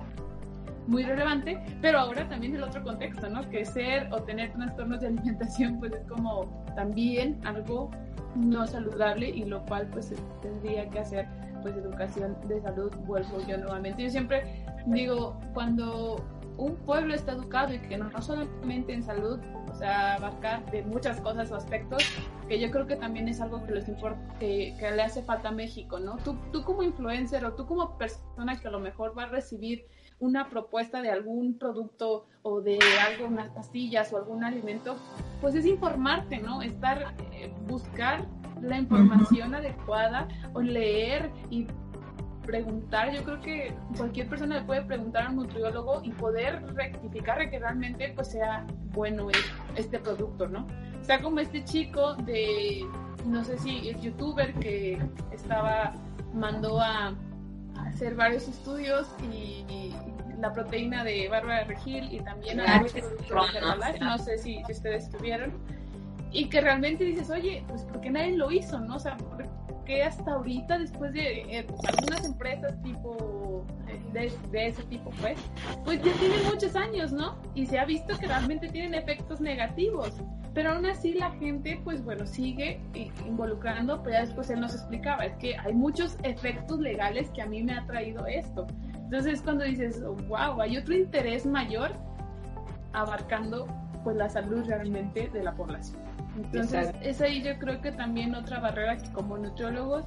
muy 0.88 1.04
relevante, 1.04 1.60
pero 1.82 2.00
ahora 2.00 2.28
también 2.30 2.56
el 2.56 2.64
otro 2.64 2.84
contexto, 2.84 3.30
¿no? 3.30 3.48
Que 3.50 3.66
ser 3.66 4.08
o 4.12 4.22
tener 4.24 4.54
trastornos 4.54 5.02
de 5.02 5.08
alimentación, 5.08 5.80
pues 5.80 5.94
es 5.94 6.08
como 6.08 6.64
también 6.76 7.40
algo 7.44 7.92
no 8.36 8.68
saludable 8.68 9.30
y 9.30 9.46
lo 9.46 9.66
cual 9.66 9.88
pues 9.92 10.14
tendría 10.42 10.88
que 10.90 11.00
hacer 11.00 11.28
pues 11.62 11.76
educación 11.76 12.38
de 12.48 12.62
salud, 12.62 12.92
vuelvo 13.06 13.40
yo 13.48 13.58
nuevamente. 13.58 14.04
Yo 14.04 14.10
siempre 14.10 14.66
digo, 14.88 15.40
cuando 15.54 16.24
un 16.58 16.76
pueblo 16.78 17.14
está 17.14 17.34
educado 17.34 17.74
y 17.74 17.80
que 17.80 17.98
no, 17.98 18.10
solamente 18.22 18.94
en 18.94 19.04
salud, 19.04 19.40
o 19.70 19.76
sea, 19.76 20.16
abarcar 20.16 20.70
de 20.72 20.82
muchas 20.84 21.22
cosas 21.22 21.52
o 21.52 21.56
aspectos, 21.56 22.04
que 22.48 22.60
yo 22.60 22.72
creo 22.72 22.88
que 22.88 22.96
también 22.96 23.28
es 23.28 23.42
algo 23.42 23.64
que 23.66 23.74
les 23.74 23.88
importa, 23.88 24.20
que, 24.40 24.76
le 24.80 25.02
hace 25.02 25.22
falta 25.24 25.50
a 25.50 25.52
México, 25.52 26.00
¿no? 26.00 26.18
Tú, 26.18 26.36
tú 26.52 26.64
como 26.64 26.84
influencer 26.84 27.46
o 27.46 27.54
tú 27.54 27.68
como 27.68 27.98
persona 27.98 28.60
que 28.60 28.68
a 28.68 28.72
lo 28.72 28.80
mejor 28.80 29.18
va 29.18 29.24
a 29.24 29.28
recibir 29.28 29.86
una 30.20 30.50
propuesta 30.50 31.02
de 31.02 31.12
algún 31.12 31.60
producto 31.60 32.26
o 32.42 32.62
de 32.62 32.80
algo, 33.08 33.28
unas 33.28 33.50
pastillas 33.50 34.12
o 34.14 34.18
algún 34.18 34.44
alimento, 34.44 34.96
pues 35.42 35.54
es 35.54 35.66
informarte, 35.66 36.40
¿no? 36.40 36.64
Estar, 36.64 37.14
eh, 37.34 37.54
buscar 37.68 38.26
la 38.62 38.78
información 38.78 39.56
adecuada 39.56 40.28
o 40.54 40.62
leer 40.62 41.32
y 41.50 41.68
preguntar, 42.48 43.14
yo 43.14 43.24
creo 43.24 43.42
que 43.42 43.74
cualquier 43.98 44.28
persona 44.28 44.60
le 44.60 44.62
puede 44.62 44.82
preguntar 44.84 45.28
a 45.28 45.30
un 45.30 45.36
nutriólogo 45.36 46.02
y 46.04 46.12
poder 46.12 46.64
rectificar 46.74 47.50
que 47.50 47.60
realmente 47.60 48.14
pues 48.16 48.30
sea 48.30 48.66
bueno 48.94 49.28
este 49.76 50.00
producto, 50.00 50.48
¿no? 50.48 50.66
O 51.00 51.04
sea, 51.04 51.22
como 51.22 51.40
este 51.40 51.64
chico 51.66 52.16
de, 52.16 52.86
no 53.26 53.44
sé 53.44 53.58
si 53.60 53.90
es 53.90 54.02
youtuber 54.02 54.54
que 54.56 54.98
estaba, 55.32 55.94
mandó 56.34 56.80
a, 56.80 57.14
hacer 57.86 58.16
varios 58.16 58.48
estudios 58.48 59.08
y, 59.32 59.94
la 60.40 60.54
proteína 60.54 61.04
de 61.04 61.28
Bárbara 61.30 61.64
Regil 61.64 62.14
y 62.14 62.20
también 62.20 62.60
a 62.60 62.80
no 64.00 64.18
sé 64.20 64.38
si, 64.38 64.64
si 64.64 64.72
ustedes 64.72 65.06
estuvieron 65.06 65.52
y 66.32 66.50
que 66.50 66.62
realmente 66.62 67.04
dices, 67.04 67.30
oye, 67.30 67.64
pues 67.68 67.84
porque 67.84 68.10
nadie 68.10 68.36
lo 68.36 68.52
hizo, 68.52 68.80
¿no? 68.80 68.96
O 68.96 69.00
sea, 69.00 69.18
porque 69.18 70.04
hasta 70.04 70.34
ahorita, 70.34 70.80
después 70.80 71.14
de 71.14 71.60
eh, 71.60 71.66
pues, 71.68 71.80
algunas 71.86 72.26
empresas 72.26 72.82
tipo, 72.84 73.66
eh, 73.88 74.32
de, 74.52 74.68
ese 74.68 74.84
tipo, 74.84 75.10
pues, 75.22 75.40
pues 75.86 76.02
ya 76.02 76.12
tienen 76.14 76.44
muchos 76.46 76.76
años, 76.76 77.12
¿no? 77.12 77.38
Y 77.56 77.66
se 77.66 77.80
ha 77.80 77.86
visto 77.86 78.18
que 78.18 78.28
realmente 78.28 78.68
tienen 78.70 78.94
efectos 78.94 79.40
negativos. 79.40 80.22
Pero 80.54 80.72
aún 80.72 80.88
así 80.88 81.14
la 81.14 81.32
gente, 81.34 81.80
pues 81.84 82.04
bueno, 82.04 82.26
sigue 82.26 82.82
involucrando, 83.28 84.02
pero 84.02 84.14
ya 84.14 84.22
después 84.22 84.50
él 84.50 84.60
nos 84.60 84.74
explicaba, 84.74 85.26
es 85.26 85.36
que 85.36 85.56
hay 85.56 85.72
muchos 85.72 86.18
efectos 86.24 86.80
legales 86.80 87.30
que 87.30 87.44
a 87.44 87.46
mí 87.46 87.62
me 87.62 87.74
ha 87.74 87.86
traído 87.86 88.26
esto. 88.26 88.66
Entonces 88.96 89.42
cuando 89.44 89.66
dices, 89.66 90.04
wow, 90.28 90.60
hay 90.60 90.78
otro 90.78 90.96
interés 90.96 91.46
mayor 91.46 91.92
abarcando 92.94 93.68
pues 94.04 94.18
la 94.18 94.30
salud 94.30 94.66
realmente 94.66 95.30
de 95.30 95.44
la 95.44 95.54
población. 95.54 96.07
Entonces, 96.38 96.94
es 97.02 97.22
ahí 97.22 97.42
yo 97.42 97.58
creo 97.58 97.82
que 97.82 97.92
también 97.92 98.36
otra 98.36 98.60
barrera 98.60 98.98
que 98.98 99.12
como 99.12 99.38
nutriólogos 99.38 100.06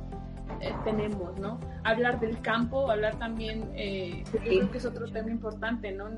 eh, 0.60 0.72
tenemos, 0.84 1.38
¿no? 1.38 1.58
Hablar 1.84 2.20
del 2.20 2.40
campo, 2.40 2.90
hablar 2.90 3.16
también, 3.16 3.70
eh, 3.74 4.24
yo 4.32 4.38
creo 4.40 4.70
que 4.70 4.78
es 4.78 4.84
otro 4.84 5.10
tema 5.10 5.30
importante, 5.30 5.92
¿no? 5.92 6.08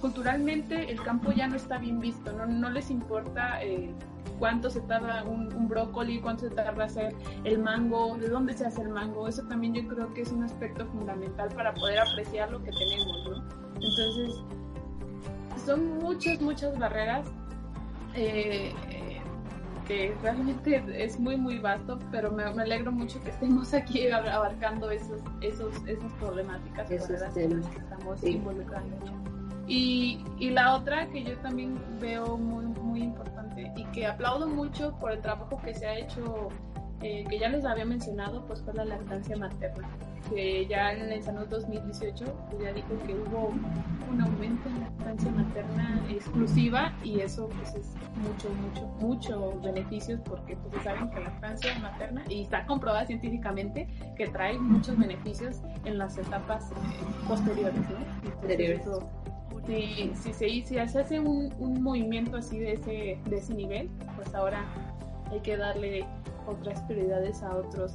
Culturalmente 0.00 0.90
el 0.90 1.02
campo 1.02 1.32
ya 1.32 1.46
no 1.46 1.56
está 1.56 1.78
bien 1.78 2.00
visto, 2.00 2.32
no, 2.32 2.46
no 2.46 2.70
les 2.70 2.90
importa 2.90 3.62
eh, 3.62 3.90
cuánto 4.38 4.70
se 4.70 4.80
tarda 4.82 5.24
un, 5.24 5.68
brócoli, 5.68 6.20
cuánto 6.20 6.48
se 6.48 6.54
tarda 6.54 6.84
hacer 6.84 7.14
el 7.44 7.58
mango, 7.58 8.16
de 8.18 8.28
dónde 8.28 8.52
se 8.52 8.66
hace 8.66 8.82
el 8.82 8.90
mango, 8.90 9.28
eso 9.28 9.42
también 9.44 9.74
yo 9.74 9.86
creo 9.88 10.12
que 10.12 10.22
es 10.22 10.32
un 10.32 10.44
aspecto 10.44 10.86
fundamental 10.86 11.48
para 11.54 11.72
poder 11.74 12.00
apreciar 12.00 12.50
lo 12.50 12.62
que 12.62 12.70
tenemos, 12.70 13.28
¿no? 13.28 13.44
Entonces, 13.74 14.42
son 15.64 15.98
muchas, 15.98 16.40
muchas 16.40 16.78
barreras. 16.78 17.26
Eh, 18.14 18.72
que 19.86 20.14
realmente 20.22 20.82
es 20.96 21.18
muy, 21.18 21.36
muy 21.36 21.58
vasto, 21.58 21.98
pero 22.10 22.30
me, 22.30 22.42
alegro 22.42 22.90
mucho 22.92 23.22
que 23.22 23.30
estemos 23.30 23.72
aquí 23.74 24.08
abarcando 24.08 24.90
esos, 24.90 25.20
esos, 25.40 25.74
esas 25.86 26.12
problemáticas 26.14 26.88
que 26.88 26.96
estamos 26.96 28.24
involucrando. 28.24 28.96
Y, 29.66 30.22
y, 30.38 30.50
la 30.50 30.76
otra 30.76 31.08
que 31.08 31.24
yo 31.24 31.38
también 31.38 31.78
veo 31.98 32.36
muy, 32.36 32.66
muy 32.66 33.02
importante 33.02 33.72
y 33.76 33.84
que 33.86 34.06
aplaudo 34.06 34.46
mucho 34.46 34.94
por 35.00 35.12
el 35.12 35.20
trabajo 35.22 35.58
que 35.64 35.72
se 35.72 35.86
ha 35.86 35.98
hecho, 35.98 36.50
eh, 37.04 37.24
que 37.28 37.38
ya 37.38 37.48
les 37.48 37.64
había 37.64 37.84
mencionado, 37.84 38.44
pues 38.46 38.62
fue 38.62 38.74
la 38.74 38.84
lactancia 38.84 39.36
materna 39.36 39.88
que 40.30 40.66
ya 40.66 40.92
en 40.92 41.12
el 41.12 41.22
Salud 41.22 41.46
2018 41.48 42.24
pues 42.50 42.62
ya 42.62 42.72
dijo 42.72 42.88
que 43.06 43.14
hubo 43.14 43.52
un 44.10 44.20
aumento 44.20 44.68
en 44.68 44.80
la 44.80 44.88
lactancia 44.88 45.30
materna 45.32 46.04
exclusiva 46.10 46.96
y 47.02 47.20
eso 47.20 47.48
pues 47.48 47.74
es 47.74 47.94
mucho, 48.16 48.48
mucho, 48.54 48.86
mucho 49.00 49.60
beneficios 49.62 50.20
porque 50.24 50.56
pues 50.56 50.82
saben 50.82 51.10
que 51.10 51.16
la 51.16 51.30
lactancia 51.30 51.78
materna 51.78 52.24
y 52.28 52.42
está 52.42 52.64
comprobada 52.66 53.06
científicamente 53.06 53.86
que 54.16 54.28
trae 54.28 54.58
muchos 54.58 54.96
beneficios 54.98 55.60
en 55.84 55.98
las 55.98 56.16
etapas 56.16 56.70
eh, 56.70 56.74
posteriores, 57.28 57.82
¿no? 57.90 58.30
Posteriores. 58.30 58.82
si, 59.66 60.12
si, 60.14 60.32
se, 60.32 60.48
si 60.48 60.62
se 60.62 60.80
hace 60.80 61.20
un, 61.20 61.52
un 61.58 61.82
movimiento 61.82 62.36
así 62.36 62.58
de 62.58 62.72
ese, 62.72 63.18
de 63.28 63.36
ese 63.36 63.54
nivel, 63.54 63.90
pues 64.16 64.34
ahora 64.34 64.64
hay 65.30 65.40
que 65.40 65.56
darle 65.56 66.06
otras 66.46 66.80
prioridades 66.82 67.42
a 67.42 67.56
otros 67.56 67.92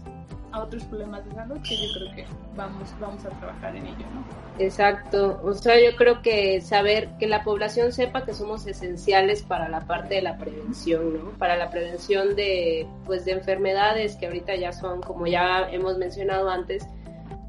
a 0.51 0.63
otros 0.63 0.83
problemas 0.85 1.23
de 1.25 1.35
salud 1.35 1.57
que 1.61 1.75
yo 1.75 1.93
creo 1.93 2.15
que 2.15 2.25
vamos, 2.55 2.89
vamos 2.99 3.23
a 3.23 3.29
trabajar 3.29 3.75
en 3.75 3.85
ello, 3.85 4.05
¿no? 4.13 4.23
Exacto, 4.57 5.39
o 5.43 5.53
sea, 5.53 5.79
yo 5.79 5.95
creo 5.95 6.21
que 6.21 6.59
saber 6.61 7.09
que 7.19 7.27
la 7.27 7.43
población 7.43 7.91
sepa 7.91 8.25
que 8.25 8.33
somos 8.33 8.65
esenciales 8.65 9.43
para 9.43 9.69
la 9.69 9.81
parte 9.81 10.15
de 10.15 10.21
la 10.23 10.37
prevención, 10.37 11.13
¿no? 11.13 11.31
Para 11.37 11.55
la 11.55 11.69
prevención 11.69 12.35
de, 12.35 12.87
pues, 13.05 13.25
de 13.25 13.33
enfermedades 13.33 14.15
que 14.15 14.25
ahorita 14.25 14.55
ya 14.55 14.73
son, 14.73 15.01
como 15.01 15.27
ya 15.27 15.69
hemos 15.69 15.97
mencionado 15.97 16.49
antes, 16.49 16.83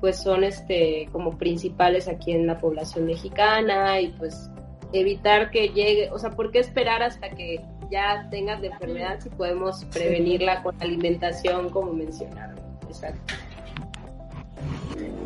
pues 0.01 0.17
son 0.17 0.45
este 0.45 1.09
como 1.13 1.37
principales 1.37 2.09
aquí 2.09 2.33
en 2.33 2.47
la 2.47 2.59
población 2.59 3.05
mexicana 3.05 4.01
y 4.01 4.09
pues 4.09 4.51
evitar 4.93 5.51
que 5.51 5.69
llegue, 5.69 6.11
o 6.11 6.19
sea, 6.19 6.31
¿por 6.31 6.51
qué 6.51 6.59
esperar 6.59 7.03
hasta 7.03 7.31
que 7.31 7.61
ya 7.91 8.29
tengas 8.31 8.61
de 8.61 8.69
enfermedad 8.69 9.19
si 9.21 9.29
podemos 9.31 9.85
prevenirla 9.87 10.63
con 10.63 10.81
alimentación 10.81 11.71
como 11.71 11.93
mencionaron? 11.93 12.59
Exacto. 12.89 13.35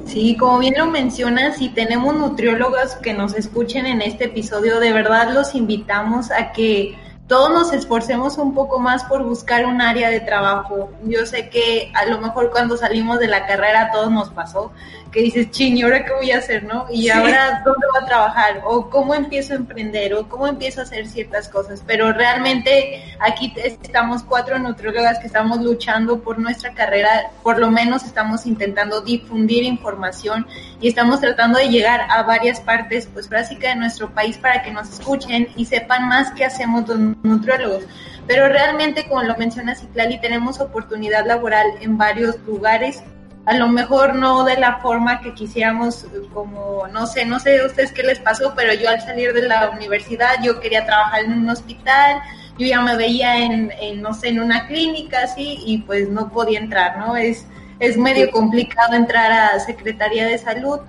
Sí, 0.07 0.37
como 0.37 0.59
bien 0.59 0.75
lo 0.77 0.87
mencionas, 0.87 1.57
si 1.57 1.71
tenemos 1.71 2.15
nutriólogos 2.15 2.95
que 2.97 3.15
nos 3.15 3.35
escuchen 3.35 3.87
en 3.87 4.03
este 4.03 4.27
episodio, 4.27 4.79
de 4.79 4.93
verdad 4.93 5.33
los 5.33 5.55
invitamos 5.55 6.31
a 6.31 6.53
que 6.53 6.97
todos 7.27 7.51
nos 7.51 7.73
esforcemos 7.73 8.37
un 8.37 8.55
poco 8.55 8.79
más 8.79 9.05
por 9.05 9.25
buscar 9.25 9.65
un 9.65 9.81
área 9.81 10.11
de 10.11 10.21
trabajo. 10.21 10.91
Yo 11.05 11.25
sé 11.25 11.49
que 11.49 11.91
a 11.95 12.05
lo 12.05 12.21
mejor 12.21 12.51
cuando 12.51 12.77
salimos 12.77 13.19
de 13.19 13.29
la 13.29 13.47
carrera 13.47 13.87
a 13.87 13.93
todos 13.93 14.11
nos 14.13 14.29
pasó, 14.31 14.73
que 15.15 15.23
dices, 15.23 15.49
ching, 15.53 15.77
¿y 15.77 15.83
ahora 15.83 16.05
qué 16.05 16.13
voy 16.13 16.33
a 16.33 16.39
hacer, 16.39 16.65
no? 16.65 16.87
Y 16.91 17.09
ahora, 17.09 17.63
¿dónde 17.65 17.87
voy 17.93 18.03
a 18.03 18.07
trabajar? 18.07 18.63
O 18.65 18.91
cómo 18.91 19.15
empiezo 19.15 19.53
a 19.53 19.57
emprender, 19.57 20.13
o 20.13 20.29
cómo 20.29 20.49
empiezo 20.49 20.81
a 20.81 20.83
hacer 20.83 21.07
ciertas 21.07 21.49
cosas. 21.49 21.85
Pero 21.87 22.13
realmente 22.13 23.05
aquí 23.21 23.55
estamos 23.57 24.25
cuatro 24.25 24.59
nutriólogas 24.59 25.21
que 25.21 25.29
estamos 25.29 25.61
luchando 25.63 26.19
por 26.19 26.41
nuestra 26.41 26.75
carrera, 26.75 27.31
por 27.45 27.61
lo 27.61 27.71
menos 27.71 28.03
estamos 28.03 28.45
intentando 28.45 29.03
difundir 29.03 29.63
información 29.63 30.49
y 30.81 30.89
estamos 30.89 31.21
tratando 31.21 31.61
de 31.61 31.69
llegar 31.69 32.01
a 32.11 32.25
varias 32.25 32.61
partes, 32.61 33.07
pues 33.07 33.31
básicas 33.31 33.75
de 33.75 33.81
nuestro 33.81 34.11
país 34.13 34.37
para 34.37 34.65
que 34.65 34.73
nos 34.73 34.91
escuchen 34.91 35.47
y 35.55 35.67
sepan 35.67 36.09
más 36.09 36.33
qué 36.33 36.45
hacemos 36.45 36.89
los 36.89 36.99
nutriólogos 37.23 37.85
pero 38.27 38.49
realmente, 38.49 39.07
como 39.07 39.23
lo 39.23 39.37
menciona 39.37 39.75
Citlali, 39.75 40.19
tenemos 40.19 40.59
oportunidad 40.59 41.27
laboral 41.27 41.67
en 41.83 41.99
varios 41.99 42.39
lugares 42.47 43.03
a 43.47 43.55
lo 43.55 43.69
mejor 43.69 44.15
no 44.15 44.45
de 44.45 44.57
la 44.57 44.79
forma 44.79 45.21
que 45.21 45.35
quisiéramos, 45.35 46.07
como, 46.33 46.87
no 46.89 47.07
sé, 47.07 47.27
no 47.27 47.39
sé 47.39 47.61
a 47.61 47.67
ustedes 47.67 47.93
qué 47.93 48.03
les 48.03 48.19
pasó, 48.19 48.55
pero 48.57 48.73
yo 48.73 48.89
al 48.89 49.01
salir 49.01 49.33
de 49.35 49.47
la 49.47 49.71
universidad 49.71 50.43
yo 50.43 50.61
quería 50.61 50.87
trabajar 50.87 51.25
en 51.25 51.35
un 51.35 51.51
hospital, 51.51 52.23
yo 52.59 52.67
ya 52.67 52.81
me 52.81 52.97
veía 52.97 53.45
en, 53.45 53.71
en 53.81 54.01
no 54.01 54.15
sé, 54.15 54.29
en 54.29 54.41
una 54.41 54.67
clínica 54.67 55.25
así 55.25 55.59
y 55.67 55.79
pues 55.79 56.09
no 56.09 56.31
podía 56.31 56.59
entrar, 56.59 56.99
¿no? 56.99 57.17
Es, 57.17 57.47
es 57.81 57.99
medio 57.99 58.31
complicado 58.31 58.95
entrar 58.95 59.31
a 59.31 59.61
Secretaría 59.61 60.27
de 60.27 60.39
Salud, 60.39 60.81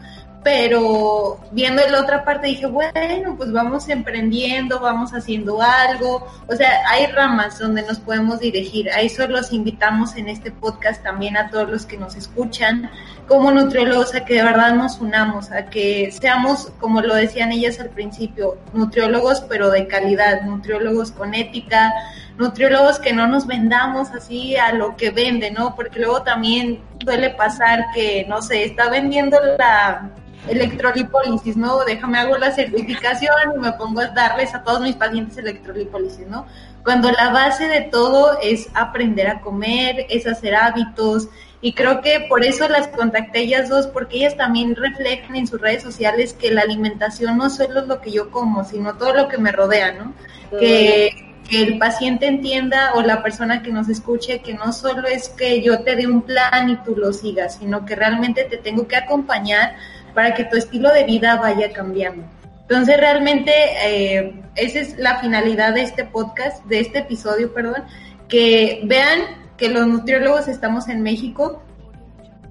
pero 0.45 1.39
viendo 1.49 1.81
la 1.89 2.01
otra 2.01 2.23
parte 2.23 2.45
dije, 2.45 2.67
bueno, 2.67 3.35
pues 3.35 3.51
vamos 3.51 3.89
emprendiendo, 3.89 4.79
vamos 4.79 5.11
haciendo 5.11 5.59
algo, 5.59 6.27
o 6.47 6.55
sea, 6.55 6.87
hay 6.87 7.07
ramas 7.07 7.57
donde 7.57 7.81
nos 7.81 7.97
podemos 7.97 8.41
dirigir, 8.41 8.91
a 8.91 9.01
eso 9.01 9.27
los 9.27 9.51
invitamos 9.51 10.15
en 10.17 10.29
este 10.29 10.51
podcast 10.51 11.01
también 11.01 11.35
a 11.35 11.49
todos 11.49 11.67
los 11.67 11.87
que 11.87 11.97
nos 11.97 12.15
escuchan, 12.15 12.91
como 13.27 13.49
nutriólogos, 13.49 14.13
a 14.13 14.23
que 14.23 14.35
de 14.35 14.43
verdad 14.43 14.75
nos 14.75 14.99
unamos, 15.01 15.49
a 15.51 15.65
que 15.65 16.11
seamos, 16.11 16.71
como 16.79 17.01
lo 17.01 17.15
decían 17.15 17.51
ellas 17.51 17.79
al 17.79 17.89
principio, 17.89 18.55
nutriólogos 18.71 19.41
pero 19.49 19.71
de 19.71 19.87
calidad, 19.87 20.43
nutriólogos 20.43 21.09
con 21.09 21.33
ética, 21.33 21.91
nutriólogos 22.37 22.99
que 22.99 23.13
no 23.13 23.27
nos 23.27 23.47
vendamos 23.47 24.09
así 24.11 24.55
a 24.55 24.73
lo 24.73 24.95
que 24.95 25.09
vende, 25.11 25.51
¿no? 25.51 25.75
Porque 25.75 25.99
luego 25.99 26.23
también 26.23 26.81
suele 27.03 27.29
pasar 27.31 27.85
que, 27.93 28.25
no 28.27 28.41
sé, 28.41 28.63
está 28.65 28.89
vendiendo 28.89 29.37
la 29.57 30.09
electrolipólisis, 30.47 31.57
¿no? 31.57 31.83
Déjame 31.85 32.19
hago 32.19 32.37
la 32.37 32.51
certificación 32.51 33.33
y 33.55 33.59
me 33.59 33.71
pongo 33.73 34.01
a 34.01 34.07
darles 34.07 34.53
a 34.53 34.63
todos 34.63 34.81
mis 34.81 34.95
pacientes 34.95 35.37
electrolipólisis, 35.37 36.27
¿no? 36.27 36.45
Cuando 36.83 37.11
la 37.11 37.29
base 37.29 37.67
de 37.67 37.81
todo 37.81 38.37
es 38.41 38.69
aprender 38.75 39.27
a 39.27 39.41
comer, 39.41 40.05
es 40.09 40.27
hacer 40.27 40.55
hábitos, 40.55 41.29
y 41.61 41.73
creo 41.73 42.01
que 42.01 42.27
por 42.29 42.43
eso 42.43 42.69
las 42.69 42.89
contacté 42.89 43.39
ellas 43.39 43.69
dos, 43.69 43.87
porque 43.87 44.17
ellas 44.17 44.37
también 44.37 44.75
reflejan 44.75 45.35
en 45.35 45.47
sus 45.47 45.59
redes 45.59 45.81
sociales 45.81 46.33
que 46.33 46.51
la 46.51 46.61
alimentación 46.61 47.37
no 47.37 47.49
solo 47.49 47.79
es 47.79 47.87
lo 47.87 48.01
que 48.01 48.11
yo 48.11 48.29
como, 48.29 48.63
sino 48.65 48.97
todo 48.97 49.15
lo 49.15 49.27
que 49.27 49.39
me 49.39 49.51
rodea, 49.51 49.93
¿no? 49.93 50.13
Que, 50.59 51.34
que 51.49 51.61
el 51.61 51.77
paciente 51.77 52.27
entienda 52.27 52.93
o 52.95 53.01
la 53.01 53.21
persona 53.21 53.61
que 53.61 53.71
nos 53.71 53.87
escuche 53.87 54.39
que 54.39 54.53
no 54.53 54.73
solo 54.73 55.07
es 55.07 55.29
que 55.29 55.61
yo 55.61 55.83
te 55.83 55.95
dé 55.95 56.07
un 56.07 56.23
plan 56.23 56.69
y 56.69 56.77
tú 56.77 56.95
lo 56.95 57.13
sigas, 57.13 57.57
sino 57.59 57.85
que 57.85 57.95
realmente 57.95 58.45
te 58.45 58.57
tengo 58.57 58.87
que 58.87 58.95
acompañar 58.95 59.75
para 60.13 60.33
que 60.33 60.45
tu 60.45 60.57
estilo 60.57 60.91
de 60.91 61.03
vida 61.03 61.35
vaya 61.35 61.71
cambiando. 61.71 62.25
Entonces 62.61 62.97
realmente 62.97 63.51
eh, 63.83 64.41
esa 64.55 64.79
es 64.79 64.97
la 64.97 65.19
finalidad 65.19 65.75
de 65.75 65.83
este 65.83 66.03
podcast, 66.03 66.65
de 66.65 66.79
este 66.79 66.99
episodio, 66.99 67.53
perdón, 67.53 67.83
que 68.27 68.81
vean 68.85 69.19
que 69.55 69.69
los 69.69 69.85
nutriólogos 69.85 70.47
estamos 70.47 70.87
en 70.87 71.03
México, 71.03 71.61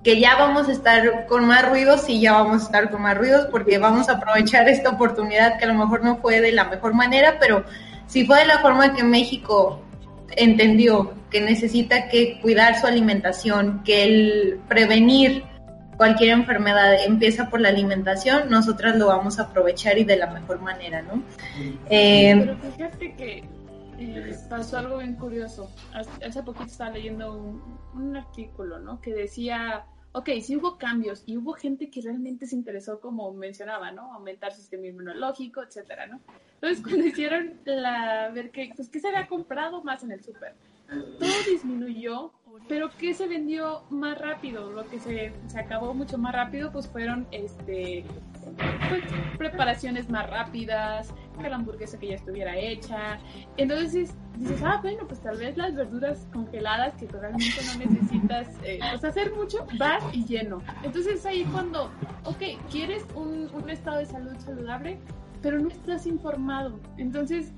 que 0.04 0.20
ya 0.20 0.36
vamos 0.36 0.68
a 0.68 0.72
estar 0.72 1.26
con 1.26 1.46
más 1.46 1.68
ruidos 1.68 2.08
y 2.08 2.20
ya 2.20 2.34
vamos 2.34 2.62
a 2.62 2.66
estar 2.66 2.90
con 2.90 3.02
más 3.02 3.18
ruidos 3.18 3.48
porque 3.50 3.78
vamos 3.78 4.08
a 4.08 4.12
aprovechar 4.12 4.68
esta 4.68 4.90
oportunidad 4.90 5.58
que 5.58 5.64
a 5.64 5.68
lo 5.68 5.74
mejor 5.74 6.04
no 6.04 6.18
fue 6.18 6.40
de 6.40 6.52
la 6.52 6.64
mejor 6.64 6.94
manera, 6.94 7.38
pero 7.40 7.64
si 8.06 8.26
fue 8.26 8.40
de 8.40 8.46
la 8.46 8.58
forma 8.58 8.94
que 8.94 9.02
México 9.02 9.80
entendió 10.36 11.12
que 11.30 11.40
necesita 11.40 12.08
que 12.08 12.40
cuidar 12.40 12.78
su 12.80 12.86
alimentación, 12.86 13.82
que 13.84 14.04
el 14.04 14.60
prevenir 14.68 15.44
cualquier 15.96 16.30
enfermedad 16.30 17.04
empieza 17.04 17.50
por 17.50 17.60
la 17.60 17.68
alimentación, 17.68 18.50
nosotras 18.50 18.96
lo 18.96 19.08
vamos 19.08 19.38
a 19.38 19.44
aprovechar 19.44 19.98
y 19.98 20.04
de 20.04 20.16
la 20.16 20.28
mejor 20.28 20.60
manera, 20.60 21.02
¿no? 21.02 21.22
Eh, 21.90 22.34
Pero 22.38 22.56
fíjate 22.72 23.14
que 23.14 23.44
eh, 23.98 24.36
pasó 24.48 24.78
algo 24.78 24.98
bien 24.98 25.14
curioso. 25.14 25.70
Hace 25.92 26.42
poquito 26.42 26.66
estaba 26.66 26.90
leyendo 26.90 27.32
un, 27.32 27.62
un, 27.94 28.16
artículo, 28.16 28.78
¿no? 28.78 29.00
Que 29.00 29.12
decía, 29.12 29.86
ok, 30.14 30.30
sí 30.40 30.56
hubo 30.56 30.78
cambios 30.78 31.22
y 31.26 31.36
hubo 31.36 31.52
gente 31.52 31.90
que 31.90 32.00
realmente 32.00 32.46
se 32.46 32.56
interesó, 32.56 33.00
como 33.00 33.32
mencionaba, 33.32 33.90
¿no? 33.90 34.14
Aumentar 34.14 34.52
su 34.52 34.60
sistema 34.60 34.86
inmunológico, 34.86 35.62
etcétera, 35.62 36.06
¿no? 36.06 36.20
Entonces, 36.54 36.82
cuando 36.82 37.04
hicieron 37.04 37.60
la, 37.64 38.30
ver 38.30 38.50
que, 38.50 38.72
pues, 38.74 38.88
¿qué 38.88 39.00
se 39.00 39.08
había 39.08 39.26
comprado 39.26 39.82
más 39.82 40.02
en 40.04 40.12
el 40.12 40.22
súper? 40.22 40.54
Todo 41.18 41.32
disminuyó 41.50 42.32
pero 42.68 42.90
¿qué 42.98 43.14
se 43.14 43.26
vendió 43.26 43.82
más 43.90 44.18
rápido? 44.18 44.70
Lo 44.70 44.88
que 44.88 44.98
se, 44.98 45.32
se 45.48 45.58
acabó 45.58 45.94
mucho 45.94 46.18
más 46.18 46.34
rápido, 46.34 46.70
pues 46.70 46.88
fueron 46.88 47.26
este 47.30 48.04
pues, 48.88 49.02
preparaciones 49.36 50.08
más 50.08 50.28
rápidas, 50.30 51.12
que 51.42 51.48
la 51.48 51.56
hamburguesa 51.56 51.98
que 51.98 52.08
ya 52.08 52.14
estuviera 52.14 52.56
hecha. 52.56 53.18
Entonces 53.56 54.14
dices, 54.36 54.62
ah, 54.64 54.78
bueno, 54.82 55.06
pues 55.06 55.20
tal 55.20 55.36
vez 55.38 55.56
las 55.56 55.74
verduras 55.74 56.26
congeladas 56.32 56.94
que 56.94 57.06
realmente 57.06 57.60
no 57.66 57.90
necesitas 57.90 58.48
eh, 58.64 58.78
pues 58.90 59.04
hacer 59.04 59.34
mucho, 59.34 59.66
vas 59.78 60.02
y 60.12 60.24
lleno. 60.24 60.62
Entonces 60.82 61.24
ahí 61.26 61.44
cuando, 61.44 61.90
ok, 62.24 62.42
quieres 62.70 63.04
un, 63.14 63.48
un 63.52 63.70
estado 63.70 63.98
de 63.98 64.06
salud 64.06 64.36
saludable, 64.38 64.98
pero 65.42 65.58
no 65.58 65.68
estás 65.68 66.06
informado. 66.06 66.80
Entonces 66.96 67.52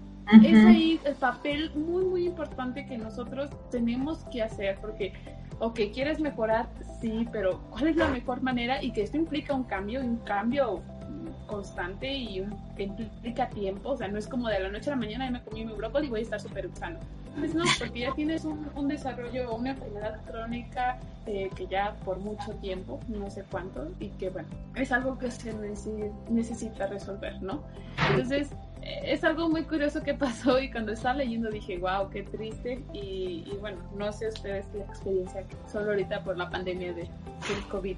es 0.45 0.65
ahí 0.65 1.01
el 1.05 1.15
papel 1.15 1.71
muy, 1.75 2.05
muy 2.05 2.27
importante 2.27 2.85
que 2.87 2.99
nosotros 2.99 3.49
tenemos 3.71 4.25
que 4.33 4.43
hacer, 4.43 4.77
porque, 4.81 5.13
ok, 5.59 5.81
quieres 5.93 6.21
mejorar, 6.21 6.67
sí, 7.01 7.27
pero 7.33 7.61
¿cuál 7.71 7.89
es 7.89 7.97
la 7.97 8.09
mejor 8.09 8.43
manera? 8.43 8.83
Y 8.83 8.93
que 8.93 9.03
esto 9.03 9.17
implica 9.17 9.55
un 9.55 9.65
cambio, 9.65 10.01
un 10.01 10.19
cambio 10.19 10.83
constante 11.47 12.13
y 12.13 12.45
que 12.77 12.85
implica 12.85 13.49
tiempo, 13.49 13.91
o 13.91 13.97
sea, 13.97 14.09
no 14.09 14.19
es 14.19 14.27
como 14.27 14.49
de 14.49 14.61
la 14.61 14.69
noche 14.69 14.91
a 14.91 14.95
la 14.95 15.01
mañana, 15.01 15.27
ya 15.27 15.31
me 15.31 15.43
comí 15.43 15.65
mi 15.65 15.73
brócoli 15.73 16.07
y 16.07 16.11
voy 16.11 16.21
a 16.21 16.23
estar 16.23 16.41
súper 16.41 16.69
sano. 16.75 16.99
Pues 17.39 17.55
no, 17.55 17.65
porque 17.79 18.01
ya 18.01 18.15
tienes 18.15 18.45
un, 18.45 18.67
un 18.75 18.89
desarrollo, 18.89 19.55
una 19.55 19.71
enfermedad 19.71 20.19
crónica 20.27 20.99
eh, 21.27 21.51
que 21.55 21.67
ya 21.67 21.95
por 22.05 22.19
mucho 22.19 22.53
tiempo, 22.55 22.99
no 23.09 23.31
sé 23.31 23.45
cuánto, 23.51 23.89
y 24.01 24.09
que 24.11 24.31
bueno, 24.31 24.49
es 24.75 24.91
algo 24.91 25.19
que 25.19 25.31
se 25.31 25.55
necesita 26.31 26.87
resolver, 26.87 27.43
¿no? 27.43 27.63
Entonces, 28.11 28.51
es 29.05 29.25
algo 29.25 29.49
muy 29.49 29.63
curioso 29.63 30.03
que 30.03 30.15
pasó 30.15 30.61
y 30.61 30.71
cuando 30.71 30.93
estaba 30.93 31.17
leyendo 31.17 31.51
dije, 31.51 31.79
wow, 31.79 32.09
qué 32.11 32.23
triste. 32.23 32.83
Y, 32.93 33.45
bueno, 33.61 33.79
no 33.97 34.13
sé 34.13 34.29
ustedes 34.29 34.67
la 34.75 34.85
experiencia 34.85 35.45
solo 35.71 35.91
ahorita 35.91 36.23
por 36.25 36.37
la 36.37 36.49
pandemia 36.51 36.93
de, 36.93 37.03
del 37.03 37.69
COVID. 37.71 37.97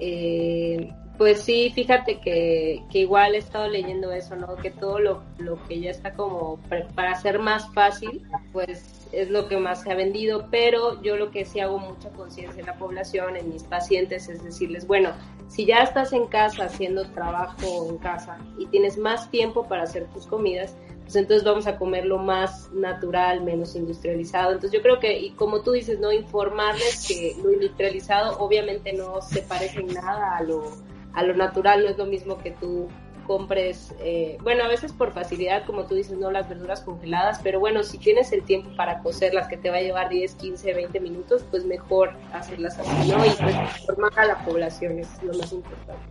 Eh, 0.00 0.92
pues 1.16 1.42
sí, 1.42 1.70
fíjate 1.74 2.18
que, 2.20 2.82
que, 2.90 2.98
igual 3.00 3.34
he 3.34 3.38
estado 3.38 3.68
leyendo 3.68 4.12
eso, 4.12 4.34
¿no? 4.34 4.56
Que 4.56 4.70
todo 4.70 4.98
lo, 4.98 5.22
lo 5.38 5.62
que 5.66 5.80
ya 5.80 5.90
está 5.90 6.14
como 6.14 6.58
para 6.94 7.12
hacer 7.12 7.38
más 7.38 7.72
fácil, 7.72 8.26
pues 8.52 9.08
es 9.12 9.30
lo 9.30 9.46
que 9.48 9.56
más 9.56 9.82
se 9.82 9.92
ha 9.92 9.94
vendido, 9.94 10.48
pero 10.50 11.00
yo 11.02 11.16
lo 11.16 11.30
que 11.30 11.44
sí 11.44 11.60
hago 11.60 11.78
mucha 11.78 12.10
conciencia 12.10 12.58
en 12.58 12.66
la 12.66 12.74
población, 12.74 13.36
en 13.36 13.48
mis 13.48 13.62
pacientes, 13.62 14.28
es 14.28 14.42
decirles, 14.42 14.88
bueno, 14.88 15.12
si 15.48 15.64
ya 15.66 15.82
estás 15.82 16.12
en 16.12 16.26
casa 16.26 16.64
haciendo 16.64 17.04
trabajo 17.10 17.86
en 17.88 17.98
casa 17.98 18.38
y 18.58 18.66
tienes 18.66 18.98
más 18.98 19.30
tiempo 19.30 19.68
para 19.68 19.84
hacer 19.84 20.06
tus 20.08 20.26
comidas, 20.26 20.74
pues 21.02 21.14
entonces 21.16 21.44
vamos 21.44 21.66
a 21.66 21.76
comer 21.78 22.06
lo 22.06 22.18
más 22.18 22.72
natural, 22.72 23.42
menos 23.42 23.76
industrializado. 23.76 24.52
Entonces 24.52 24.72
yo 24.72 24.82
creo 24.82 24.98
que, 24.98 25.16
y 25.18 25.30
como 25.32 25.60
tú 25.60 25.72
dices, 25.72 26.00
no 26.00 26.10
informarles 26.10 27.06
que 27.06 27.36
lo 27.42 27.52
industrializado 27.52 28.38
obviamente 28.38 28.94
no 28.94 29.20
se 29.20 29.42
parece 29.42 29.80
en 29.80 29.88
nada 29.88 30.38
a 30.38 30.42
lo, 30.42 30.72
a 31.14 31.22
lo 31.22 31.34
natural, 31.34 31.84
no 31.84 31.90
es 31.90 31.98
lo 31.98 32.06
mismo 32.06 32.38
que 32.38 32.50
tú 32.50 32.88
compres, 33.26 33.94
eh, 34.00 34.36
bueno, 34.42 34.64
a 34.64 34.68
veces 34.68 34.92
por 34.92 35.12
facilidad, 35.12 35.64
como 35.64 35.86
tú 35.86 35.94
dices, 35.94 36.16
no 36.18 36.30
las 36.30 36.48
verduras 36.48 36.82
congeladas, 36.82 37.40
pero 37.42 37.58
bueno, 37.58 37.82
si 37.82 37.98
tienes 37.98 38.32
el 38.32 38.44
tiempo 38.44 38.70
para 38.76 39.00
cocerlas, 39.00 39.48
que 39.48 39.56
te 39.56 39.70
va 39.70 39.78
a 39.78 39.80
llevar 39.80 40.08
10, 40.10 40.34
15, 40.34 40.74
20 40.74 41.00
minutos, 41.00 41.44
pues 41.50 41.64
mejor 41.64 42.12
hacerlas 42.32 42.78
así, 42.78 43.10
¿no? 43.10 43.24
Y 43.24 43.30
pues 43.30 43.56
formar 43.86 44.12
a 44.16 44.26
la 44.26 44.44
población 44.44 44.98
es 44.98 45.22
lo 45.22 45.32
más 45.34 45.52
importante. 45.52 46.02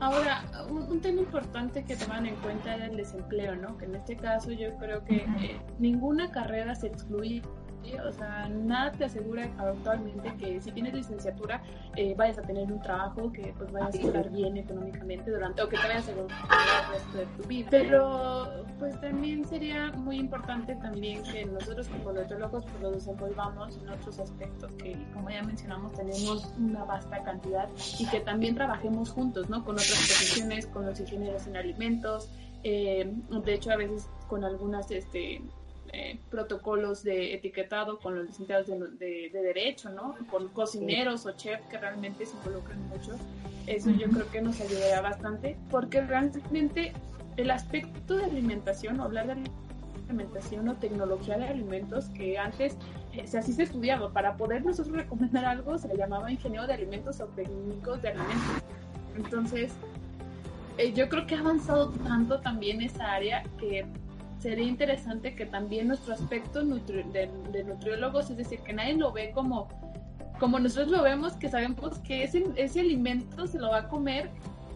Ahora, 0.00 0.44
un, 0.70 1.00
tema 1.00 1.20
importante 1.20 1.84
que 1.84 1.96
toman 1.96 2.26
en 2.26 2.36
cuenta 2.36 2.76
es 2.76 2.82
el 2.82 2.96
desempleo, 2.96 3.56
¿no? 3.56 3.76
Que 3.78 3.86
en 3.86 3.96
este 3.96 4.16
caso 4.16 4.52
yo 4.52 4.76
creo 4.76 5.04
que 5.04 5.16
eh, 5.16 5.60
ninguna 5.80 6.30
carrera 6.30 6.76
se 6.76 6.86
excluye 6.86 7.42
O 8.06 8.12
sea, 8.12 8.48
nada 8.48 8.92
te 8.92 9.04
asegura 9.04 9.48
actualmente 9.58 10.34
que 10.36 10.60
si 10.60 10.72
tienes 10.72 10.94
licenciatura 10.94 11.62
eh, 11.96 12.14
vayas 12.16 12.38
a 12.38 12.42
tener 12.42 12.70
un 12.70 12.80
trabajo, 12.82 13.32
que 13.32 13.54
pues 13.56 13.72
vayas 13.72 13.94
a 13.94 13.98
estar 13.98 14.30
bien 14.30 14.56
económicamente 14.56 15.30
durante, 15.30 15.62
o 15.62 15.68
que 15.68 15.76
te 15.76 15.88
vayas 15.88 16.08
a 16.08 16.12
el 16.12 16.92
resto 16.92 17.18
de 17.18 17.26
tu 17.36 17.48
vida. 17.48 17.68
Pero 17.70 18.64
pues 18.78 19.00
también 19.00 19.44
sería 19.46 19.90
muy 19.92 20.16
importante 20.16 20.76
también 20.76 21.22
que 21.22 21.44
nosotros 21.46 21.88
como 21.88 22.12
nutriólogos 22.12 22.64
pues 22.64 22.80
lo 22.82 22.90
desenvolvamos 22.90 23.78
en 23.78 23.88
otros 23.88 24.18
aspectos 24.18 24.70
que 24.74 24.96
como 25.14 25.30
ya 25.30 25.42
mencionamos 25.42 25.92
tenemos 25.92 26.52
una 26.58 26.84
vasta 26.84 27.22
cantidad 27.22 27.68
y 27.98 28.06
que 28.06 28.20
también 28.20 28.54
trabajemos 28.54 29.10
juntos, 29.10 29.48
¿no? 29.48 29.64
Con 29.64 29.74
otras 29.74 29.88
profesiones, 29.88 30.66
con 30.66 30.86
los 30.86 31.00
ingenieros 31.00 31.46
en 31.46 31.56
alimentos, 31.56 32.30
eh, 32.64 33.12
de 33.44 33.54
hecho 33.54 33.70
a 33.70 33.76
veces 33.76 34.08
con 34.28 34.44
algunas 34.44 34.90
este 34.90 35.42
eh, 35.92 36.18
protocolos 36.30 37.02
de 37.02 37.34
etiquetado 37.34 37.98
con 37.98 38.16
los 38.16 38.26
licenciados 38.26 38.66
de, 38.66 39.30
derecho, 39.32 39.90
¿no? 39.90 40.16
Con 40.30 40.48
cocineros 40.48 41.26
o 41.26 41.32
chefs 41.32 41.66
que 41.68 41.78
realmente 41.78 42.26
se 42.26 42.36
involucran 42.36 42.80
mucho. 42.88 43.16
Eso 43.66 43.90
yo 43.90 44.08
creo 44.08 44.30
que 44.30 44.40
nos 44.40 44.60
ayudaría 44.60 45.00
bastante 45.00 45.56
porque 45.70 46.00
realmente 46.00 46.92
el 47.36 47.50
aspecto 47.50 48.16
de 48.16 48.24
alimentación, 48.24 49.00
hablar 49.00 49.26
de 49.26 49.50
alimentación 50.08 50.68
o 50.68 50.74
tecnología 50.74 51.38
de 51.38 51.46
alimentos 51.46 52.06
que 52.06 52.38
antes 52.38 52.76
eh, 53.12 53.24
así 53.36 53.52
se 53.52 53.64
estudiaba. 53.64 54.12
Para 54.12 54.36
poder 54.36 54.64
nosotros 54.64 54.96
recomendar 54.96 55.44
algo 55.44 55.78
se 55.78 55.88
le 55.88 55.96
llamaba 55.96 56.30
ingeniero 56.30 56.66
de 56.66 56.74
alimentos 56.74 57.20
o 57.20 57.26
técnicos 57.26 58.02
de 58.02 58.08
alimentos. 58.08 58.62
Entonces, 59.16 59.72
eh, 60.78 60.92
yo 60.92 61.08
creo 61.08 61.26
que 61.26 61.34
ha 61.34 61.40
avanzado 61.40 61.90
tanto 61.90 62.40
también 62.40 62.80
esa 62.82 63.12
área 63.12 63.42
que 63.58 63.84
sería 64.38 64.66
interesante 64.66 65.34
que 65.34 65.46
también 65.46 65.88
nuestro 65.88 66.14
aspecto 66.14 66.64
de, 66.64 67.64
nutriólogos, 67.64 68.30
es 68.30 68.36
decir, 68.36 68.60
que 68.60 68.72
nadie 68.72 68.94
lo 68.94 69.12
ve 69.12 69.32
como, 69.32 69.68
como 70.38 70.58
nosotros 70.58 70.88
lo 70.88 71.02
vemos, 71.02 71.34
que 71.34 71.48
sabemos 71.48 71.98
que 72.00 72.24
ese, 72.24 72.44
ese 72.56 72.80
alimento 72.80 73.46
se 73.46 73.58
lo 73.58 73.70
va 73.70 73.78
a 73.78 73.88
comer 73.88 74.30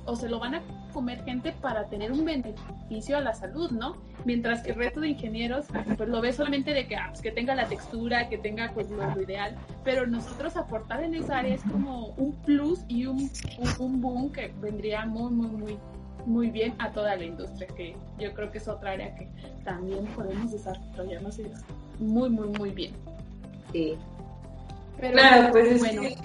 o 0.05 0.17
se 0.17 0.29
lo 0.29 0.41
van 0.41 0.57
a 0.57 0.63
comer 0.93 1.25
gente 1.25 1.53
para 1.53 1.89
tener 1.89 2.13
un 2.13 2.25
beneficio 2.25 3.17
a 3.17 3.21
la 3.21 3.33
salud, 3.35 3.71
¿no? 3.71 3.97
Mientras 4.25 4.63
que 4.63 4.71
el 4.71 4.77
resto 4.77 5.01
de 5.01 5.11
ingenieros 5.11 5.67
pues 5.97 6.09
lo 6.09 6.21
ve 6.21 6.33
solamente 6.33 6.75
de 6.75 6.87
que, 6.87 6.97
ah, 6.97 7.07
pues, 7.11 7.23
que 7.23 7.31
tenga 7.31 7.55
la 7.55 7.67
textura, 7.67 8.29
que 8.29 8.39
tenga 8.39 8.73
pues 8.75 8.91
lo, 8.91 9.21
ideal, 9.21 9.57
pero 9.85 10.07
nosotros 10.07 10.57
aportar 10.57 11.03
en 11.03 11.15
esa 11.15 11.39
área 11.39 11.55
es 11.55 11.63
como 11.63 12.09
un 12.17 12.33
plus 12.43 12.81
y 12.89 13.07
un, 13.07 13.31
un 13.79 14.01
boom 14.01 14.33
que 14.33 14.53
vendría 14.61 15.07
muy, 15.07 15.31
muy, 15.31 15.49
muy 15.49 15.79
muy 16.27 16.51
bien 16.51 16.75
a 16.79 16.91
toda 16.91 17.17
la 17.17 17.25
industria, 17.25 17.67
que 17.69 17.97
yo 18.19 18.33
creo 18.35 18.51
que 18.51 18.59
es 18.59 18.69
otra 18.69 18.93
área 18.93 19.15
que 19.15 19.29
también 19.65 20.07
podemos 20.07 20.53
desarrollarnos 20.53 21.39
muy, 21.99 22.31
muy, 22.31 22.49
muy 22.49 22.71
bien. 22.71 22.93
Sí. 23.73 23.97
claro, 24.99 25.51
pues 25.53 25.83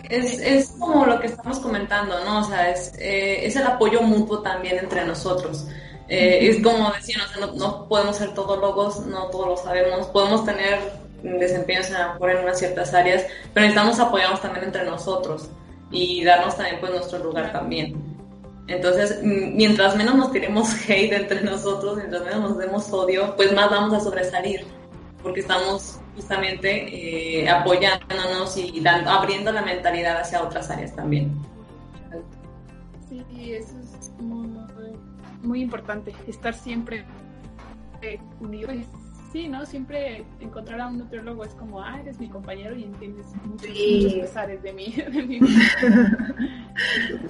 es, 0.09 0.39
es, 0.39 0.69
como 0.79 1.05
lo 1.05 1.19
que 1.19 1.27
estamos 1.27 1.59
comentando, 1.59 2.23
¿no? 2.25 2.39
O 2.39 2.43
sea, 2.43 2.69
es, 2.69 2.93
eh, 2.99 3.45
es 3.45 3.55
el 3.55 3.63
apoyo 3.63 4.01
mutuo 4.01 4.41
también 4.41 4.77
entre 4.79 5.05
nosotros. 5.05 5.67
Eh, 6.09 6.47
es 6.49 6.63
como 6.63 6.91
decían, 6.91 7.21
no, 7.39 7.53
no, 7.53 7.87
podemos 7.87 8.15
ser 8.15 8.33
todólogos, 8.33 9.05
no 9.05 9.27
todos 9.27 9.47
lo 9.47 9.57
sabemos, 9.57 10.07
podemos 10.07 10.45
tener 10.45 10.79
desempeños 11.21 11.89
en, 11.89 12.29
en 12.29 12.43
unas 12.43 12.59
ciertas 12.59 12.93
áreas, 12.93 13.25
pero 13.53 13.65
necesitamos 13.65 13.99
apoyarnos 13.99 14.41
también 14.41 14.65
entre 14.65 14.85
nosotros 14.85 15.49
y 15.91 16.23
darnos 16.23 16.55
también 16.55 16.79
pues 16.79 16.91
nuestro 16.91 17.19
lugar 17.19 17.51
también. 17.51 18.16
Entonces, 18.67 19.19
mientras 19.23 19.95
menos 19.95 20.15
nos 20.15 20.31
tiremos 20.31 20.69
hate 20.89 21.13
entre 21.13 21.41
nosotros, 21.41 21.97
mientras 21.97 22.23
menos 22.23 22.41
nos 22.41 22.57
demos 22.57 22.91
odio, 22.91 23.35
pues 23.35 23.53
más 23.53 23.69
vamos 23.69 23.93
a 23.93 23.99
sobresalir, 23.99 24.65
porque 25.23 25.39
estamos 25.39 25.99
justamente 26.15 27.41
eh, 27.41 27.49
apoyándonos 27.49 28.57
y 28.57 28.79
dando, 28.81 29.11
abriendo 29.11 29.51
la 29.51 29.61
mentalidad 29.61 30.19
hacia 30.19 30.43
otras 30.43 30.69
áreas 30.69 30.95
también. 30.95 31.31
Sí, 33.07 33.53
eso 33.53 33.75
es 33.79 34.11
muy, 34.19 34.49
muy 35.43 35.61
importante, 35.61 36.13
estar 36.27 36.53
siempre 36.53 37.05
unidos 38.39 38.75
sí, 39.31 39.47
¿no? 39.47 39.65
Siempre 39.65 40.25
encontrar 40.39 40.81
a 40.81 40.87
un 40.87 40.99
nutriólogo 40.99 41.43
es 41.43 41.53
como, 41.53 41.81
ah, 41.81 41.99
eres 42.01 42.19
mi 42.19 42.29
compañero 42.29 42.75
y 42.75 42.83
entiendes 42.83 43.27
muchos, 43.43 43.67
pesares 43.67 44.61
de 44.61 44.73
mí. 44.73 44.93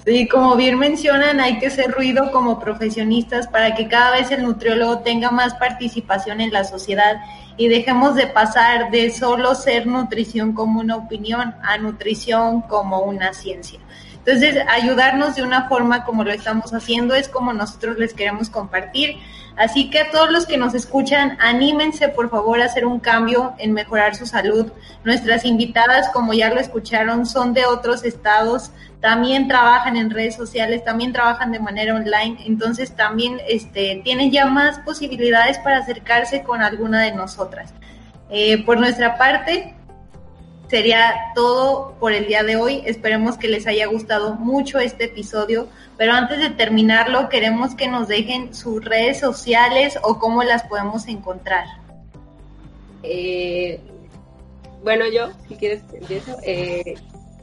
sí, 0.05 0.27
como 0.27 0.55
bien 0.55 0.77
mencionan, 0.77 1.39
hay 1.39 1.59
que 1.59 1.67
hacer 1.67 1.91
ruido 1.91 2.31
como 2.31 2.59
profesionistas 2.59 3.47
para 3.47 3.75
que 3.75 3.87
cada 3.87 4.11
vez 4.11 4.31
el 4.31 4.43
nutriólogo 4.43 4.99
tenga 4.99 5.31
más 5.31 5.53
participación 5.55 6.41
en 6.41 6.51
la 6.51 6.63
sociedad 6.63 7.21
y 7.57 7.67
dejemos 7.67 8.15
de 8.15 8.27
pasar 8.27 8.91
de 8.91 9.09
solo 9.09 9.55
ser 9.55 9.87
nutrición 9.87 10.53
como 10.53 10.79
una 10.79 10.95
opinión 10.95 11.55
a 11.63 11.77
nutrición 11.77 12.61
como 12.61 13.01
una 13.01 13.33
ciencia. 13.33 13.79
Entonces, 14.27 14.61
ayudarnos 14.67 15.37
de 15.37 15.43
una 15.43 15.69
forma 15.69 16.03
como 16.03 16.25
lo 16.25 16.33
estamos 16.33 16.73
haciendo 16.73 17.15
es 17.15 17.29
como 17.29 17.53
nosotros 17.53 17.97
les 17.97 18.13
queremos 18.13 18.49
compartir. 18.49 19.19
Así 19.55 19.89
que 19.89 19.99
a 19.99 20.11
todos 20.11 20.29
los 20.31 20.45
que 20.45 20.57
nos 20.57 20.73
escuchan, 20.73 21.37
anímense 21.39 22.09
por 22.09 22.29
favor 22.29 22.59
a 22.59 22.65
hacer 22.65 22.85
un 22.85 22.99
cambio 22.99 23.53
en 23.57 23.71
mejorar 23.71 24.17
su 24.17 24.25
salud. 24.25 24.69
Nuestras 25.05 25.45
invitadas, 25.45 26.09
como 26.09 26.33
ya 26.33 26.53
lo 26.53 26.59
escucharon, 26.59 27.25
son 27.25 27.53
de 27.53 27.65
otros 27.67 28.03
estados, 28.03 28.71
también 28.99 29.47
trabajan 29.47 29.95
en 29.95 30.09
redes 30.09 30.35
sociales, 30.35 30.83
también 30.83 31.13
trabajan 31.13 31.53
de 31.53 31.59
manera 31.59 31.95
online, 31.95 32.37
entonces 32.45 32.97
también 32.97 33.39
este, 33.47 34.01
tienen 34.03 34.29
ya 34.29 34.45
más 34.47 34.79
posibilidades 34.79 35.57
para 35.59 35.77
acercarse 35.77 36.43
con 36.43 36.61
alguna 36.61 37.01
de 37.03 37.13
nosotras. 37.13 37.73
Eh, 38.29 38.65
por 38.65 38.77
nuestra 38.77 39.17
parte, 39.17 39.73
sería 40.67 41.31
todo 41.33 41.95
por 41.99 42.13
el 42.13 42.27
día 42.27 42.43
de 42.43 42.55
hoy. 42.55 42.83
Esperemos 42.85 43.37
que 43.37 43.47
les 43.47 43.67
haya 43.67 43.87
gustado 43.87 44.35
mucho 44.35 44.79
este 44.79 45.05
episodio, 45.05 45.67
pero 45.97 46.13
antes 46.13 46.39
de 46.39 46.49
terminarlo 46.49 47.29
queremos 47.29 47.75
que 47.75 47.87
nos 47.87 48.07
dejen 48.07 48.53
sus 48.53 48.83
redes 48.83 49.19
sociales 49.19 49.97
o 50.03 50.19
cómo 50.19 50.43
las 50.43 50.63
podemos 50.63 51.07
encontrar. 51.07 51.65
Eh, 53.03 53.79
bueno, 54.83 55.05
yo, 55.07 55.29
si 55.47 55.55
quieres, 55.55 55.81
empiezo. 55.93 56.37
Eh, 56.43 56.95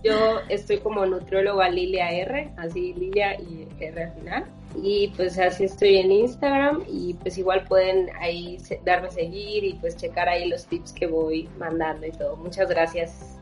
yo 0.02 0.40
estoy 0.48 0.78
como 0.78 1.06
nutrióloga 1.06 1.68
Lilia 1.70 2.10
R, 2.10 2.52
así 2.58 2.92
Lilia 2.92 3.40
y 3.40 3.66
R 3.80 4.02
al 4.02 4.12
final. 4.12 4.44
Y 4.82 5.12
pues 5.16 5.38
así 5.38 5.64
estoy 5.64 5.98
en 5.98 6.10
Instagram 6.12 6.84
y 6.88 7.12
pues 7.14 7.36
igual 7.38 7.64
pueden 7.64 8.10
ahí 8.18 8.58
darme 8.84 9.08
a 9.08 9.10
seguir 9.10 9.64
y 9.64 9.72
pues 9.74 9.96
checar 9.96 10.28
ahí 10.28 10.48
los 10.48 10.66
tips 10.66 10.92
que 10.92 11.06
voy 11.06 11.48
mandando 11.58 12.06
y 12.06 12.12
todo. 12.12 12.36
Muchas 12.36 12.68
gracias. 12.68 13.38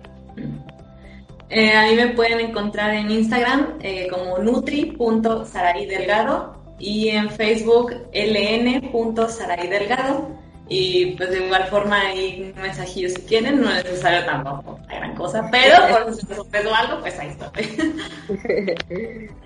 Eh, 1.49 1.75
a 1.75 1.87
mí 1.87 1.97
me 1.97 2.09
pueden 2.09 2.41
encontrar 2.41 2.93
en 2.95 3.11
Instagram 3.11 3.79
eh, 3.81 4.09
como 4.09 4.39
nutri.saraydelgado 4.39 6.61
y 6.79 7.09
en 7.11 7.29
Facebook 7.31 7.93
ln.saraydelgado. 8.13 10.41
Y 10.69 11.07
pues 11.17 11.31
de 11.31 11.45
igual 11.45 11.65
forma 11.67 12.01
ahí 12.01 12.53
un 12.57 12.63
mensajillo 12.63 13.11
si 13.11 13.21
quieren, 13.23 13.61
no 13.61 13.69
es 13.71 13.85
necesario 13.85 14.25
tampoco 14.25 14.81
la 14.89 14.95
gran 14.95 15.15
cosa, 15.15 15.47
pero 15.51 15.77
por 16.05 16.15
si 16.15 16.27
les 16.27 16.39
algo, 16.39 17.01
pues 17.01 17.19
ahí 17.19 17.29
estoy. 17.29 19.29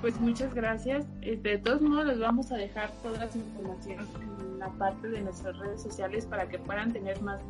Pues 0.00 0.20
muchas 0.20 0.54
gracias. 0.54 1.06
Este, 1.22 1.50
de 1.50 1.58
todos 1.58 1.80
modos, 1.80 2.06
les 2.06 2.18
vamos 2.18 2.50
a 2.50 2.56
dejar 2.56 2.90
todas 3.02 3.20
las 3.20 3.36
informaciones 3.36 4.06
en 4.20 4.58
la 4.58 4.70
parte 4.70 5.08
de 5.08 5.20
nuestras 5.20 5.56
redes 5.58 5.82
sociales 5.82 6.26
para 6.26 6.48
que 6.48 6.58
puedan 6.58 6.92
tener 6.92 7.20
más, 7.22 7.40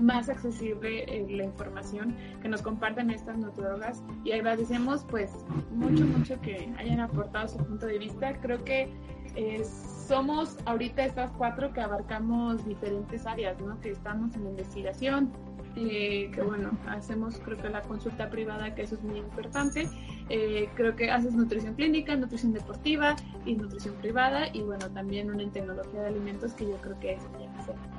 más 0.00 0.28
accesible 0.28 1.04
eh, 1.04 1.26
la 1.30 1.44
información 1.44 2.16
que 2.40 2.48
nos 2.48 2.60
compartan 2.60 3.10
estas 3.10 3.38
nutriólogas. 3.38 4.02
Y 4.24 4.32
agradecemos, 4.32 5.04
pues, 5.08 5.30
mucho, 5.70 6.04
mucho 6.06 6.40
que 6.40 6.72
hayan 6.78 7.00
aportado 7.00 7.48
su 7.48 7.58
punto 7.58 7.86
de 7.86 7.98
vista. 7.98 8.40
Creo 8.40 8.64
que 8.64 8.92
eh, 9.36 9.62
somos 10.08 10.58
ahorita 10.66 11.04
estas 11.04 11.30
cuatro 11.32 11.72
que 11.72 11.80
abarcamos 11.80 12.66
diferentes 12.66 13.24
áreas, 13.26 13.60
¿no? 13.60 13.80
Que 13.80 13.90
estamos 13.90 14.34
en 14.34 14.46
investigación, 14.46 15.32
eh, 15.76 16.30
que 16.34 16.42
bueno, 16.42 16.70
hacemos 16.86 17.40
creo 17.44 17.56
que 17.56 17.68
la 17.68 17.82
consulta 17.82 18.28
privada, 18.28 18.74
que 18.74 18.82
eso 18.82 18.96
es 18.96 19.02
muy 19.02 19.18
importante. 19.18 19.88
Eh, 20.28 20.68
creo 20.74 20.94
que 20.96 21.10
haces 21.10 21.34
nutrición 21.34 21.74
clínica, 21.74 22.14
nutrición 22.16 22.52
deportiva 22.52 23.16
y 23.44 23.54
nutrición 23.54 23.94
privada 23.96 24.48
y 24.52 24.62
bueno, 24.62 24.90
también 24.90 25.30
una 25.30 25.42
en 25.42 25.50
tecnología 25.50 26.02
de 26.02 26.08
alimentos 26.08 26.52
que 26.54 26.66
yo 26.66 26.76
creo 26.78 26.98
que 27.00 27.12
es 27.14 27.22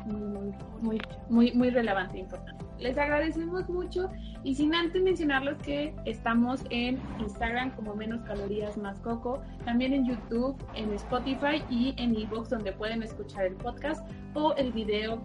muy, 0.06 0.54
muy, 0.82 1.02
muy, 1.30 1.52
muy 1.54 1.70
relevante 1.70 2.18
e 2.18 2.22
importante. 2.22 2.64
Les 2.80 2.98
agradecemos 2.98 3.70
mucho 3.70 4.10
y 4.44 4.56
sin 4.56 4.74
antes 4.76 5.02
mencionarles 5.02 5.58
que 5.60 5.96
estamos 6.06 6.62
en 6.70 7.00
Instagram 7.20 7.72
como 7.76 7.96
menos 7.96 8.22
calorías 8.24 8.78
más 8.78 9.00
coco, 9.00 9.42
también 9.66 9.94
en 9.94 10.08
YouTube, 10.08 10.56
en 10.76 10.92
Spotify 10.94 11.64
y 11.70 11.94
en 11.98 12.16
Evox 12.16 12.50
donde 12.50 12.74
pueden 12.74 13.02
escuchar 13.04 13.46
el 13.46 13.56
podcast 13.56 14.06
o 14.34 14.54
el 14.56 14.72
video 14.74 15.22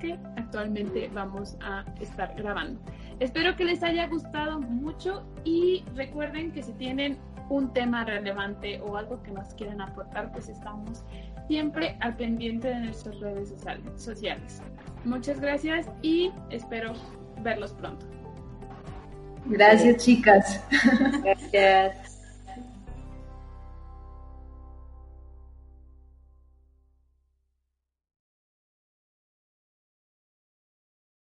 que 0.00 0.18
actualmente 0.36 1.08
vamos 1.12 1.56
a 1.62 1.84
estar 2.00 2.34
grabando. 2.34 2.80
Espero 3.20 3.54
que 3.56 3.64
les 3.64 3.82
haya 3.82 4.08
gustado 4.08 4.60
mucho 4.60 5.24
y 5.44 5.84
recuerden 5.94 6.50
que 6.52 6.62
si 6.62 6.72
tienen 6.72 7.18
un 7.48 7.72
tema 7.72 8.04
relevante 8.04 8.80
o 8.80 8.96
algo 8.96 9.22
que 9.22 9.30
nos 9.30 9.54
quieran 9.54 9.80
aportar, 9.80 10.32
pues 10.32 10.48
estamos 10.48 11.04
siempre 11.48 11.96
al 12.00 12.16
pendiente 12.16 12.68
de 12.68 12.80
nuestras 12.80 13.18
redes 13.20 13.54
sociales. 13.96 14.62
Muchas 15.04 15.40
gracias 15.40 15.86
y 16.02 16.30
espero 16.50 16.92
verlos 17.42 17.72
pronto. 17.72 18.06
Gracias, 19.46 20.04
chicas. 20.04 20.64
Gracias. 21.22 22.09